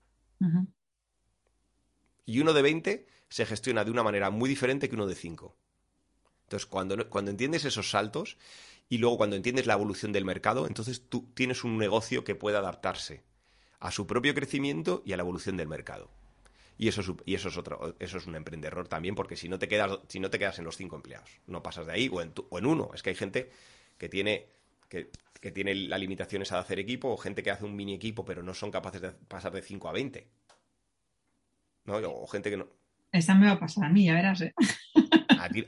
Y 2.25 2.39
uno 2.39 2.53
de 2.53 2.61
20 2.61 3.07
se 3.27 3.45
gestiona 3.45 3.83
de 3.83 3.91
una 3.91 4.03
manera 4.03 4.29
muy 4.29 4.47
diferente 4.47 4.87
que 4.87 4.95
uno 4.95 5.07
de 5.07 5.15
5. 5.15 5.57
Entonces, 6.43 6.65
cuando, 6.65 7.09
cuando 7.09 7.31
entiendes 7.31 7.65
esos 7.65 7.89
saltos 7.89 8.37
y 8.89 8.97
luego 8.99 9.17
cuando 9.17 9.35
entiendes 9.35 9.65
la 9.65 9.73
evolución 9.73 10.11
del 10.11 10.25
mercado, 10.25 10.67
entonces 10.67 11.09
tú 11.09 11.29
tienes 11.33 11.63
un 11.63 11.77
negocio 11.77 12.23
que 12.23 12.35
puede 12.35 12.57
adaptarse 12.57 13.23
a 13.79 13.91
su 13.91 14.07
propio 14.07 14.33
crecimiento 14.33 15.03
y 15.05 15.13
a 15.13 15.17
la 15.17 15.23
evolución 15.23 15.57
del 15.57 15.67
mercado. 15.67 16.09
Y 16.77 16.87
eso 16.87 17.01
es, 17.01 17.11
y 17.25 17.35
eso 17.35 17.49
es 17.49 17.57
otro, 17.57 17.95
eso 17.99 18.17
es 18.17 18.27
un 18.27 18.35
emprendedor 18.35 18.87
también, 18.87 19.15
porque 19.15 19.35
si 19.35 19.49
no 19.49 19.57
te 19.57 19.67
quedas, 19.67 19.99
si 20.07 20.19
no 20.19 20.29
te 20.29 20.37
quedas 20.37 20.59
en 20.59 20.65
los 20.65 20.77
cinco 20.77 20.95
empleados, 20.95 21.29
no 21.47 21.63
pasas 21.63 21.87
de 21.87 21.93
ahí, 21.93 22.09
o 22.11 22.21
en, 22.21 22.33
o 22.49 22.59
en 22.59 22.65
uno. 22.65 22.91
Es 22.93 23.01
que 23.01 23.09
hay 23.09 23.15
gente 23.15 23.49
que 23.97 24.09
tiene, 24.09 24.45
que, 24.87 25.09
que 25.41 25.51
tiene 25.51 25.73
las 25.73 25.99
limitaciones 25.99 26.51
a 26.51 26.59
hacer 26.59 26.79
equipo, 26.79 27.09
o 27.09 27.17
gente 27.17 27.41
que 27.41 27.49
hace 27.49 27.65
un 27.65 27.75
mini 27.75 27.95
equipo, 27.95 28.23
pero 28.25 28.43
no 28.43 28.53
son 28.53 28.71
capaces 28.71 29.01
de 29.01 29.11
pasar 29.11 29.51
de 29.53 29.63
5 29.63 29.89
a 29.89 29.91
20. 29.91 30.27
¿No? 31.85 31.97
O 31.97 32.27
gente 32.27 32.51
que 32.51 32.57
no. 32.57 32.67
Esa 33.11 33.33
me 33.33 33.47
va 33.47 33.53
a 33.53 33.59
pasar 33.59 33.85
a 33.85 33.89
mí, 33.89 34.05
ya 34.05 34.13
verás. 34.13 34.41
¿eh? 34.41 34.53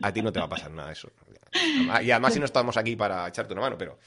A, 0.02 0.14
ti, 0.14 0.22
no 0.22 0.32
te 0.32 0.40
va 0.40 0.46
a 0.46 0.50
pasar 0.50 0.72
nada 0.72 0.92
eso. 0.92 1.12
Y 2.04 2.12
además 2.12 2.34
si 2.34 2.40
no 2.40 2.46
estamos 2.46 2.78
aquí 2.78 2.96
para 2.96 3.28
echarte 3.28 3.54
una 3.54 3.62
mano, 3.62 3.78
pero... 3.78 4.00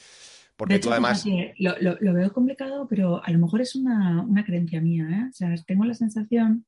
Porque 0.57 0.79
tú 0.79 0.91
además... 0.91 1.25
Lo, 1.59 1.75
lo, 1.79 2.13
veo 2.13 2.33
complicado, 2.33 2.87
pero 2.89 3.25
a 3.25 3.31
lo 3.31 3.39
mejor 3.39 3.63
es 3.63 3.75
una, 3.75 4.23
una 4.23 4.45
creencia 4.45 4.81
mía. 4.81 5.09
¿eh? 5.11 5.29
O 5.31 5.33
sea, 5.33 5.55
tengo 5.67 5.85
la 5.85 5.95
sensación 5.95 6.67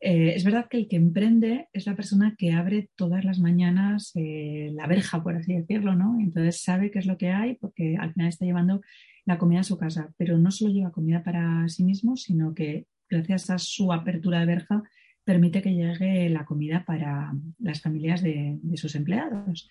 eh, 0.00 0.34
es 0.36 0.44
verdad 0.44 0.68
que 0.70 0.76
el 0.76 0.88
que 0.88 0.96
emprende 0.96 1.68
es 1.72 1.86
la 1.86 1.96
persona 1.96 2.36
que 2.38 2.52
abre 2.52 2.88
todas 2.94 3.24
las 3.24 3.40
mañanas 3.40 4.12
eh, 4.14 4.70
la 4.72 4.86
verja, 4.86 5.22
por 5.22 5.34
así 5.34 5.54
decirlo, 5.54 5.96
¿no? 5.96 6.18
Entonces 6.20 6.62
sabe 6.62 6.90
qué 6.90 7.00
es 7.00 7.06
lo 7.06 7.18
que 7.18 7.30
hay 7.30 7.56
porque 7.56 7.96
al 7.98 8.12
final 8.12 8.28
está 8.28 8.44
llevando 8.44 8.80
la 9.24 9.38
comida 9.38 9.60
a 9.60 9.64
su 9.64 9.76
casa, 9.76 10.12
pero 10.16 10.38
no 10.38 10.52
solo 10.52 10.72
lleva 10.72 10.92
comida 10.92 11.24
para 11.24 11.68
sí 11.68 11.82
mismo, 11.82 12.16
sino 12.16 12.54
que 12.54 12.86
gracias 13.10 13.50
a 13.50 13.58
su 13.58 13.92
apertura 13.92 14.40
de 14.40 14.46
verja 14.46 14.82
permite 15.28 15.60
que 15.60 15.74
llegue 15.74 16.30
la 16.30 16.46
comida 16.46 16.86
para 16.86 17.34
las 17.58 17.82
familias 17.82 18.22
de, 18.22 18.58
sus 18.76 18.94
empleados. 18.94 19.68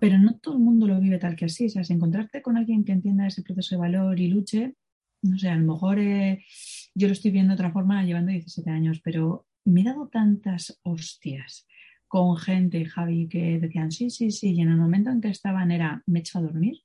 Pero 0.00 0.18
no 0.18 0.38
todo 0.40 0.56
el 0.56 0.60
mundo 0.60 0.88
lo 0.88 0.98
vive 0.98 1.18
tal 1.18 1.36
que 1.36 1.44
así. 1.44 1.66
O 1.66 1.68
sea, 1.68 1.84
si 1.84 1.92
encontrarte 1.92 2.42
con 2.42 2.56
alguien 2.56 2.82
que 2.84 2.90
entienda 2.90 3.28
ese 3.28 3.42
proceso 3.42 3.76
de 3.76 3.80
valor 3.80 4.18
y 4.18 4.26
luche, 4.26 4.74
no 5.22 5.38
sé, 5.38 5.50
a 5.50 5.54
lo 5.54 5.72
mejor 5.72 6.00
eh, 6.00 6.44
yo 6.96 7.06
lo 7.06 7.12
estoy 7.12 7.30
viendo 7.30 7.52
de 7.52 7.54
otra 7.54 7.70
forma 7.70 8.02
llevando 8.02 8.32
17 8.32 8.68
años, 8.70 9.00
pero 9.04 9.46
me 9.64 9.82
he 9.82 9.84
dado 9.84 10.08
tantas 10.08 10.80
hostias 10.82 11.68
con 12.08 12.36
gente, 12.36 12.84
Javi, 12.84 13.28
que 13.28 13.60
decían 13.60 13.92
sí, 13.92 14.10
sí, 14.10 14.32
sí, 14.32 14.50
y 14.54 14.62
en 14.62 14.70
el 14.70 14.78
momento 14.78 15.10
en 15.10 15.20
que 15.20 15.28
estaban 15.28 15.70
era, 15.70 16.02
me 16.06 16.18
echo 16.18 16.40
a 16.40 16.42
dormir, 16.42 16.82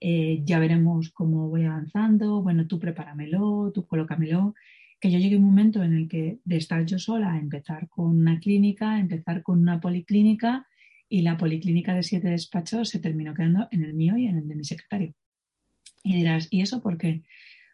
eh, 0.00 0.42
ya 0.44 0.60
veremos 0.60 1.10
cómo 1.10 1.48
voy 1.48 1.64
avanzando, 1.64 2.40
bueno, 2.40 2.68
tú 2.68 2.78
prepáramelo, 2.78 3.72
tú 3.74 3.84
colócamelo, 3.84 4.54
que 5.00 5.10
yo 5.10 5.18
llegué 5.18 5.36
a 5.36 5.38
un 5.38 5.44
momento 5.44 5.82
en 5.82 5.94
el 5.94 6.08
que 6.08 6.40
de 6.44 6.56
estar 6.56 6.84
yo 6.84 6.98
sola, 6.98 7.32
a 7.32 7.38
empezar 7.38 7.88
con 7.88 8.18
una 8.18 8.40
clínica, 8.40 8.98
empezar 8.98 9.42
con 9.42 9.60
una 9.60 9.80
policlínica, 9.80 10.66
y 11.08 11.22
la 11.22 11.36
policlínica 11.36 11.94
de 11.94 12.02
siete 12.02 12.28
despachos 12.28 12.90
se 12.90 12.98
terminó 12.98 13.32
quedando 13.34 13.68
en 13.70 13.82
el 13.82 13.94
mío 13.94 14.16
y 14.16 14.26
en 14.26 14.38
el 14.38 14.48
de 14.48 14.56
mi 14.56 14.64
secretario. 14.64 15.14
Y 16.04 16.16
dirás, 16.16 16.48
¿y 16.50 16.60
eso 16.60 16.82
por 16.82 16.98
qué? 16.98 17.22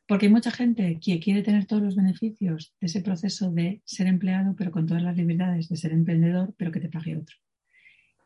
Porque 0.06 0.26
hay 0.26 0.32
mucha 0.32 0.50
gente 0.50 0.98
que 1.00 1.18
quiere 1.18 1.42
tener 1.42 1.66
todos 1.66 1.82
los 1.82 1.96
beneficios 1.96 2.74
de 2.80 2.86
ese 2.86 3.00
proceso 3.00 3.50
de 3.50 3.80
ser 3.84 4.06
empleado, 4.06 4.54
pero 4.56 4.70
con 4.70 4.86
todas 4.86 5.02
las 5.02 5.16
libertades 5.16 5.68
de 5.68 5.76
ser 5.76 5.92
emprendedor, 5.92 6.54
pero 6.56 6.70
que 6.70 6.80
te 6.80 6.88
pague 6.88 7.16
otro. 7.16 7.36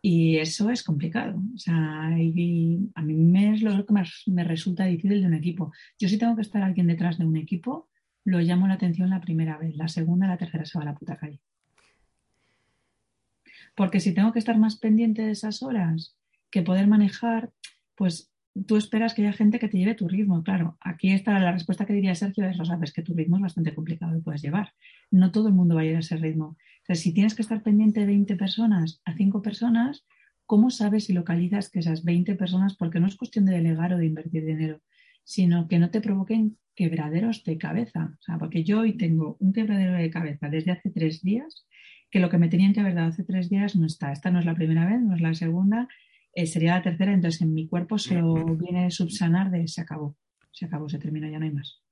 Y 0.02 0.36
eso 0.36 0.70
es 0.70 0.82
complicado. 0.82 1.42
O 1.54 1.58
sea, 1.58 2.06
a 2.06 2.10
mí 2.10 2.90
me 2.94 3.58
lo 3.58 3.84
que 3.84 3.92
más 3.92 4.22
me 4.26 4.44
resulta 4.44 4.84
difícil 4.84 5.20
de 5.20 5.26
un 5.26 5.34
equipo. 5.34 5.72
Yo 5.98 6.08
si 6.08 6.18
tengo 6.18 6.36
que 6.36 6.42
estar 6.42 6.62
alguien 6.62 6.86
detrás 6.86 7.18
de 7.18 7.24
un 7.24 7.36
equipo, 7.36 7.87
lo 8.28 8.40
llamo 8.40 8.68
la 8.68 8.74
atención 8.74 9.08
la 9.08 9.22
primera 9.22 9.56
vez, 9.56 9.74
la 9.76 9.88
segunda, 9.88 10.26
la 10.26 10.36
tercera 10.36 10.66
se 10.66 10.78
va 10.78 10.82
a 10.82 10.88
la 10.88 10.94
puta 10.94 11.16
calle. 11.16 11.40
Porque 13.74 14.00
si 14.00 14.12
tengo 14.12 14.32
que 14.32 14.38
estar 14.38 14.58
más 14.58 14.76
pendiente 14.76 15.22
de 15.22 15.30
esas 15.30 15.62
horas 15.62 16.14
que 16.50 16.62
poder 16.62 16.86
manejar, 16.86 17.52
pues 17.94 18.30
tú 18.66 18.76
esperas 18.76 19.14
que 19.14 19.22
haya 19.22 19.32
gente 19.32 19.58
que 19.58 19.68
te 19.68 19.78
lleve 19.78 19.94
tu 19.94 20.08
ritmo. 20.08 20.42
Claro, 20.42 20.76
aquí 20.80 21.12
está 21.12 21.38
la 21.38 21.52
respuesta 21.52 21.86
que 21.86 21.94
diría 21.94 22.14
Sergio, 22.14 22.44
es, 22.44 22.58
lo 22.58 22.66
sabes 22.66 22.92
que 22.92 23.02
tu 23.02 23.14
ritmo 23.14 23.36
es 23.36 23.42
bastante 23.42 23.74
complicado 23.74 24.18
y 24.18 24.20
puedes 24.20 24.42
llevar. 24.42 24.74
No 25.10 25.30
todo 25.32 25.48
el 25.48 25.54
mundo 25.54 25.76
va 25.76 25.80
a 25.80 25.84
ir 25.86 25.96
a 25.96 26.00
ese 26.00 26.16
ritmo. 26.16 26.58
Si 26.92 27.14
tienes 27.14 27.34
que 27.34 27.42
estar 27.42 27.62
pendiente 27.62 28.00
de 28.00 28.06
20 28.06 28.36
personas 28.36 29.00
a 29.06 29.14
5 29.14 29.40
personas, 29.40 30.04
¿cómo 30.44 30.70
sabes 30.70 31.08
y 31.08 31.14
localizas 31.14 31.70
que 31.70 31.78
esas 31.78 32.04
20 32.04 32.34
personas, 32.34 32.76
porque 32.76 33.00
no 33.00 33.06
es 33.06 33.16
cuestión 33.16 33.46
de 33.46 33.52
delegar 33.52 33.94
o 33.94 33.98
de 33.98 34.06
invertir 34.06 34.44
dinero, 34.44 34.82
sino 35.28 35.68
que 35.68 35.78
no 35.78 35.90
te 35.90 36.00
provoquen 36.00 36.56
quebraderos 36.74 37.44
de 37.44 37.58
cabeza? 37.58 38.16
O 38.18 38.22
sea, 38.22 38.38
porque 38.38 38.64
yo 38.64 38.80
hoy 38.80 38.96
tengo 38.96 39.36
un 39.40 39.52
quebradero 39.52 39.92
de 39.92 40.10
cabeza 40.10 40.48
desde 40.48 40.70
hace 40.70 40.88
tres 40.88 41.20
días, 41.20 41.66
que 42.10 42.18
lo 42.18 42.30
que 42.30 42.38
me 42.38 42.48
tenían 42.48 42.72
que 42.72 42.80
haber 42.80 42.94
dado 42.94 43.08
hace 43.08 43.24
tres 43.24 43.50
días 43.50 43.76
no 43.76 43.84
está. 43.84 44.10
Esta 44.10 44.30
no 44.30 44.38
es 44.38 44.46
la 44.46 44.54
primera 44.54 44.86
vez, 44.86 45.02
no 45.02 45.14
es 45.14 45.20
la 45.20 45.34
segunda, 45.34 45.86
eh, 46.32 46.46
sería 46.46 46.76
la 46.76 46.82
tercera, 46.82 47.12
entonces 47.12 47.42
en 47.42 47.52
mi 47.52 47.68
cuerpo 47.68 47.98
se 47.98 48.14
lo 48.14 48.42
viene 48.56 48.86
a 48.86 48.90
subsanar 48.90 49.50
de 49.50 49.68
se 49.68 49.82
acabó, 49.82 50.16
se 50.50 50.64
acabó, 50.64 50.88
se 50.88 50.98
termina, 50.98 51.28
ya 51.28 51.38
no 51.38 51.44
hay 51.44 51.52
más. 51.52 51.82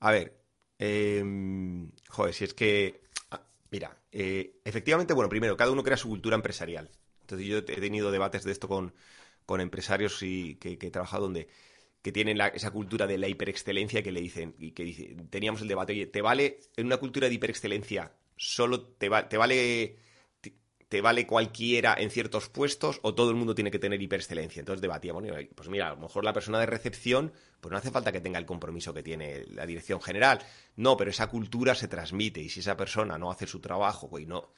A 0.00 0.10
ver, 0.10 0.38
em, 0.78 1.90
joder, 2.10 2.34
si 2.34 2.44
es 2.44 2.52
que, 2.52 3.00
ah, 3.30 3.40
mira, 3.70 3.96
eh, 4.12 4.60
efectivamente, 4.66 5.14
bueno, 5.14 5.30
primero, 5.30 5.56
cada 5.56 5.72
uno 5.72 5.82
crea 5.82 5.96
su 5.96 6.10
cultura 6.10 6.36
empresarial. 6.36 6.90
Entonces 7.22 7.46
yo 7.46 7.56
he 7.56 7.62
tenido 7.62 8.12
debates 8.12 8.44
de 8.44 8.52
esto 8.52 8.68
con, 8.68 8.92
empresarios 9.60 10.22
y 10.22 10.56
que, 10.56 10.72
he 10.72 10.90
trabajado 10.90 11.22
donde 11.22 11.48
que 12.04 12.12
tienen 12.12 12.38
esa 12.52 12.70
cultura 12.70 13.06
de 13.06 13.16
la 13.16 13.28
hiperexcelencia 13.28 14.02
que 14.02 14.12
le 14.12 14.20
dicen, 14.20 14.54
y 14.58 14.72
que 14.72 15.16
teníamos 15.30 15.62
el 15.62 15.68
debate, 15.68 15.94
oye, 15.94 16.06
¿te 16.06 16.20
vale 16.20 16.60
en 16.76 16.84
una 16.84 16.98
cultura 16.98 17.28
de 17.28 17.34
hiperexcelencia 17.34 18.12
solo 18.36 18.82
te, 18.82 19.08
te 19.08 19.38
vale 19.38 19.96
te 20.90 21.00
vale 21.00 21.26
cualquiera 21.26 21.96
en 21.98 22.10
ciertos 22.10 22.50
puestos 22.50 23.00
o 23.02 23.14
todo 23.14 23.30
el 23.30 23.36
mundo 23.36 23.54
tiene 23.54 23.70
que 23.70 23.78
tener 23.78 24.00
hiperexcelencia. 24.00 24.60
Entonces 24.60 24.82
debatíamos, 24.82 25.24
pues 25.54 25.68
mira, 25.70 25.88
a 25.88 25.94
lo 25.94 25.96
mejor 25.96 26.24
la 26.24 26.34
persona 26.34 26.60
de 26.60 26.66
recepción, 26.66 27.32
pues 27.60 27.72
no 27.72 27.78
hace 27.78 27.90
falta 27.90 28.12
que 28.12 28.20
tenga 28.20 28.38
el 28.38 28.46
compromiso 28.46 28.92
que 28.92 29.02
tiene 29.02 29.44
la 29.46 29.64
dirección 29.64 30.00
general. 30.00 30.40
No, 30.76 30.96
pero 30.96 31.10
esa 31.10 31.28
cultura 31.28 31.74
se 31.74 31.88
transmite 31.88 32.42
y 32.42 32.50
si 32.50 32.60
esa 32.60 32.76
persona 32.76 33.18
no 33.18 33.30
hace 33.30 33.46
su 33.46 33.60
trabajo 33.60 34.18
y 34.18 34.26
no... 34.26 34.52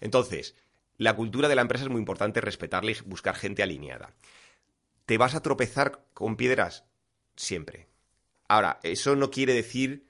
Entonces, 0.00 0.56
la 0.96 1.14
cultura 1.14 1.46
de 1.46 1.54
la 1.54 1.62
empresa 1.62 1.84
es 1.84 1.90
muy 1.90 2.00
importante 2.00 2.40
respetarla 2.40 2.90
y 2.90 2.96
buscar 3.04 3.36
gente 3.36 3.62
alineada. 3.62 4.14
¿Te 5.10 5.18
vas 5.18 5.34
a 5.34 5.42
tropezar 5.42 6.04
con 6.14 6.36
piedras? 6.36 6.84
Siempre. 7.34 7.88
Ahora, 8.46 8.78
eso 8.84 9.16
no 9.16 9.32
quiere 9.32 9.54
decir 9.54 10.06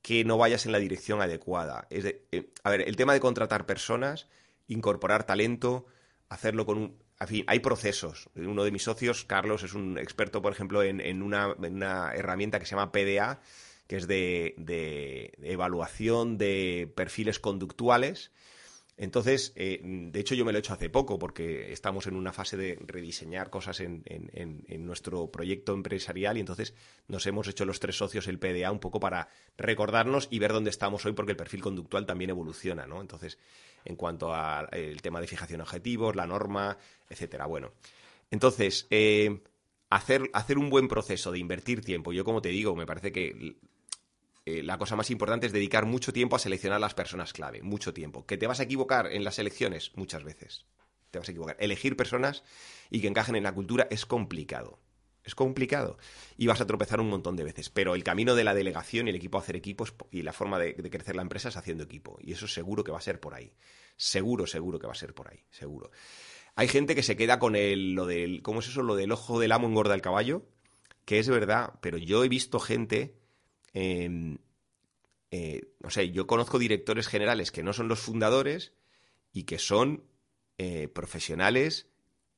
que 0.00 0.24
no 0.24 0.38
vayas 0.38 0.64
en 0.64 0.70
la 0.70 0.78
dirección 0.78 1.20
adecuada. 1.20 1.88
Es 1.90 2.04
eh, 2.04 2.52
a 2.62 2.70
ver, 2.70 2.82
el 2.82 2.94
tema 2.94 3.14
de 3.14 3.18
contratar 3.18 3.66
personas 3.66 4.28
incorporar 4.68 5.26
talento, 5.26 5.86
hacerlo 6.28 6.66
con 6.66 6.78
un... 6.78 7.02
En 7.18 7.26
fin, 7.26 7.44
hay 7.48 7.58
procesos. 7.58 8.30
Uno 8.36 8.62
de 8.62 8.70
mis 8.70 8.84
socios, 8.84 9.24
Carlos, 9.24 9.64
es 9.64 9.74
un 9.74 9.98
experto, 9.98 10.40
por 10.40 10.52
ejemplo, 10.52 10.84
en, 10.84 11.20
una, 11.20 12.12
herramienta 12.14 12.60
que 12.60 12.66
se 12.66 12.76
llama 12.76 12.92
PDA, 12.92 13.40
que 13.88 13.96
es 13.96 14.06
de 14.06 15.34
evaluación 15.42 16.38
de 16.38 16.92
perfiles 16.94 17.40
conductuales 17.40 18.30
entonces, 18.96 19.52
eh, 19.56 19.80
de 19.82 20.20
hecho 20.20 20.36
yo 20.36 20.44
me 20.44 20.52
lo 20.52 20.58
he 20.58 20.60
hecho 20.60 20.72
hace 20.72 20.88
poco 20.88 21.18
porque 21.18 21.72
estamos 21.72 22.06
en 22.06 22.14
una 22.14 22.32
fase 22.32 22.56
de 22.56 22.78
rediseñar 22.80 23.50
cosas 23.50 23.80
en, 23.80 24.04
nuestro 24.86 25.30
proyecto 25.32 25.74
empresarial 25.74 26.36
y 26.36 26.40
entonces 26.40 26.74
nos 27.08 27.26
hemos 27.26 27.48
hecho 27.48 27.64
los 27.64 27.80
tres 27.80 27.96
socios 27.96 28.28
el 28.28 28.38
PDA 28.38 28.70
un 28.70 28.78
poco 28.78 29.00
para 29.00 29.28
recordarnos 29.56 30.28
y 30.30 30.38
ver 30.38 30.52
dónde 30.52 30.70
estamos 30.70 31.04
hoy 31.06 31.12
porque 31.12 31.32
el 31.32 31.36
perfil 31.36 31.60
conductual 31.60 32.06
también 32.06 32.30
evoluciona, 32.30 32.86
¿no? 32.86 33.00
Entonces, 33.00 33.38
en 33.84 33.96
cuanto 33.96 34.32
al 34.32 34.68
tema 35.02 35.20
de 35.20 35.26
fijación 35.26 35.58
de 35.58 35.62
objetivos, 35.62 36.14
la 36.14 36.26
norma, 36.26 36.78
etcétera. 37.08 37.46
Bueno, 37.46 37.72
entonces, 38.30 38.86
eh, 38.90 39.40
hacer, 39.90 40.30
hacer 40.32 40.56
un 40.56 40.70
buen 40.70 40.86
proceso 40.86 41.32
de 41.32 41.40
invertir 41.40 41.84
tiempo, 41.84 42.12
yo 42.12 42.24
como 42.24 42.42
te 42.42 42.50
digo, 42.50 42.76
me 42.76 42.86
parece 42.86 43.10
que 43.10 43.56
eh, 44.46 44.62
la 44.62 44.76
cosa 44.76 44.94
más 44.94 45.10
importante 45.10 45.46
es 45.46 45.52
dedicar 45.52 45.86
mucho 45.86 46.12
tiempo 46.12 46.36
a 46.36 46.38
seleccionar 46.38 46.80
las 46.80 46.94
personas 46.94 47.32
clave, 47.32 47.62
mucho 47.62 47.94
tiempo. 47.94 48.26
¿Que 48.26 48.36
te 48.36 48.46
vas 48.46 48.60
a 48.60 48.64
equivocar 48.64 49.06
en 49.10 49.24
las 49.24 49.38
elecciones? 49.38 49.92
Muchas 49.94 50.22
veces. 50.22 50.66
Te 51.10 51.18
vas 51.18 51.28
a 51.28 51.30
equivocar. 51.30 51.56
Elegir 51.60 51.96
personas 51.96 52.42
y 52.90 53.00
que 53.00 53.08
encajen 53.08 53.36
en 53.36 53.44
la 53.44 53.54
cultura 53.54 53.86
es 53.90 54.04
complicado. 54.04 54.80
Es 55.24 55.34
complicado. 55.34 55.96
Y 56.36 56.46
vas 56.46 56.60
a 56.60 56.66
tropezar 56.66 57.00
un 57.00 57.08
montón 57.08 57.36
de 57.36 57.44
veces. 57.44 57.70
Pero 57.70 57.94
el 57.94 58.04
camino 58.04 58.34
de 58.34 58.44
la 58.44 58.52
delegación 58.52 59.06
y 59.06 59.10
el 59.10 59.16
equipo 59.16 59.38
a 59.38 59.40
hacer 59.40 59.56
equipos 59.56 59.94
y 60.10 60.20
la 60.22 60.34
forma 60.34 60.58
de, 60.58 60.74
crecer 60.90 61.16
la 61.16 61.22
empresa 61.22 61.48
es 61.48 61.56
haciendo 61.56 61.84
equipo. 61.84 62.18
Y 62.20 62.32
eso 62.32 62.46
seguro 62.46 62.84
que 62.84 62.92
va 62.92 62.98
a 62.98 63.02
ser 63.02 63.20
por 63.20 63.32
ahí. 63.32 63.54
Seguro, 63.96 64.46
seguro 64.46 64.78
que 64.78 64.86
va 64.86 64.92
a 64.92 64.96
ser 64.96 65.14
por 65.14 65.30
ahí. 65.30 65.42
Seguro. 65.50 65.90
Hay 66.54 66.68
gente 66.68 66.94
que 66.94 67.02
se 67.02 67.16
queda 67.16 67.38
con 67.38 67.56
el, 67.56 67.94
lo 67.94 68.04
del, 68.04 68.42
¿cómo 68.42 68.60
es 68.60 68.68
eso? 68.68 68.82
Lo 68.82 68.94
del 68.94 69.10
ojo 69.12 69.40
del 69.40 69.52
amo 69.52 69.68
engorda 69.68 69.94
el 69.94 70.02
caballo. 70.02 70.44
Que 71.06 71.18
es 71.18 71.28
verdad, 71.30 71.74
pero 71.80 71.96
yo 71.96 72.24
he 72.24 72.28
visto 72.28 72.60
gente 72.60 73.14
Em, 73.74 74.38
eh, 75.30 75.74
no 75.80 75.90
sé, 75.90 76.10
yo 76.10 76.26
conozco 76.26 76.58
directores 76.58 77.08
generales 77.08 77.50
que 77.50 77.62
no 77.62 77.72
son 77.72 77.88
los 77.88 78.00
fundadores 78.00 78.72
y 79.32 79.42
que 79.42 79.58
son 79.58 80.04
eh, 80.58 80.88
profesionales 80.88 81.88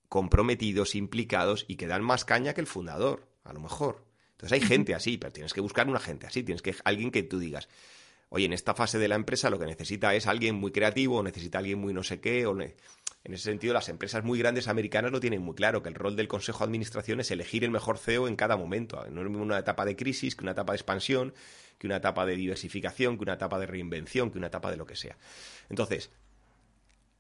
comprometidos, 0.09 0.95
implicados 0.95 1.67
y 1.69 1.77
que 1.77 1.87
dan 1.87 2.03
más 2.03 2.25
caña 2.25 2.55
que 2.55 2.61
el 2.61 2.67
fundador, 2.67 3.29
a 3.45 3.53
lo 3.53 3.61
mejor. 3.61 4.07
Entonces 4.31 4.53
hay 4.61 4.67
gente 4.67 4.95
así, 4.95 5.19
pero 5.19 5.33
tienes 5.33 5.53
que 5.53 5.61
buscar 5.61 5.89
una 5.89 6.01
gente 6.01 6.27
así, 6.27 6.43
tienes 6.43 6.63
que 6.63 6.75
alguien 6.85 7.11
que 7.11 7.23
tú 7.23 7.39
digas, 7.39 7.69
oye, 8.31 8.47
en 8.47 8.53
esta 8.53 8.75
fase 8.75 8.99
de 8.99 9.09
la 9.09 9.15
empresa 9.15 9.51
lo 9.51 9.59
que 9.59 9.67
necesita 9.67 10.15
es 10.15 10.27
alguien 10.27 10.55
muy 10.55 10.73
creativo, 10.73 11.19
o 11.19 11.23
necesita 11.23 11.59
alguien 11.59 11.79
muy 11.79 11.93
no 11.93 12.03
sé 12.03 12.21
qué, 12.21 12.47
o 12.47 12.57
en 13.27 13.35
ese 13.35 13.51
sentido 13.51 13.75
las 13.75 13.89
empresas 13.89 14.23
muy 14.23 14.39
grandes 14.39 14.69
americanas 14.69 15.11
lo 15.11 15.19
tienen 15.19 15.43
muy 15.43 15.57
claro, 15.57 15.83
que 15.83 15.89
el 15.89 15.97
rol 15.97 16.15
del 16.15 16.29
consejo 16.29 16.61
de 16.61 16.67
administración 16.67 17.19
es 17.19 17.29
elegir 17.33 17.65
el 17.65 17.73
mejor 17.73 17.99
CEO 17.99 18.29
en 18.29 18.37
cada 18.37 18.57
momento. 18.57 19.05
No 19.11 19.21
es 19.21 19.27
una 19.27 19.59
etapa 19.59 19.85
de 19.85 19.97
crisis 19.97 20.37
que 20.37 20.45
una 20.45 20.53
etapa 20.53 20.73
de 20.73 20.77
expansión, 20.77 21.35
que 21.77 21.89
una 21.89 21.97
etapa 21.97 22.25
de 22.25 22.37
diversificación, 22.37 23.17
que 23.17 23.25
una 23.25 23.33
etapa 23.33 23.59
de 23.59 23.67
reinvención, 23.67 24.31
que 24.31 24.39
una 24.39 24.47
etapa 24.47 24.71
de 24.71 24.77
lo 24.77 24.87
que 24.87 24.95
sea. 24.95 25.19
Entonces, 25.69 26.13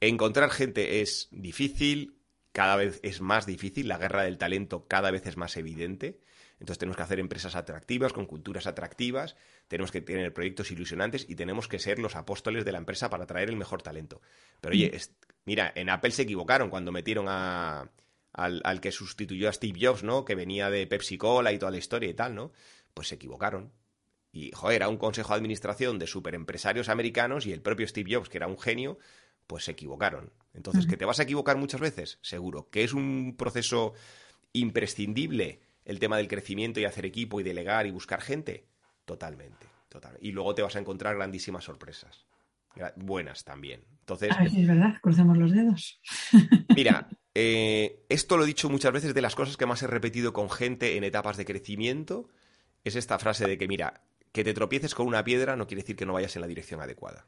encontrar 0.00 0.50
gente 0.50 1.00
es 1.00 1.26
difícil, 1.32 2.14
cada 2.52 2.76
vez 2.76 3.00
es 3.02 3.20
más 3.20 3.44
difícil, 3.44 3.88
la 3.88 3.98
guerra 3.98 4.22
del 4.22 4.38
talento 4.38 4.86
cada 4.86 5.10
vez 5.10 5.26
es 5.26 5.36
más 5.36 5.56
evidente. 5.56 6.20
Entonces 6.58 6.78
tenemos 6.78 6.96
que 6.96 7.02
hacer 7.02 7.20
empresas 7.20 7.54
atractivas, 7.54 8.12
con 8.12 8.26
culturas 8.26 8.66
atractivas, 8.66 9.36
tenemos 9.68 9.90
que 9.90 10.00
tener 10.00 10.32
proyectos 10.32 10.70
ilusionantes 10.70 11.26
y 11.28 11.34
tenemos 11.34 11.68
que 11.68 11.78
ser 11.78 11.98
los 11.98 12.16
apóstoles 12.16 12.64
de 12.64 12.72
la 12.72 12.78
empresa 12.78 13.10
para 13.10 13.24
atraer 13.24 13.50
el 13.50 13.56
mejor 13.56 13.82
talento. 13.82 14.22
Pero 14.60 14.74
oye, 14.74 14.90
mm. 14.94 15.26
mira, 15.44 15.72
en 15.74 15.90
Apple 15.90 16.12
se 16.12 16.22
equivocaron 16.22 16.70
cuando 16.70 16.92
metieron 16.92 17.26
a, 17.28 17.90
al, 18.32 18.80
que 18.80 18.92
sustituyó 18.92 19.48
a 19.48 19.52
Steve 19.52 19.78
Jobs, 19.80 20.02
¿no? 20.02 20.24
Que 20.24 20.34
venía 20.34 20.70
de 20.70 20.86
Pepsi 20.86 21.18
Cola 21.18 21.52
y 21.52 21.58
toda 21.58 21.72
la 21.72 21.78
historia 21.78 22.08
y 22.08 22.14
tal, 22.14 22.34
¿no? 22.34 22.52
Pues 22.94 23.08
se 23.08 23.16
equivocaron. 23.16 23.72
Y, 24.32 24.50
joder, 24.52 24.76
era 24.76 24.88
un 24.88 24.98
consejo 24.98 25.32
de 25.32 25.38
administración 25.38 25.98
de 25.98 26.06
superempresarios 26.06 26.88
americanos 26.88 27.46
y 27.46 27.52
el 27.52 27.62
propio 27.62 27.88
Steve 27.88 28.14
Jobs, 28.14 28.28
que 28.28 28.36
era 28.36 28.46
un 28.46 28.58
genio, 28.58 28.98
pues 29.46 29.64
se 29.64 29.72
equivocaron. 29.72 30.32
Entonces, 30.52 30.86
¿que 30.86 30.96
te 30.96 31.04
vas 31.04 31.20
a 31.20 31.22
equivocar 31.22 31.56
muchas 31.56 31.80
veces? 31.80 32.18
Seguro. 32.22 32.68
¿Que 32.70 32.84
es 32.84 32.92
un 32.92 33.34
proceso 33.38 33.94
imprescindible 34.52 35.60
el 35.86 35.98
tema 35.98 36.18
del 36.18 36.28
crecimiento 36.28 36.80
y 36.80 36.84
hacer 36.84 37.06
equipo 37.06 37.40
y 37.40 37.44
delegar 37.44 37.86
y 37.86 37.90
buscar 37.90 38.20
gente? 38.20 38.66
Totalmente, 39.06 39.66
totalmente. 39.88 40.26
Y 40.26 40.32
luego 40.32 40.54
te 40.54 40.62
vas 40.62 40.76
a 40.76 40.80
encontrar 40.80 41.16
grandísimas 41.16 41.64
sorpresas. 41.64 42.26
Buenas 42.96 43.44
también. 43.44 43.82
Entonces, 44.00 44.32
a 44.32 44.40
ver 44.40 44.50
si 44.50 44.60
es 44.60 44.68
verdad, 44.68 45.00
cruzamos 45.00 45.38
los 45.38 45.52
dedos. 45.52 46.00
Mira, 46.76 47.08
eh, 47.34 48.04
esto 48.08 48.36
lo 48.36 48.44
he 48.44 48.46
dicho 48.46 48.68
muchas 48.68 48.92
veces 48.92 49.14
de 49.14 49.22
las 49.22 49.34
cosas 49.34 49.56
que 49.56 49.64
más 49.64 49.82
he 49.82 49.86
repetido 49.86 50.32
con 50.32 50.50
gente 50.50 50.96
en 50.96 51.04
etapas 51.04 51.38
de 51.38 51.46
crecimiento, 51.46 52.28
es 52.84 52.96
esta 52.96 53.18
frase 53.18 53.46
de 53.46 53.56
que, 53.56 53.66
mira, 53.66 54.02
que 54.32 54.44
te 54.44 54.52
tropieces 54.52 54.94
con 54.94 55.06
una 55.06 55.24
piedra 55.24 55.56
no 55.56 55.66
quiere 55.66 55.82
decir 55.82 55.96
que 55.96 56.04
no 56.04 56.12
vayas 56.12 56.36
en 56.36 56.42
la 56.42 56.48
dirección 56.48 56.82
adecuada. 56.82 57.26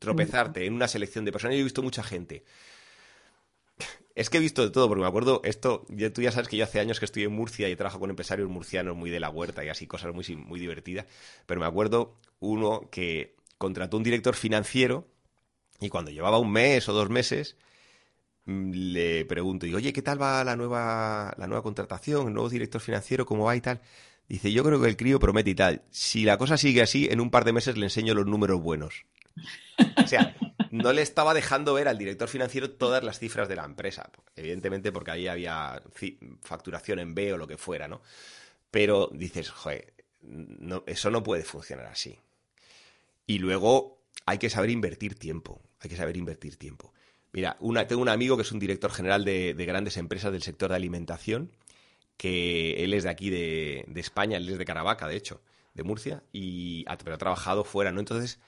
Tropezarte 0.00 0.66
en 0.66 0.72
una 0.74 0.88
selección 0.88 1.24
de 1.24 1.32
personas. 1.32 1.54
Yo 1.54 1.60
he 1.60 1.64
visto 1.64 1.82
mucha 1.82 2.02
gente. 2.02 2.44
Es 4.14 4.28
que 4.28 4.38
he 4.38 4.40
visto 4.40 4.62
de 4.62 4.70
todo, 4.70 4.88
porque 4.88 5.02
me 5.02 5.06
acuerdo, 5.06 5.40
esto, 5.44 5.86
tú 6.14 6.22
ya 6.22 6.32
sabes 6.32 6.48
que 6.48 6.56
yo 6.56 6.64
hace 6.64 6.80
años 6.80 6.98
que 6.98 7.04
estoy 7.04 7.24
en 7.24 7.32
Murcia 7.32 7.68
y 7.68 7.76
trabajo 7.76 8.00
con 8.00 8.10
empresarios 8.10 8.48
murcianos 8.48 8.96
muy 8.96 9.08
de 9.08 9.20
la 9.20 9.30
huerta 9.30 9.64
y 9.64 9.68
así, 9.68 9.86
cosas 9.86 10.12
muy, 10.12 10.24
muy 10.36 10.58
divertidas. 10.58 11.06
Pero 11.46 11.60
me 11.60 11.66
acuerdo 11.66 12.16
uno 12.40 12.88
que 12.90 13.36
contrató 13.58 13.96
un 13.96 14.02
director 14.02 14.34
financiero 14.34 15.06
y 15.80 15.88
cuando 15.88 16.10
llevaba 16.10 16.38
un 16.38 16.52
mes 16.52 16.88
o 16.88 16.92
dos 16.92 17.08
meses, 17.08 17.56
mm, 18.46 18.70
le 18.72 19.24
pregunto, 19.24 19.66
y 19.66 19.74
oye, 19.74 19.92
¿qué 19.92 20.02
tal 20.02 20.20
va 20.20 20.44
la 20.44 20.56
nueva, 20.56 21.34
la 21.38 21.46
nueva 21.46 21.62
contratación, 21.62 22.28
el 22.28 22.34
nuevo 22.34 22.48
director 22.48 22.80
financiero, 22.80 23.26
cómo 23.26 23.44
va 23.44 23.56
y 23.56 23.60
tal? 23.60 23.80
Dice, 24.28 24.52
yo 24.52 24.62
creo 24.62 24.80
que 24.80 24.88
el 24.88 24.96
crío 24.96 25.18
promete 25.18 25.50
y 25.50 25.54
tal. 25.54 25.82
Si 25.90 26.24
la 26.24 26.38
cosa 26.38 26.56
sigue 26.56 26.82
así, 26.82 27.08
en 27.10 27.20
un 27.20 27.30
par 27.30 27.44
de 27.44 27.52
meses 27.52 27.76
le 27.76 27.86
enseño 27.86 28.14
los 28.14 28.26
números 28.26 28.60
buenos. 28.62 29.06
O 29.96 30.06
sea, 30.06 30.36
no 30.70 30.92
le 30.92 31.02
estaba 31.02 31.34
dejando 31.34 31.74
ver 31.74 31.88
al 31.88 31.98
director 31.98 32.28
financiero 32.28 32.70
todas 32.70 33.02
las 33.02 33.18
cifras 33.18 33.48
de 33.48 33.56
la 33.56 33.64
empresa. 33.64 34.10
Evidentemente 34.36 34.92
porque 34.92 35.10
ahí 35.10 35.28
había 35.28 35.82
facturación 36.40 36.98
en 37.00 37.14
B 37.14 37.32
o 37.32 37.38
lo 37.38 37.46
que 37.46 37.56
fuera, 37.56 37.88
¿no? 37.88 38.00
Pero 38.70 39.10
dices, 39.12 39.50
joder, 39.50 39.92
no, 40.22 40.84
eso 40.86 41.10
no 41.10 41.22
puede 41.22 41.44
funcionar 41.44 41.86
así. 41.86 42.18
Y 43.26 43.38
luego 43.38 44.00
hay 44.26 44.38
que 44.38 44.50
saber 44.50 44.70
invertir 44.70 45.16
tiempo. 45.16 45.60
Hay 45.80 45.90
que 45.90 45.96
saber 45.96 46.16
invertir 46.16 46.56
tiempo. 46.56 46.92
Mira, 47.32 47.56
tengo 47.86 48.02
un 48.02 48.08
amigo 48.08 48.36
que 48.36 48.42
es 48.42 48.52
un 48.52 48.58
director 48.58 48.90
general 48.90 49.24
de, 49.24 49.54
grandes 49.54 49.96
empresas 49.96 50.32
del 50.32 50.42
sector 50.42 50.70
de 50.70 50.76
alimentación, 50.76 51.52
que 52.16 52.82
él 52.84 52.92
es 52.92 53.04
de 53.04 53.10
aquí 53.10 53.30
de, 53.30 53.86
España, 53.96 54.36
él 54.36 54.48
es 54.48 54.58
de 54.58 54.64
Caravaca, 54.64 55.06
de 55.06 55.16
hecho, 55.16 55.40
de 55.74 55.84
Murcia, 55.84 56.22
y 56.32 56.84
pero 57.04 57.14
ha 57.14 57.18
trabajado 57.18 57.64
fuera, 57.64 57.92
¿no? 57.92 58.00
Entonces, 58.00 58.40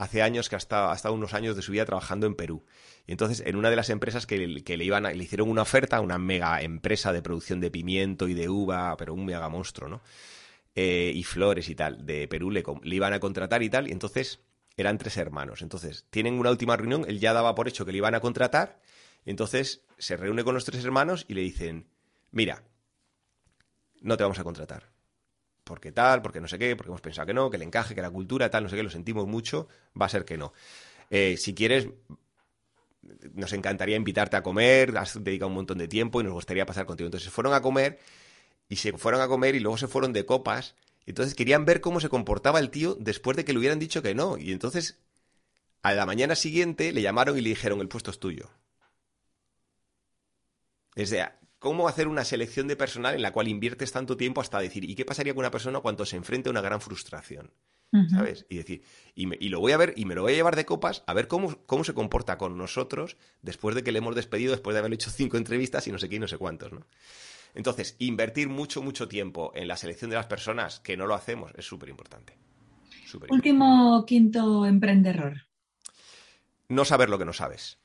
hace 0.00 0.22
años 0.22 0.48
que 0.48 0.56
ha 0.56 0.58
estado, 0.58 1.12
unos 1.12 1.34
años 1.34 1.56
de 1.56 1.62
su 1.62 1.72
vida 1.72 1.84
trabajando 1.84 2.26
en 2.26 2.34
Perú. 2.34 2.64
Y 3.06 3.12
entonces, 3.12 3.42
en 3.44 3.54
una 3.54 3.68
de 3.68 3.76
las 3.76 3.90
empresas 3.90 4.26
que, 4.26 4.38
le, 4.38 4.84
iban 4.84 5.02
le 5.02 5.22
hicieron 5.22 5.50
una 5.50 5.60
oferta, 5.60 6.00
una 6.00 6.16
mega 6.16 6.62
empresa 6.62 7.12
de 7.12 7.20
producción 7.20 7.60
de 7.60 7.70
pimiento 7.70 8.26
y 8.26 8.32
de 8.32 8.48
uva, 8.48 8.96
pero 8.96 9.12
un 9.12 9.26
mega 9.26 9.46
monstruo, 9.50 9.90
¿no? 9.90 10.00
Eh, 10.74 11.12
y 11.14 11.22
flores 11.24 11.68
y 11.68 11.74
tal, 11.74 12.06
de 12.06 12.26
Perú, 12.28 12.50
le, 12.50 12.64
le 12.82 12.96
iban 12.96 13.12
a 13.12 13.20
contratar 13.20 13.62
y 13.62 13.68
tal, 13.68 13.88
y 13.88 13.92
entonces 13.92 14.40
eran 14.78 14.96
tres 14.96 15.18
hermanos. 15.18 15.60
Entonces, 15.60 16.06
tienen 16.08 16.38
una 16.38 16.50
última 16.50 16.78
reunión, 16.78 17.04
él 17.06 17.20
ya 17.20 17.34
daba 17.34 17.54
por 17.54 17.68
hecho 17.68 17.84
que 17.84 17.92
le 17.92 17.98
iban 17.98 18.14
a 18.14 18.20
contratar, 18.20 18.80
entonces 19.26 19.84
se 19.98 20.16
reúne 20.16 20.44
con 20.44 20.54
los 20.54 20.64
tres 20.64 20.82
hermanos 20.82 21.26
y 21.28 21.34
le 21.34 21.42
dicen, 21.42 21.90
mira, 22.30 22.62
no 24.00 24.16
te 24.16 24.22
vamos 24.22 24.38
a 24.38 24.44
contratar. 24.44 24.89
Porque 25.70 25.92
tal, 25.92 26.20
porque 26.20 26.40
no 26.40 26.48
sé 26.48 26.58
qué, 26.58 26.76
porque 26.76 26.90
hemos 26.90 27.00
pensado 27.00 27.26
que 27.26 27.34
no, 27.34 27.50
que 27.50 27.58
le 27.58 27.64
encaje, 27.64 27.94
que 27.94 28.02
la 28.02 28.10
cultura, 28.10 28.50
tal, 28.50 28.64
no 28.64 28.68
sé 28.68 28.76
qué, 28.76 28.82
lo 28.82 28.90
sentimos 28.90 29.26
mucho, 29.26 29.68
va 30.00 30.06
a 30.06 30.08
ser 30.08 30.24
que 30.24 30.36
no. 30.36 30.52
Eh, 31.10 31.36
si 31.38 31.54
quieres, 31.54 31.88
nos 33.34 33.52
encantaría 33.52 33.96
invitarte 33.96 34.36
a 34.36 34.42
comer, 34.42 34.96
has 34.98 35.22
dedicado 35.22 35.48
un 35.48 35.54
montón 35.54 35.78
de 35.78 35.88
tiempo 35.88 36.20
y 36.20 36.24
nos 36.24 36.32
gustaría 36.32 36.66
pasar 36.66 36.86
contigo. 36.86 37.06
Entonces 37.06 37.26
se 37.26 37.30
fueron 37.30 37.54
a 37.54 37.62
comer 37.62 37.98
y 38.68 38.76
se 38.76 38.92
fueron 38.92 39.20
a 39.20 39.28
comer 39.28 39.54
y 39.54 39.60
luego 39.60 39.78
se 39.78 39.88
fueron 39.88 40.12
de 40.12 40.26
copas 40.26 40.74
entonces 41.10 41.34
querían 41.34 41.64
ver 41.64 41.80
cómo 41.80 41.98
se 41.98 42.08
comportaba 42.08 42.60
el 42.60 42.70
tío 42.70 42.94
después 42.94 43.36
de 43.36 43.44
que 43.44 43.52
le 43.52 43.58
hubieran 43.58 43.80
dicho 43.80 44.00
que 44.00 44.14
no. 44.14 44.38
Y 44.38 44.52
entonces, 44.52 44.98
a 45.82 45.92
la 45.92 46.06
mañana 46.06 46.36
siguiente, 46.36 46.92
le 46.92 47.02
llamaron 47.02 47.36
y 47.36 47.40
le 47.40 47.50
dijeron, 47.50 47.80
el 47.80 47.88
puesto 47.88 48.12
es 48.12 48.20
tuyo. 48.20 48.48
Es 50.94 51.10
sea, 51.10 51.39
¿cómo 51.60 51.86
hacer 51.86 52.08
una 52.08 52.24
selección 52.24 52.66
de 52.66 52.74
personal 52.74 53.14
en 53.14 53.22
la 53.22 53.32
cual 53.32 53.46
inviertes 53.46 53.92
tanto 53.92 54.16
tiempo 54.16 54.40
hasta 54.40 54.58
decir, 54.58 54.82
¿y 54.82 54.96
qué 54.96 55.04
pasaría 55.04 55.34
con 55.34 55.40
una 55.40 55.52
persona 55.52 55.78
cuando 55.78 56.04
se 56.04 56.16
enfrente 56.16 56.48
a 56.48 56.52
una 56.52 56.62
gran 56.62 56.80
frustración? 56.80 57.52
¿Sabes? 58.08 58.46
Y 58.48 58.56
decir, 58.56 58.84
y, 59.16 59.48
lo 59.48 59.58
voy 59.58 59.72
a 59.72 59.76
ver, 59.76 59.94
y 59.96 60.04
me 60.04 60.14
lo 60.14 60.22
voy 60.22 60.32
a 60.32 60.36
llevar 60.36 60.54
de 60.54 60.64
copas 60.64 61.02
a 61.08 61.14
ver 61.14 61.26
cómo, 61.26 61.58
cómo 61.66 61.82
se 61.82 61.92
comporta 61.92 62.38
con 62.38 62.56
nosotros 62.56 63.16
después 63.42 63.74
de 63.74 63.82
que 63.82 63.90
le 63.90 63.98
hemos 63.98 64.14
despedido, 64.14 64.52
después 64.52 64.74
de 64.74 64.78
haberle 64.78 64.94
hecho 64.94 65.10
cinco 65.10 65.36
entrevistas 65.36 65.88
y 65.88 65.92
no 65.92 65.98
sé 65.98 66.08
qué 66.08 66.16
y 66.16 66.20
no 66.20 66.28
sé 66.28 66.38
cuántos, 66.38 66.72
¿no? 66.72 66.86
Entonces, 67.52 67.96
invertir 67.98 68.48
mucho, 68.48 68.80
mucho 68.80 69.08
tiempo 69.08 69.50
en 69.56 69.66
la 69.66 69.76
selección 69.76 70.08
de 70.08 70.16
las 70.16 70.26
personas 70.26 70.78
que 70.78 70.96
no 70.96 71.06
lo 71.06 71.16
hacemos 71.16 71.50
es 71.56 71.66
súper 71.66 71.88
importante. 71.88 72.38
Último, 73.28 74.04
quinto 74.06 74.64
emprendedor. 74.66 75.46
No 76.68 76.84
saber 76.84 77.10
lo 77.10 77.18
que 77.18 77.24
no 77.24 77.32
sabes. 77.32 77.80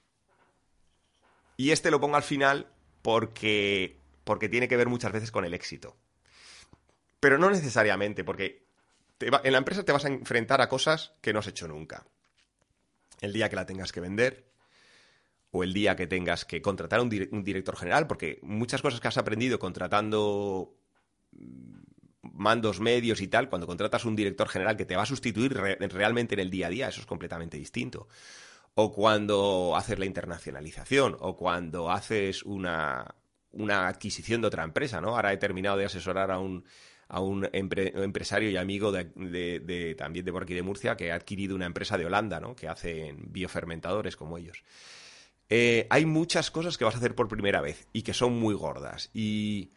Y 1.58 1.72
este 1.72 1.90
lo 1.90 2.00
pongo 2.00 2.16
al 2.16 2.22
final 2.22 2.68
porque, 3.06 4.00
porque 4.24 4.50
tiene 4.50 4.68
que 4.68 4.78
ver 4.78 4.90
muchas 4.90 5.12
veces 5.12 5.30
con 5.30 5.46
el 5.46 5.54
éxito. 5.54 5.96
Pero 7.20 7.38
no 7.38 7.52
necesariamente, 7.52 8.24
porque 8.24 8.66
en 9.20 9.52
la 9.52 9.60
empresa 9.60 9.86
te 9.86 9.92
vas 9.92 10.06
a 10.06 10.08
enfrentar 10.08 10.60
a 10.60 10.70
cosas 10.70 11.14
que 11.22 11.32
no 11.32 11.38
has 11.38 11.46
hecho 11.46 11.68
nunca. 11.68 12.04
El 13.22 13.32
día 13.32 13.48
que 13.48 13.58
la 13.58 13.68
tengas 13.68 13.92
que 13.92 14.02
vender, 14.02 14.48
o 15.52 15.64
el 15.64 15.72
día 15.72 15.96
que 15.96 16.08
tengas 16.08 16.46
que 16.46 16.64
contratar 16.64 17.00
un, 17.00 17.30
un 17.32 17.44
director 17.44 17.78
general, 17.78 18.08
porque 18.08 18.40
muchas 18.42 18.82
cosas 18.82 19.00
que 19.00 19.08
has 19.08 19.20
aprendido 19.20 19.60
contratando 19.60 20.76
mm, 21.34 21.82
mandos 22.24 22.80
medios 22.80 23.22
y 23.22 23.28
tal, 23.28 23.50
cuando 23.50 23.68
contratas 23.68 24.04
un 24.06 24.16
director 24.16 24.50
general 24.50 24.78
que 24.78 24.86
te 24.86 24.96
va 24.96 25.04
a 25.04 25.06
sustituir 25.06 25.54
realmente 25.54 26.34
en 26.34 26.40
el 26.40 26.50
día 26.50 26.66
a 26.66 26.72
día, 26.72 26.88
eso 26.88 27.02
es 27.02 27.06
completamente 27.06 27.56
distinto. 27.56 28.08
O 28.76 28.92
cuando 28.92 29.74
haces 29.76 29.98
la 29.98 30.06
internacionalización, 30.06 31.18
o 31.20 31.36
cuando 31.36 31.90
haces 31.90 32.44
una, 32.44 33.16
una 33.52 33.88
adquisición 33.88 34.42
de 34.42 34.48
otra 34.48 34.64
empresa, 34.64 35.02
¿no? 35.02 35.16
Ahora 35.16 35.34
he 35.34 35.38
terminado 35.38 35.78
de 35.78 35.86
asesorar 35.86 36.30
a 36.30 36.40
un, 36.40 36.66
a 37.08 37.20
un 37.22 37.48
empresario 37.54 38.50
y 38.50 38.58
amigo 38.58 38.92
de, 38.92 39.96
también 39.98 40.26
de 40.26 40.32
por 40.32 40.44
aquí 40.44 40.54
de 40.54 40.64
Murcia 40.64 40.98
que 40.98 41.12
ha 41.12 41.16
adquirido 41.16 41.56
una 41.56 41.66
empresa 41.66 41.98
de 41.98 42.06
Holanda, 42.06 42.40
¿no? 42.40 42.56
Que 42.56 42.68
hacen 42.68 43.32
biofermentadores 43.32 44.16
como 44.16 44.38
ellos. 44.38 44.64
Eh, 45.50 45.86
hay 45.90 46.06
muchas 46.06 46.50
cosas 46.50 46.78
que 46.78 46.86
vas 46.86 46.96
a 46.96 46.98
hacer 46.98 47.14
por 47.14 47.28
primera 47.28 47.62
vez 47.62 47.88
y 47.94 48.02
que 48.02 48.14
son 48.14 48.40
muy 48.40 48.56
gordas. 48.56 49.12
Y, 49.14 49.72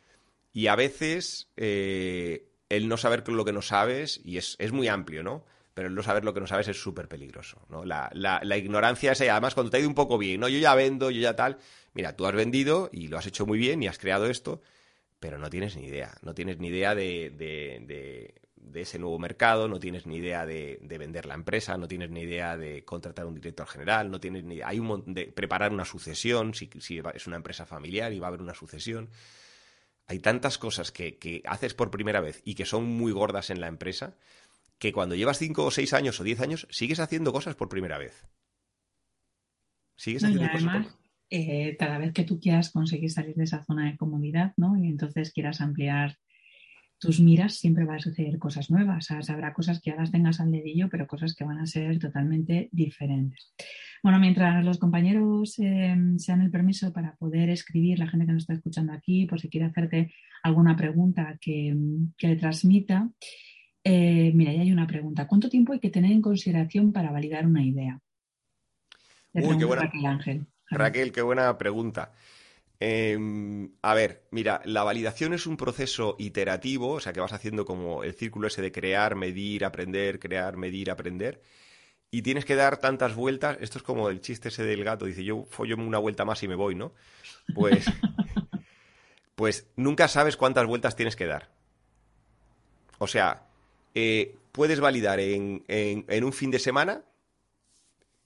a 0.68 0.74
veces 0.74 1.51
eh, 1.57 2.49
el 2.68 2.88
no 2.88 2.96
saber 2.96 3.28
lo 3.28 3.44
que 3.44 3.53
no 3.53 3.62
sabes, 3.62 4.20
y 4.24 4.38
es, 4.38 4.72
muy 4.72 4.88
amplio, 4.88 5.22
¿no? 5.22 5.44
Pero 5.78 5.90
no 5.90 6.02
saber 6.02 6.24
lo 6.24 6.34
que 6.34 6.40
no 6.40 6.46
sabes 6.46 6.66
es 6.66 6.82
súper 6.82 7.06
peligroso. 7.06 7.60
La, 7.84 8.10
la, 8.12 8.56
ignorancia 8.56 9.12
es, 9.12 9.20
además, 9.20 9.54
cuando 9.54 9.70
te 9.70 9.76
ha 9.76 9.80
ido 9.80 9.88
un 9.88 9.94
poco 9.94 10.18
bien, 10.18 10.40
¿no? 10.40 10.48
Yo 10.48 10.58
ya 10.58 10.74
vendo, 10.74 11.10
yo 11.10 11.20
ya 11.20 11.36
tal. 11.36 11.58
Mira, 11.94 12.16
tú 12.16 12.26
has 12.26 12.34
vendido 12.34 12.90
y 12.92 13.06
lo 13.06 13.18
has 13.18 13.26
hecho 13.26 13.46
muy 13.46 13.58
bien 13.58 13.80
y 13.82 13.86
has 13.86 13.98
creado 13.98 14.26
esto, 14.26 14.60
pero 15.20 15.38
no 15.38 15.50
tienes 15.50 15.76
ni 15.76 15.86
idea. 15.86 16.18
No 16.22 16.34
tienes 16.34 16.58
ni 16.58 16.68
idea 16.68 16.96
de 16.96 17.30
de 18.72 18.82
ese 18.82 18.98
nuevo 18.98 19.18
mercado, 19.18 19.68
no 19.68 19.78
tienes 19.78 20.06
ni 20.06 20.16
idea 20.16 20.46
de, 20.46 20.78
vender 20.82 21.26
la 21.26 21.34
empresa, 21.34 21.76
no 21.76 21.88
tienes 21.88 22.10
ni 22.10 22.22
idea 22.22 22.56
de 22.56 22.84
contratar 22.84 23.26
un 23.26 23.34
director 23.34 23.66
general, 23.66 24.10
no 24.10 24.20
tienes 24.20 24.44
ni 24.44 24.60
hay 24.60 24.78
un 24.78 25.04
de 25.06 25.26
preparar 25.26 25.72
una 25.72 25.84
sucesión, 25.84 26.54
si, 26.54 26.70
es 27.14 27.26
una 27.26 27.36
empresa 27.36 27.66
familiar 27.66 28.12
y 28.12 28.18
va 28.18 28.26
a 28.26 28.28
haber 28.28 28.42
una 28.42 28.54
sucesión. 28.54 29.08
Hay 30.06 30.20
tantas 30.20 30.58
cosas 30.58 30.90
que, 30.90 31.42
haces 31.44 31.74
por 31.74 31.90
primera 31.90 32.20
vez 32.20 32.40
y 32.44 32.54
que 32.54 32.64
son 32.64 32.84
muy 32.84 33.12
gordas 33.12 33.50
en 33.50 33.60
la 33.60 33.68
empresa, 33.68 34.16
que 34.78 34.92
cuando 34.92 35.14
llevas 35.14 35.38
cinco 35.38 35.64
o 35.64 35.70
seis 35.70 35.92
años 35.92 36.20
o 36.20 36.24
diez 36.24 36.40
años, 36.40 36.66
sigues 36.70 37.00
haciendo 37.00 37.32
cosas 37.32 37.56
por 37.56 37.68
primera 37.68 37.98
vez. 37.98 38.26
Sigues 39.96 40.24
haciendo 40.24 40.50
cosas 40.50 40.98
eh, 41.30 41.76
cada 41.78 41.98
vez 41.98 42.12
que 42.12 42.24
tú 42.24 42.40
quieras 42.40 42.70
conseguir 42.70 43.10
salir 43.10 43.34
de 43.34 43.44
esa 43.44 43.64
zona 43.64 43.90
de 43.90 43.96
comodidad, 43.96 44.54
¿no? 44.56 44.76
Y 44.76 44.86
entonces 44.86 45.32
quieras 45.32 45.60
ampliar 45.60 46.16
tus 46.98 47.20
miras, 47.20 47.54
siempre 47.54 47.84
va 47.84 47.96
a 47.96 48.00
suceder 48.00 48.38
cosas 48.38 48.70
nuevas. 48.70 49.10
Habrá 49.10 49.52
cosas 49.52 49.80
que 49.80 49.90
ya 49.90 49.96
las 49.96 50.10
tengas 50.10 50.40
al 50.40 50.50
dedillo, 50.50 50.88
pero 50.90 51.06
cosas 51.06 51.34
que 51.34 51.44
van 51.44 51.58
a 51.58 51.66
ser 51.66 51.98
totalmente 51.98 52.68
diferentes. 52.72 53.52
Bueno, 54.02 54.18
mientras 54.18 54.64
los 54.64 54.78
compañeros 54.78 55.58
eh, 55.58 55.96
se 56.16 56.32
dan 56.32 56.42
el 56.42 56.50
permiso 56.50 56.92
para 56.92 57.14
poder 57.16 57.50
escribir, 57.50 57.98
la 57.98 58.08
gente 58.08 58.26
que 58.26 58.32
nos 58.32 58.42
está 58.42 58.54
escuchando 58.54 58.92
aquí, 58.92 59.26
por 59.26 59.40
si 59.40 59.48
quiere 59.48 59.66
hacerte 59.66 60.12
alguna 60.42 60.76
pregunta 60.76 61.38
que, 61.40 61.74
le 62.20 62.36
transmita. 62.36 63.10
Eh, 63.84 64.32
mira, 64.34 64.52
ya 64.52 64.62
hay 64.62 64.72
una 64.72 64.86
pregunta. 64.86 65.26
¿Cuánto 65.26 65.48
tiempo 65.48 65.72
hay 65.72 65.80
que 65.80 65.90
tener 65.90 66.12
en 66.12 66.22
consideración 66.22 66.92
para 66.92 67.10
validar 67.10 67.46
una 67.46 67.62
idea? 67.62 68.00
Uy, 69.32 69.58
qué 69.58 69.64
buena. 69.64 69.82
Raquel 69.82 70.06
Ángel. 70.06 70.46
Raquel, 70.70 71.12
qué 71.12 71.22
buena 71.22 71.56
pregunta. 71.56 72.12
Em, 72.80 73.72
a 73.82 73.94
ver, 73.94 74.28
mira, 74.30 74.60
la 74.64 74.84
validación 74.84 75.34
es 75.34 75.46
un 75.46 75.56
proceso 75.56 76.14
iterativo, 76.18 76.92
o 76.92 77.00
sea 77.00 77.12
que 77.12 77.20
vas 77.20 77.32
haciendo 77.32 77.64
como 77.64 78.04
el 78.04 78.14
círculo 78.14 78.46
ese 78.46 78.62
de 78.62 78.70
crear, 78.70 79.16
medir, 79.16 79.64
aprender, 79.64 80.20
crear, 80.20 80.56
medir, 80.56 80.90
aprender. 80.90 81.42
Y 82.10 82.22
tienes 82.22 82.44
que 82.44 82.54
dar 82.54 82.78
tantas 82.78 83.14
vueltas. 83.14 83.58
Esto 83.60 83.78
es 83.78 83.84
como 83.84 84.08
el 84.08 84.20
chiste 84.20 84.48
ese 84.48 84.64
del 84.64 84.84
gato. 84.84 85.04
Dice, 85.04 85.24
yo 85.24 85.44
follo 85.50 85.76
una 85.76 85.98
vuelta 85.98 86.24
más 86.24 86.42
y 86.42 86.48
me 86.48 86.54
voy, 86.54 86.74
¿no? 86.74 86.92
Pues, 87.54 87.84
pues 89.34 89.66
nunca 89.76 90.08
sabes 90.08 90.36
cuántas 90.36 90.66
vueltas 90.66 90.96
tienes 90.96 91.16
que 91.16 91.26
dar. 91.26 91.50
O 92.98 93.06
sea, 93.06 93.47
eh, 93.99 94.36
puedes 94.53 94.78
validar 94.78 95.18
en, 95.18 95.64
un 96.24 96.32
fin 96.32 96.51
de 96.53 96.61
semana 96.61 97.05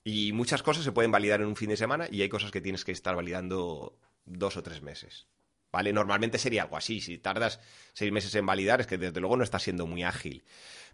y 0.05 0.33
muchas 0.33 0.63
cosas 0.63 0.85
se 0.85 0.93
pueden 0.93 1.11
validar 1.11 1.41
en 1.41 1.47
un 1.47 1.57
fin 1.57 1.71
de 1.71 1.77
semana 1.77 2.09
y 2.11 2.21
hay 2.21 2.29
cosas 2.29 2.51
que 2.51 2.61
tienes 2.61 2.85
que 2.85 2.93
estar 2.93 3.17
validando 3.17 3.97
dos 4.27 4.57
o 4.57 4.63
tres 4.63 4.83
meses. 4.83 5.27
¿Vale? 5.73 5.95
Normalmente 5.95 6.39
sería 6.39 6.65
algo 6.65 6.77
así. 6.77 7.01
Si 7.01 7.17
tardas 7.17 7.59
seis 7.95 8.13
meses 8.13 8.35
en 8.35 8.45
validar, 8.45 8.83
es 8.83 8.87
que 8.87 8.99
desde 8.99 9.21
luego 9.21 9.39
no 9.39 9.45
estás 9.45 9.63
siendo 9.63 9.87
muy 9.87 10.03
ágil. 10.03 10.45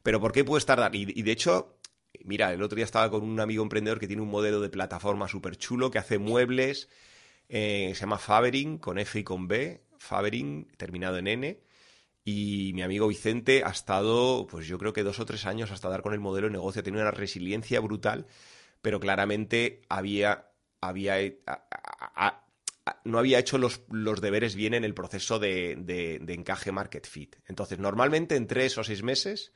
Pero 0.04 0.20
¿por 0.20 0.30
qué 0.30 0.44
puedes 0.44 0.66
tardar? 0.66 0.94
Y, 0.94 1.22
de 1.22 1.32
hecho, 1.32 1.76
mira, 2.24 2.52
el 2.52 2.62
otro 2.62 2.76
día 2.76 2.84
estaba 2.84 3.10
con 3.10 3.24
un 3.24 3.40
amigo 3.40 3.64
emprendedor 3.64 3.98
que 3.98 4.06
tiene 4.06 4.22
un 4.22 4.30
modelo 4.30 4.60
de 4.60 4.68
plataforma 4.68 5.26
súper 5.26 5.56
chulo 5.56 5.90
que 5.90 5.98
hace 5.98 6.18
muebles. 6.18 6.88
Eh, 7.48 7.90
se 7.94 8.00
llama 8.02 8.18
Fabering, 8.18 8.78
con 8.78 9.00
F 9.00 9.18
y 9.18 9.24
con 9.24 9.48
B. 9.48 9.82
Fabering, 9.98 10.68
terminado 10.76 11.18
en 11.18 11.26
N. 11.26 11.60
Y 12.30 12.72
mi 12.74 12.82
amigo 12.82 13.08
Vicente 13.08 13.62
ha 13.64 13.70
estado, 13.70 14.46
pues 14.46 14.66
yo 14.66 14.76
creo 14.76 14.92
que 14.92 15.02
dos 15.02 15.18
o 15.18 15.24
tres 15.24 15.46
años 15.46 15.70
hasta 15.70 15.88
dar 15.88 16.02
con 16.02 16.12
el 16.12 16.20
modelo 16.20 16.48
de 16.48 16.52
negocio. 16.52 16.82
Tiene 16.82 17.00
una 17.00 17.10
resiliencia 17.10 17.80
brutal, 17.80 18.26
pero 18.82 19.00
claramente 19.00 19.80
había, 19.88 20.50
había 20.82 21.16
no 23.04 23.18
había 23.18 23.38
hecho 23.38 23.56
los, 23.56 23.80
deberes 24.20 24.56
bien 24.56 24.74
en 24.74 24.84
el 24.84 24.92
proceso 24.92 25.38
de, 25.38 26.20
encaje 26.28 26.70
market 26.70 27.06
fit. 27.06 27.36
Entonces, 27.46 27.78
normalmente 27.78 28.36
en 28.36 28.46
tres 28.46 28.76
o 28.76 28.84
seis 28.84 29.02
meses 29.02 29.54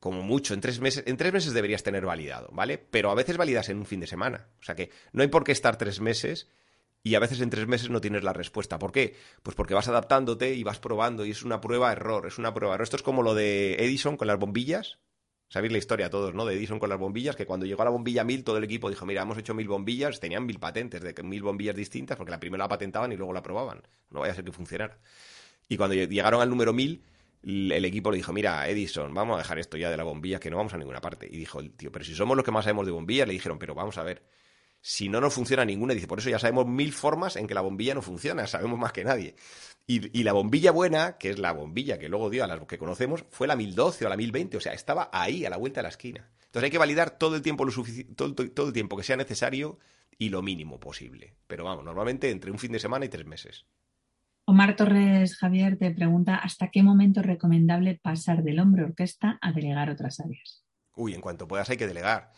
como 0.00 0.22
mucho, 0.22 0.54
en 0.54 0.62
tres 0.62 0.80
meses, 0.80 1.04
en 1.06 1.18
tres 1.18 1.32
meses 1.34 1.52
deberías 1.52 1.82
tener 1.82 2.06
validado, 2.06 2.48
¿vale? 2.52 2.78
Pero 2.78 3.10
a 3.10 3.14
veces 3.14 3.36
validas 3.36 3.68
en 3.68 3.76
un 3.76 3.86
fin 3.86 4.00
de 4.00 4.06
semana. 4.06 4.48
O 4.60 4.64
sea 4.64 4.74
que 4.74 4.90
no 5.12 5.20
hay 5.22 5.28
por 5.28 5.44
qué 5.44 5.52
estar 5.52 5.76
tres 5.76 6.00
meses 6.00 6.48
y 7.02 7.14
a 7.14 7.18
veces 7.18 7.40
en 7.40 7.50
tres 7.50 7.66
meses 7.66 7.90
no 7.90 8.00
tienes 8.00 8.22
la 8.22 8.32
respuesta. 8.32 8.78
¿Por 8.78 8.92
qué? 8.92 9.16
Pues 9.42 9.56
porque 9.56 9.74
vas 9.74 9.88
adaptándote 9.88 10.54
y 10.54 10.62
vas 10.62 10.78
probando 10.78 11.24
y 11.26 11.30
es 11.32 11.42
una 11.42 11.60
prueba-error, 11.60 12.26
es 12.26 12.38
una 12.38 12.54
prueba-error. 12.54 12.84
Esto 12.84 12.96
es 12.96 13.02
como 13.02 13.22
lo 13.22 13.34
de 13.34 13.74
Edison 13.74 14.16
con 14.16 14.28
las 14.28 14.38
bombillas. 14.38 14.98
Sabéis 15.48 15.72
la 15.72 15.78
historia 15.78 16.08
todos, 16.08 16.32
¿no? 16.32 16.46
De 16.46 16.54
Edison 16.54 16.78
con 16.78 16.88
las 16.88 16.98
bombillas, 16.98 17.36
que 17.36 17.44
cuando 17.44 17.66
llegó 17.66 17.82
a 17.82 17.84
la 17.84 17.90
bombilla 17.90 18.24
1000 18.24 18.44
todo 18.44 18.56
el 18.56 18.64
equipo 18.64 18.88
dijo, 18.88 19.04
mira, 19.04 19.22
hemos 19.22 19.36
hecho 19.36 19.52
mil 19.52 19.68
bombillas, 19.68 20.18
tenían 20.18 20.46
mil 20.46 20.58
patentes 20.58 21.02
de 21.02 21.22
mil 21.22 21.42
bombillas 21.42 21.76
distintas, 21.76 22.16
porque 22.16 22.30
la 22.30 22.40
primera 22.40 22.64
la 22.64 22.68
patentaban 22.68 23.12
y 23.12 23.16
luego 23.16 23.34
la 23.34 23.42
probaban. 23.42 23.82
No 24.10 24.20
vaya 24.20 24.32
a 24.32 24.36
ser 24.36 24.44
que 24.44 24.52
funcionara. 24.52 24.98
Y 25.68 25.76
cuando 25.76 25.94
llegaron 25.94 26.40
al 26.40 26.48
número 26.48 26.72
1000, 26.72 27.02
el 27.42 27.84
equipo 27.84 28.10
le 28.10 28.18
dijo, 28.18 28.32
mira, 28.32 28.66
Edison, 28.68 29.12
vamos 29.12 29.34
a 29.34 29.38
dejar 29.38 29.58
esto 29.58 29.76
ya 29.76 29.90
de 29.90 29.96
la 29.96 30.04
bombilla, 30.04 30.38
que 30.38 30.50
no 30.50 30.56
vamos 30.56 30.72
a 30.72 30.78
ninguna 30.78 31.00
parte. 31.00 31.26
Y 31.30 31.36
dijo 31.36 31.60
el 31.60 31.72
tío, 31.72 31.90
pero 31.90 32.04
si 32.04 32.14
somos 32.14 32.36
los 32.36 32.44
que 32.44 32.52
más 32.52 32.64
sabemos 32.64 32.86
de 32.86 32.92
bombillas, 32.92 33.26
le 33.26 33.34
dijeron, 33.34 33.58
pero 33.58 33.74
vamos 33.74 33.98
a 33.98 34.04
ver, 34.04 34.22
si 34.84 35.08
no 35.08 35.20
nos 35.20 35.32
funciona 35.32 35.64
ninguna, 35.64 35.94
dice, 35.94 36.08
por 36.08 36.18
eso 36.18 36.28
ya 36.28 36.40
sabemos 36.40 36.66
mil 36.66 36.92
formas 36.92 37.36
en 37.36 37.46
que 37.46 37.54
la 37.54 37.60
bombilla 37.60 37.94
no 37.94 38.02
funciona, 38.02 38.48
sabemos 38.48 38.78
más 38.78 38.92
que 38.92 39.04
nadie. 39.04 39.36
Y, 39.86 40.22
la 40.22 40.32
bombilla 40.32 40.72
buena, 40.72 41.18
que 41.18 41.30
es 41.30 41.38
la 41.38 41.52
bombilla 41.52 41.98
que 41.98 42.08
luego 42.08 42.30
dio 42.30 42.44
a 42.44 42.46
las 42.46 42.60
que 42.66 42.78
conocemos, 42.78 43.24
fue 43.30 43.46
la 43.46 43.56
1012 43.56 44.06
o 44.06 44.08
la 44.08 44.16
1020, 44.16 44.56
o 44.56 44.60
sea, 44.60 44.72
estaba 44.72 45.08
ahí, 45.12 45.44
a 45.44 45.50
la 45.50 45.56
vuelta 45.56 45.80
de 45.80 45.84
la 45.84 45.88
esquina. 45.88 46.30
Entonces 46.46 46.64
hay 46.64 46.70
que 46.70 46.78
validar 46.78 47.10
todo 47.10 47.36
el 47.36 47.42
tiempo, 47.42 47.64
lo 47.64 47.72
todo, 48.16 48.34
todo 48.34 48.66
el 48.66 48.72
tiempo 48.72 48.96
que 48.96 49.02
sea 49.02 49.16
necesario 49.16 49.78
y 50.18 50.30
lo 50.30 50.42
mínimo 50.42 50.80
posible. 50.80 51.36
Pero 51.46 51.64
vamos, 51.64 51.84
normalmente 51.84 52.30
entre 52.30 52.50
un 52.50 52.58
fin 52.58 52.72
de 52.72 52.78
semana 52.78 53.04
y 53.04 53.08
tres 53.08 53.26
meses. 53.26 53.66
Omar 54.44 54.74
Torres 54.74 55.36
Javier 55.36 55.78
te 55.78 55.92
pregunta 55.92 56.36
hasta 56.36 56.68
qué 56.70 56.82
momento 56.82 57.20
es 57.20 57.26
recomendable 57.26 58.00
pasar 58.02 58.42
del 58.42 58.58
hombro 58.58 58.84
orquesta 58.84 59.38
a 59.40 59.52
delegar 59.52 59.90
otras 59.90 60.18
áreas. 60.18 60.64
Uy, 60.94 61.14
en 61.14 61.20
cuanto 61.20 61.46
puedas 61.46 61.70
hay 61.70 61.76
que 61.76 61.86
delegar. 61.86 62.32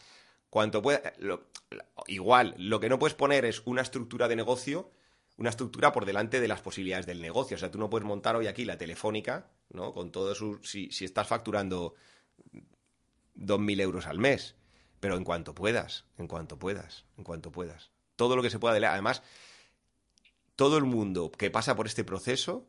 Cuanto 0.54 0.82
pueda, 0.82 1.12
igual, 2.06 2.54
lo 2.58 2.78
que 2.78 2.88
no 2.88 3.00
puedes 3.00 3.16
poner 3.16 3.44
es 3.44 3.62
una 3.64 3.82
estructura 3.82 4.28
de 4.28 4.36
negocio, 4.36 4.92
una 5.36 5.50
estructura 5.50 5.90
por 5.90 6.04
delante 6.04 6.38
de 6.38 6.46
las 6.46 6.60
posibilidades 6.60 7.06
del 7.06 7.20
negocio. 7.20 7.56
O 7.56 7.58
sea, 7.58 7.72
tú 7.72 7.78
no 7.80 7.90
puedes 7.90 8.06
montar 8.06 8.36
hoy 8.36 8.46
aquí 8.46 8.64
la 8.64 8.78
telefónica, 8.78 9.50
¿no? 9.70 9.92
Con 9.92 10.12
todo 10.12 10.32
su. 10.36 10.60
Si, 10.62 10.92
si 10.92 11.06
estás 11.06 11.26
facturando 11.26 11.96
2.000 13.34 13.80
euros 13.80 14.06
al 14.06 14.20
mes, 14.20 14.54
pero 15.00 15.16
en 15.16 15.24
cuanto 15.24 15.56
puedas, 15.56 16.04
en 16.18 16.28
cuanto 16.28 16.56
puedas, 16.56 17.04
en 17.18 17.24
cuanto 17.24 17.50
puedas. 17.50 17.90
Todo 18.14 18.36
lo 18.36 18.42
que 18.42 18.50
se 18.50 18.60
pueda. 18.60 18.92
Además, 18.92 19.24
todo 20.54 20.78
el 20.78 20.84
mundo 20.84 21.32
que 21.32 21.50
pasa 21.50 21.74
por 21.74 21.88
este 21.88 22.04
proceso 22.04 22.64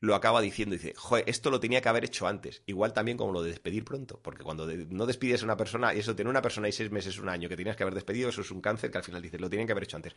lo 0.00 0.14
acaba 0.14 0.40
diciendo. 0.40 0.74
Dice, 0.74 0.94
joder, 0.96 1.24
esto 1.26 1.50
lo 1.50 1.60
tenía 1.60 1.80
que 1.80 1.88
haber 1.88 2.04
hecho 2.04 2.26
antes. 2.26 2.62
Igual 2.66 2.92
también 2.92 3.16
como 3.16 3.32
lo 3.32 3.42
de 3.42 3.50
despedir 3.50 3.84
pronto. 3.84 4.20
Porque 4.22 4.42
cuando 4.42 4.66
no 4.66 5.06
despides 5.06 5.42
a 5.42 5.44
una 5.44 5.56
persona, 5.56 5.94
y 5.94 5.98
eso 5.98 6.14
tiene 6.14 6.30
una 6.30 6.42
persona 6.42 6.68
y 6.68 6.72
seis 6.72 6.90
meses, 6.90 7.18
un 7.18 7.28
año 7.28 7.48
que 7.48 7.56
tenías 7.56 7.76
que 7.76 7.82
haber 7.82 7.94
despedido, 7.94 8.28
eso 8.28 8.42
es 8.42 8.50
un 8.50 8.60
cáncer 8.60 8.90
que 8.90 8.98
al 8.98 9.04
final 9.04 9.22
dices, 9.22 9.40
lo 9.40 9.50
tienen 9.50 9.66
que 9.66 9.72
haber 9.72 9.84
hecho 9.84 9.96
antes. 9.96 10.14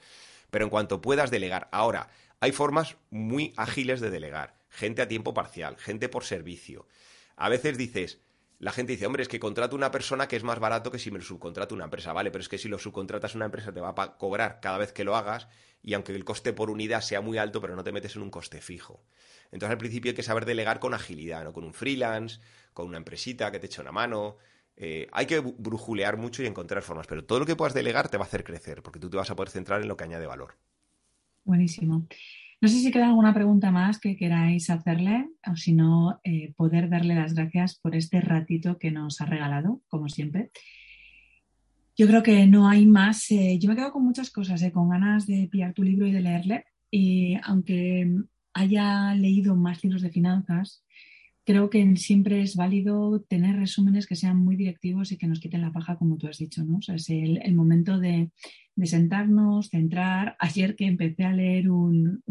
Pero 0.50 0.66
en 0.66 0.70
cuanto 0.70 1.02
puedas 1.02 1.32
delegar. 1.32 1.70
Ahora, 1.72 2.10
hay 2.40 2.52
formas 2.52 2.98
muy 3.10 3.54
ágiles 3.58 4.02
de 4.02 4.10
delegar. 4.10 4.56
Gente 4.70 5.02
a 5.02 5.08
tiempo 5.08 5.34
parcial, 5.34 5.78
gente 5.78 6.10
por 6.10 6.24
servicio. 6.24 6.88
A 7.36 7.50
veces 7.50 7.78
dices, 7.78 8.20
la 8.62 8.72
gente 8.72 8.92
dice, 8.92 9.08
hombre, 9.08 9.24
es 9.24 9.28
que 9.28 9.40
contrato 9.40 9.76
una 9.76 9.90
persona 9.90 10.28
que 10.28 10.36
es 10.36 10.44
más 10.44 10.60
barato 10.60 10.92
que 10.92 11.00
si 11.00 11.10
me 11.10 11.18
lo 11.18 11.26
subcontrato 11.26 11.74
una 11.74 11.86
empresa, 11.86 12.14
¿vale? 12.14 12.30
Pero 12.30 12.44
es 12.44 12.48
que 12.48 12.60
si 12.60 12.70
lo 12.70 12.78
subcontratas 12.78 13.34
una 13.34 13.46
empresa 13.46 13.74
te 13.74 13.82
va 13.82 13.96
a 13.98 14.18
cobrar 14.20 14.60
cada 14.62 14.78
vez 14.78 14.94
que 14.94 15.04
lo 15.04 15.16
hagas 15.16 15.48
y 15.82 15.96
aunque 15.96 16.14
el 16.14 16.24
coste 16.24 16.54
por 16.54 16.70
unidad 16.70 17.02
sea 17.02 17.22
muy 17.22 17.40
alto, 17.40 17.60
pero 17.60 17.76
no 17.76 17.84
te 17.84 17.92
metes 17.92 18.16
en 18.16 18.22
un 18.22 18.30
coste 18.30 18.62
fijo. 18.62 19.04
Entonces 19.46 19.72
al 19.72 19.80
principio 19.80 20.12
hay 20.12 20.16
que 20.16 20.22
saber 20.22 20.46
delegar 20.46 20.80
con 20.80 20.94
agilidad, 20.94 21.44
¿no? 21.44 21.54
Con 21.54 21.64
un 21.64 21.74
freelance, 21.74 22.40
con 22.72 22.88
una 22.88 22.98
empresita 22.98 23.52
que 23.52 23.58
te 23.58 23.66
eche 23.66 23.82
una 23.82 23.92
mano. 23.92 24.38
Eh, 24.78 25.08
hay 25.12 25.26
que 25.26 25.40
brujulear 25.40 26.18
mucho 26.18 26.44
y 26.44 26.46
encontrar 26.46 26.84
formas, 26.84 27.08
pero 27.08 27.26
todo 27.26 27.40
lo 27.40 27.48
que 27.48 27.56
puedas 27.56 27.74
delegar 27.74 28.10
te 28.10 28.18
va 28.18 28.26
a 28.26 28.28
hacer 28.28 28.44
crecer, 28.44 28.84
porque 28.84 29.00
tú 29.00 29.10
te 29.10 29.18
vas 29.18 29.32
a 29.32 29.36
poder 29.36 29.50
centrar 29.50 29.82
en 29.82 29.88
lo 29.88 29.98
que 29.98 30.04
añade 30.04 30.28
valor. 30.28 30.56
Buenísimo. 31.46 32.06
No 32.62 32.68
sé 32.68 32.80
si 32.80 32.92
queda 32.92 33.08
alguna 33.08 33.34
pregunta 33.34 33.72
más 33.72 34.00
que 34.00 34.16
queráis 34.16 34.70
hacerle, 34.70 35.28
o 35.52 35.56
si 35.56 35.74
no, 35.74 36.20
eh, 36.24 36.54
poder 36.56 36.90
darle 36.90 37.16
las 37.16 37.34
gracias 37.34 37.80
por 37.80 37.96
este 37.96 38.22
ratito 38.22 38.78
que 38.78 38.92
nos 38.92 39.20
ha 39.20 39.26
regalado, 39.26 39.82
como 39.90 40.10
siempre. 40.10 40.52
Yo 41.98 42.06
creo 42.06 42.22
que 42.22 42.46
no 42.46 42.70
hay 42.70 42.86
más. 42.86 43.32
Eh, 43.32 43.58
yo 43.60 43.68
me 43.68 43.76
quedo 43.76 43.92
con 43.92 44.06
muchas 44.06 44.30
cosas, 44.30 44.64
con 44.72 44.90
ganas 44.90 45.26
de 45.26 45.48
pillar 45.52 45.74
tu 45.74 45.82
libro 45.82 46.06
y 46.06 46.12
de 46.12 46.22
leerle. 46.22 46.66
Y 46.92 47.36
aunque 47.44 48.16
haya 48.54 49.16
leído 49.16 49.56
más 49.56 49.84
libros 49.84 50.04
de 50.04 50.12
finanzas, 50.12 50.84
creo 51.46 51.70
que 51.70 51.96
siempre 51.98 52.42
es 52.42 52.56
válido 52.56 53.22
tener 53.22 53.56
resúmenes 53.56 54.06
que 54.06 54.16
sean 54.16 54.38
muy 54.38 54.56
directivos 54.56 55.12
y 55.12 55.18
que 55.18 55.28
nos 55.28 55.40
quiten 55.40 55.62
la 55.62 55.72
paja, 55.72 55.98
como 55.98 56.18
tú 56.18 56.28
has 56.28 56.38
dicho, 56.38 56.64
¿no? 56.64 56.80
Es 56.88 57.10
el, 57.10 57.56
momento 57.56 58.00
de, 58.00 58.30
sentarnos, 58.84 59.70
centrar. 59.70 60.36
Ayer 60.40 60.76
que 60.76 60.86
empecé 60.86 61.24
a 61.24 61.34
leer 61.34 61.70
un, 61.70 62.22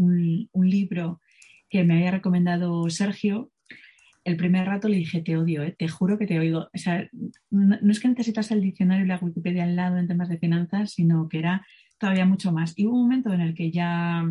libro 0.55 1.21
que 1.69 1.85
me 1.85 1.95
había 1.95 2.13
recomendado 2.13 2.89
Sergio, 2.91 3.51
el 4.25 4.37
primer 4.37 4.67
rato 4.67 4.89
le 4.89 4.99
dije, 4.99 5.23
te 5.23 5.37
odio, 5.37 5.63
¿eh? 5.63 5.75
te 5.77 5.89
juro 5.89 6.19
que 6.19 6.27
te 6.27 6.39
oigo. 6.39 6.69
No, 7.51 7.79
no, 7.81 7.91
es 7.91 8.01
que 8.01 8.09
necesitas 8.09 8.51
el 8.51 8.61
diccionario 8.61 9.05
y 9.05 9.09
la 9.09 9.19
Wikipedia 9.19 9.65
al 9.65 9.77
lado 9.77 9.97
en 9.97 10.07
temas 10.07 10.29
de 10.29 10.39
finanzas, 10.39 10.93
sino 10.93 11.29
que 11.29 11.39
era 11.39 11.67
todavía 11.99 12.27
mucho 12.27 12.53
más. 12.53 12.79
Y 12.79 12.87
hubo 12.87 12.97
un 12.97 13.03
momento 13.05 13.33
en 13.33 13.41
el 13.41 13.55
que 13.55 13.71
ya 13.71 14.25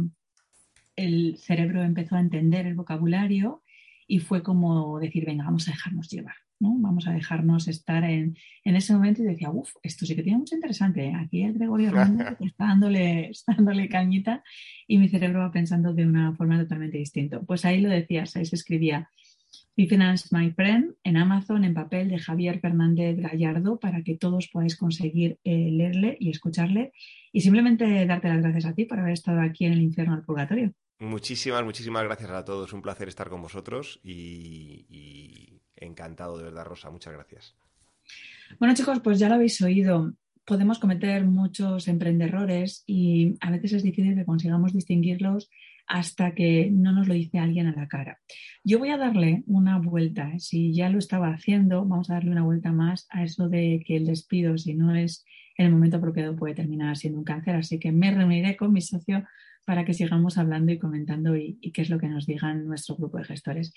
el 0.95 1.37
cerebro 1.37 1.81
empezó 1.83 2.15
a 2.15 2.19
entender 2.19 2.67
el 2.67 2.75
vocabulario 2.75 3.63
y 4.09 4.17
fue 4.17 4.41
como 4.41 4.99
decir, 4.99 5.23
venga, 5.23 5.45
vamos 5.45 5.67
a 5.67 5.71
dejarnos 5.71 6.09
llevar, 6.09 6.33
¿no? 6.59 6.75
Vamos 6.79 7.07
a 7.07 7.11
dejarnos 7.11 7.67
estar 7.67 8.03
en, 8.03 8.35
ese 8.63 8.91
momento 8.91 9.21
y 9.21 9.25
decía, 9.25 9.51
uff, 9.51 9.69
esto 9.83 10.03
sí 10.03 10.15
que 10.15 10.23
tiene 10.23 10.39
mucho 10.39 10.55
interesante. 10.55 11.05
¿eh? 11.05 11.13
Aquí 11.15 11.43
el 11.43 11.53
Gregorio 11.53 11.89
Hernández 11.89 12.35
está 12.39 12.65
dándole, 12.65 13.29
está 13.29 13.53
dándole 13.53 13.87
cañita 13.87 14.43
y 14.87 14.97
mi 14.97 15.09
cerebro 15.09 15.41
va 15.41 15.51
pensando 15.51 15.93
de 15.93 16.07
una 16.07 16.33
forma 16.35 16.57
totalmente 16.57 16.97
distinta. 16.97 17.39
Pues 17.39 17.65
ahí 17.65 17.81
lo 17.81 17.89
decías, 17.89 18.35
ahí 18.35 18.45
se 18.45 18.55
escribía 18.55 19.11
Finance 19.75 20.35
My 20.35 20.49
Friend 20.51 20.95
en 21.03 21.15
Amazon 21.15 21.63
en 21.63 21.75
papel 21.75 22.09
de 22.09 22.17
Javier 22.17 22.59
Fernández 22.59 23.15
Gallardo 23.17 23.79
para 23.79 24.01
que 24.01 24.17
todos 24.17 24.49
podáis 24.51 24.75
conseguir 24.75 25.37
eh, 25.43 25.69
leerle 25.71 26.17
y 26.19 26.31
escucharle 26.31 26.93
y 27.31 27.41
simplemente 27.41 28.07
darte 28.07 28.27
las 28.27 28.41
gracias 28.41 28.65
a 28.65 28.73
ti 28.73 28.85
por 28.85 28.99
haber 28.99 29.13
estado 29.13 29.39
aquí 29.41 29.65
en 29.65 29.73
el 29.73 29.81
infierno 29.81 30.15
del 30.15 30.25
purgatorio. 30.25 30.73
Muchísimas, 30.99 31.63
muchísimas 31.63 32.03
gracias 32.03 32.29
a 32.29 32.43
todos. 32.43 32.73
Un 32.73 32.81
placer 32.81 33.07
estar 33.07 33.29
con 33.29 33.41
vosotros 33.41 34.01
y, 34.03 35.61
encantado 35.77 36.37
de 36.37 36.43
verdad, 36.43 36.65
Rosa. 36.65 36.89
Muchas 36.89 37.13
gracias. 37.13 37.55
Bueno, 38.59 38.75
chicos, 38.75 38.99
pues 39.01 39.17
ya 39.17 39.29
lo 39.29 39.35
habéis 39.35 39.61
oído. 39.61 40.13
Podemos 40.43 40.77
cometer 40.77 41.23
muchos 41.25 41.87
emprendedores 41.87 42.83
y 42.85 43.35
a 43.39 43.49
veces 43.51 43.73
es 43.73 43.83
difícil 43.83 44.15
que 44.15 44.25
consigamos 44.25 44.73
distinguirlos 44.73 45.49
hasta 45.87 46.35
que 46.35 46.69
no 46.69 46.91
nos 46.91 47.07
lo 47.07 47.13
dice 47.13 47.39
alguien 47.39 47.67
a 47.67 47.75
la 47.75 47.87
cara. 47.87 48.19
Yo 48.63 48.77
voy 48.77 48.89
a 48.89 48.97
darle 48.97 49.43
una 49.47 49.79
vuelta, 49.79 50.37
si 50.37 50.73
ya 50.73 50.89
lo 50.89 50.99
estaba 50.99 51.29
haciendo, 51.29 51.85
vamos 51.85 52.09
a 52.09 52.15
darle 52.15 52.31
una 52.31 52.43
vuelta 52.43 52.71
más 52.71 53.07
a 53.09 53.23
eso 53.23 53.47
de 53.47 53.83
que 53.85 53.95
el 53.95 54.05
despido, 54.05 54.57
si 54.57 54.75
no 54.75 54.93
es 54.93 55.25
en 55.57 55.65
el 55.67 55.71
momento 55.71 55.97
apropiado, 55.97 56.35
puede 56.35 56.55
terminar 56.55 56.97
siendo 56.97 57.19
un 57.19 57.25
cáncer. 57.25 57.55
Así 57.55 57.79
que 57.79 57.91
me 57.91 58.11
reuniré 58.11 58.57
con 58.57 58.73
mi 58.73 58.81
socio 58.81 59.23
para 59.69 59.85
que 59.85 59.93
sigamos 59.93 60.39
hablando 60.39 60.71
y 60.71 60.79
comentando 60.79 61.37
y, 61.37 61.59
qué 61.71 61.83
es 61.83 61.91
lo 61.91 61.99
que 61.99 62.07
nos 62.07 62.25
digan 62.25 62.65
nuestro 62.65 62.95
grupo 62.95 63.19
de 63.19 63.25
gestores. 63.25 63.71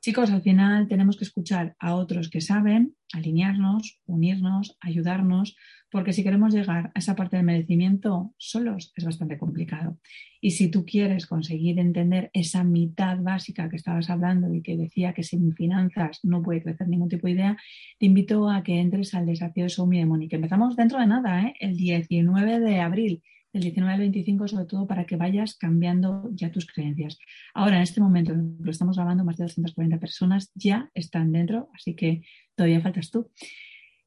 Chicos, 0.00 0.30
al 0.30 0.40
final 0.40 0.88
tenemos 0.88 1.18
que 1.18 1.24
escuchar 1.24 1.76
a 1.78 1.96
otros 1.96 2.30
que 2.30 2.40
saben, 2.40 2.94
alinearnos, 3.12 4.00
unirnos, 4.06 4.78
ayudarnos, 4.80 5.54
porque 5.90 6.14
si 6.14 6.24
queremos 6.24 6.54
llegar 6.54 6.92
a 6.94 6.98
esa 6.98 7.14
parte 7.14 7.36
del 7.36 7.44
merecimiento 7.44 8.32
solos 8.38 8.94
es 8.96 9.04
bastante 9.04 9.36
complicado. 9.36 9.98
Y 10.40 10.52
si 10.52 10.70
tú 10.70 10.86
quieres 10.86 11.26
conseguir 11.26 11.78
entender 11.78 12.30
esa 12.32 12.64
mitad 12.64 13.18
básica 13.18 13.68
que 13.68 13.76
estabas 13.76 14.08
hablando 14.08 14.54
y 14.54 14.62
que 14.62 14.78
decía 14.78 15.12
que 15.12 15.24
sin 15.24 15.52
finanzas 15.52 16.20
no 16.22 16.42
puede 16.42 16.62
crecer 16.62 16.88
ningún 16.88 17.10
tipo 17.10 17.26
de 17.26 17.34
idea, 17.34 17.56
te 17.98 18.06
invito 18.06 18.48
a 18.48 18.62
que 18.62 18.80
entres 18.80 19.12
al 19.12 19.26
desafío 19.26 19.64
de 19.64 19.68
Show 19.68 19.86
Me 19.86 20.08
que 20.26 20.36
empezamos 20.36 20.74
dentro 20.74 20.98
de 20.98 21.06
nada, 21.06 21.42
¿eh? 21.42 21.54
el 21.60 21.76
19 21.76 22.60
de 22.60 22.80
abril 22.80 23.22
del 23.54 23.62
19 23.62 23.94
al 23.94 24.00
25, 24.00 24.48
sobre 24.48 24.66
todo 24.66 24.86
para 24.86 25.06
que 25.06 25.16
vayas 25.16 25.56
cambiando 25.56 26.28
ya 26.32 26.50
tus 26.50 26.66
creencias. 26.66 27.18
Ahora, 27.54 27.76
en 27.76 27.82
este 27.82 28.00
momento, 28.00 28.34
lo 28.34 28.70
estamos 28.70 28.96
grabando, 28.96 29.24
más 29.24 29.36
de 29.36 29.44
240 29.44 29.98
personas 29.98 30.50
ya 30.54 30.90
están 30.92 31.32
dentro, 31.32 31.70
así 31.72 31.94
que 31.94 32.22
todavía 32.54 32.82
faltas 32.82 33.10
tú. 33.10 33.30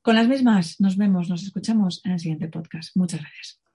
Con 0.02 0.16
las 0.16 0.28
mismas, 0.28 0.80
nos 0.80 0.98
vemos, 0.98 1.30
nos 1.30 1.44
escuchamos 1.44 2.02
en 2.06 2.12
el 2.12 2.20
siguiente 2.20 2.48
podcast. 2.50 2.96
Muchas 2.96 3.22
gracias. 3.22 3.67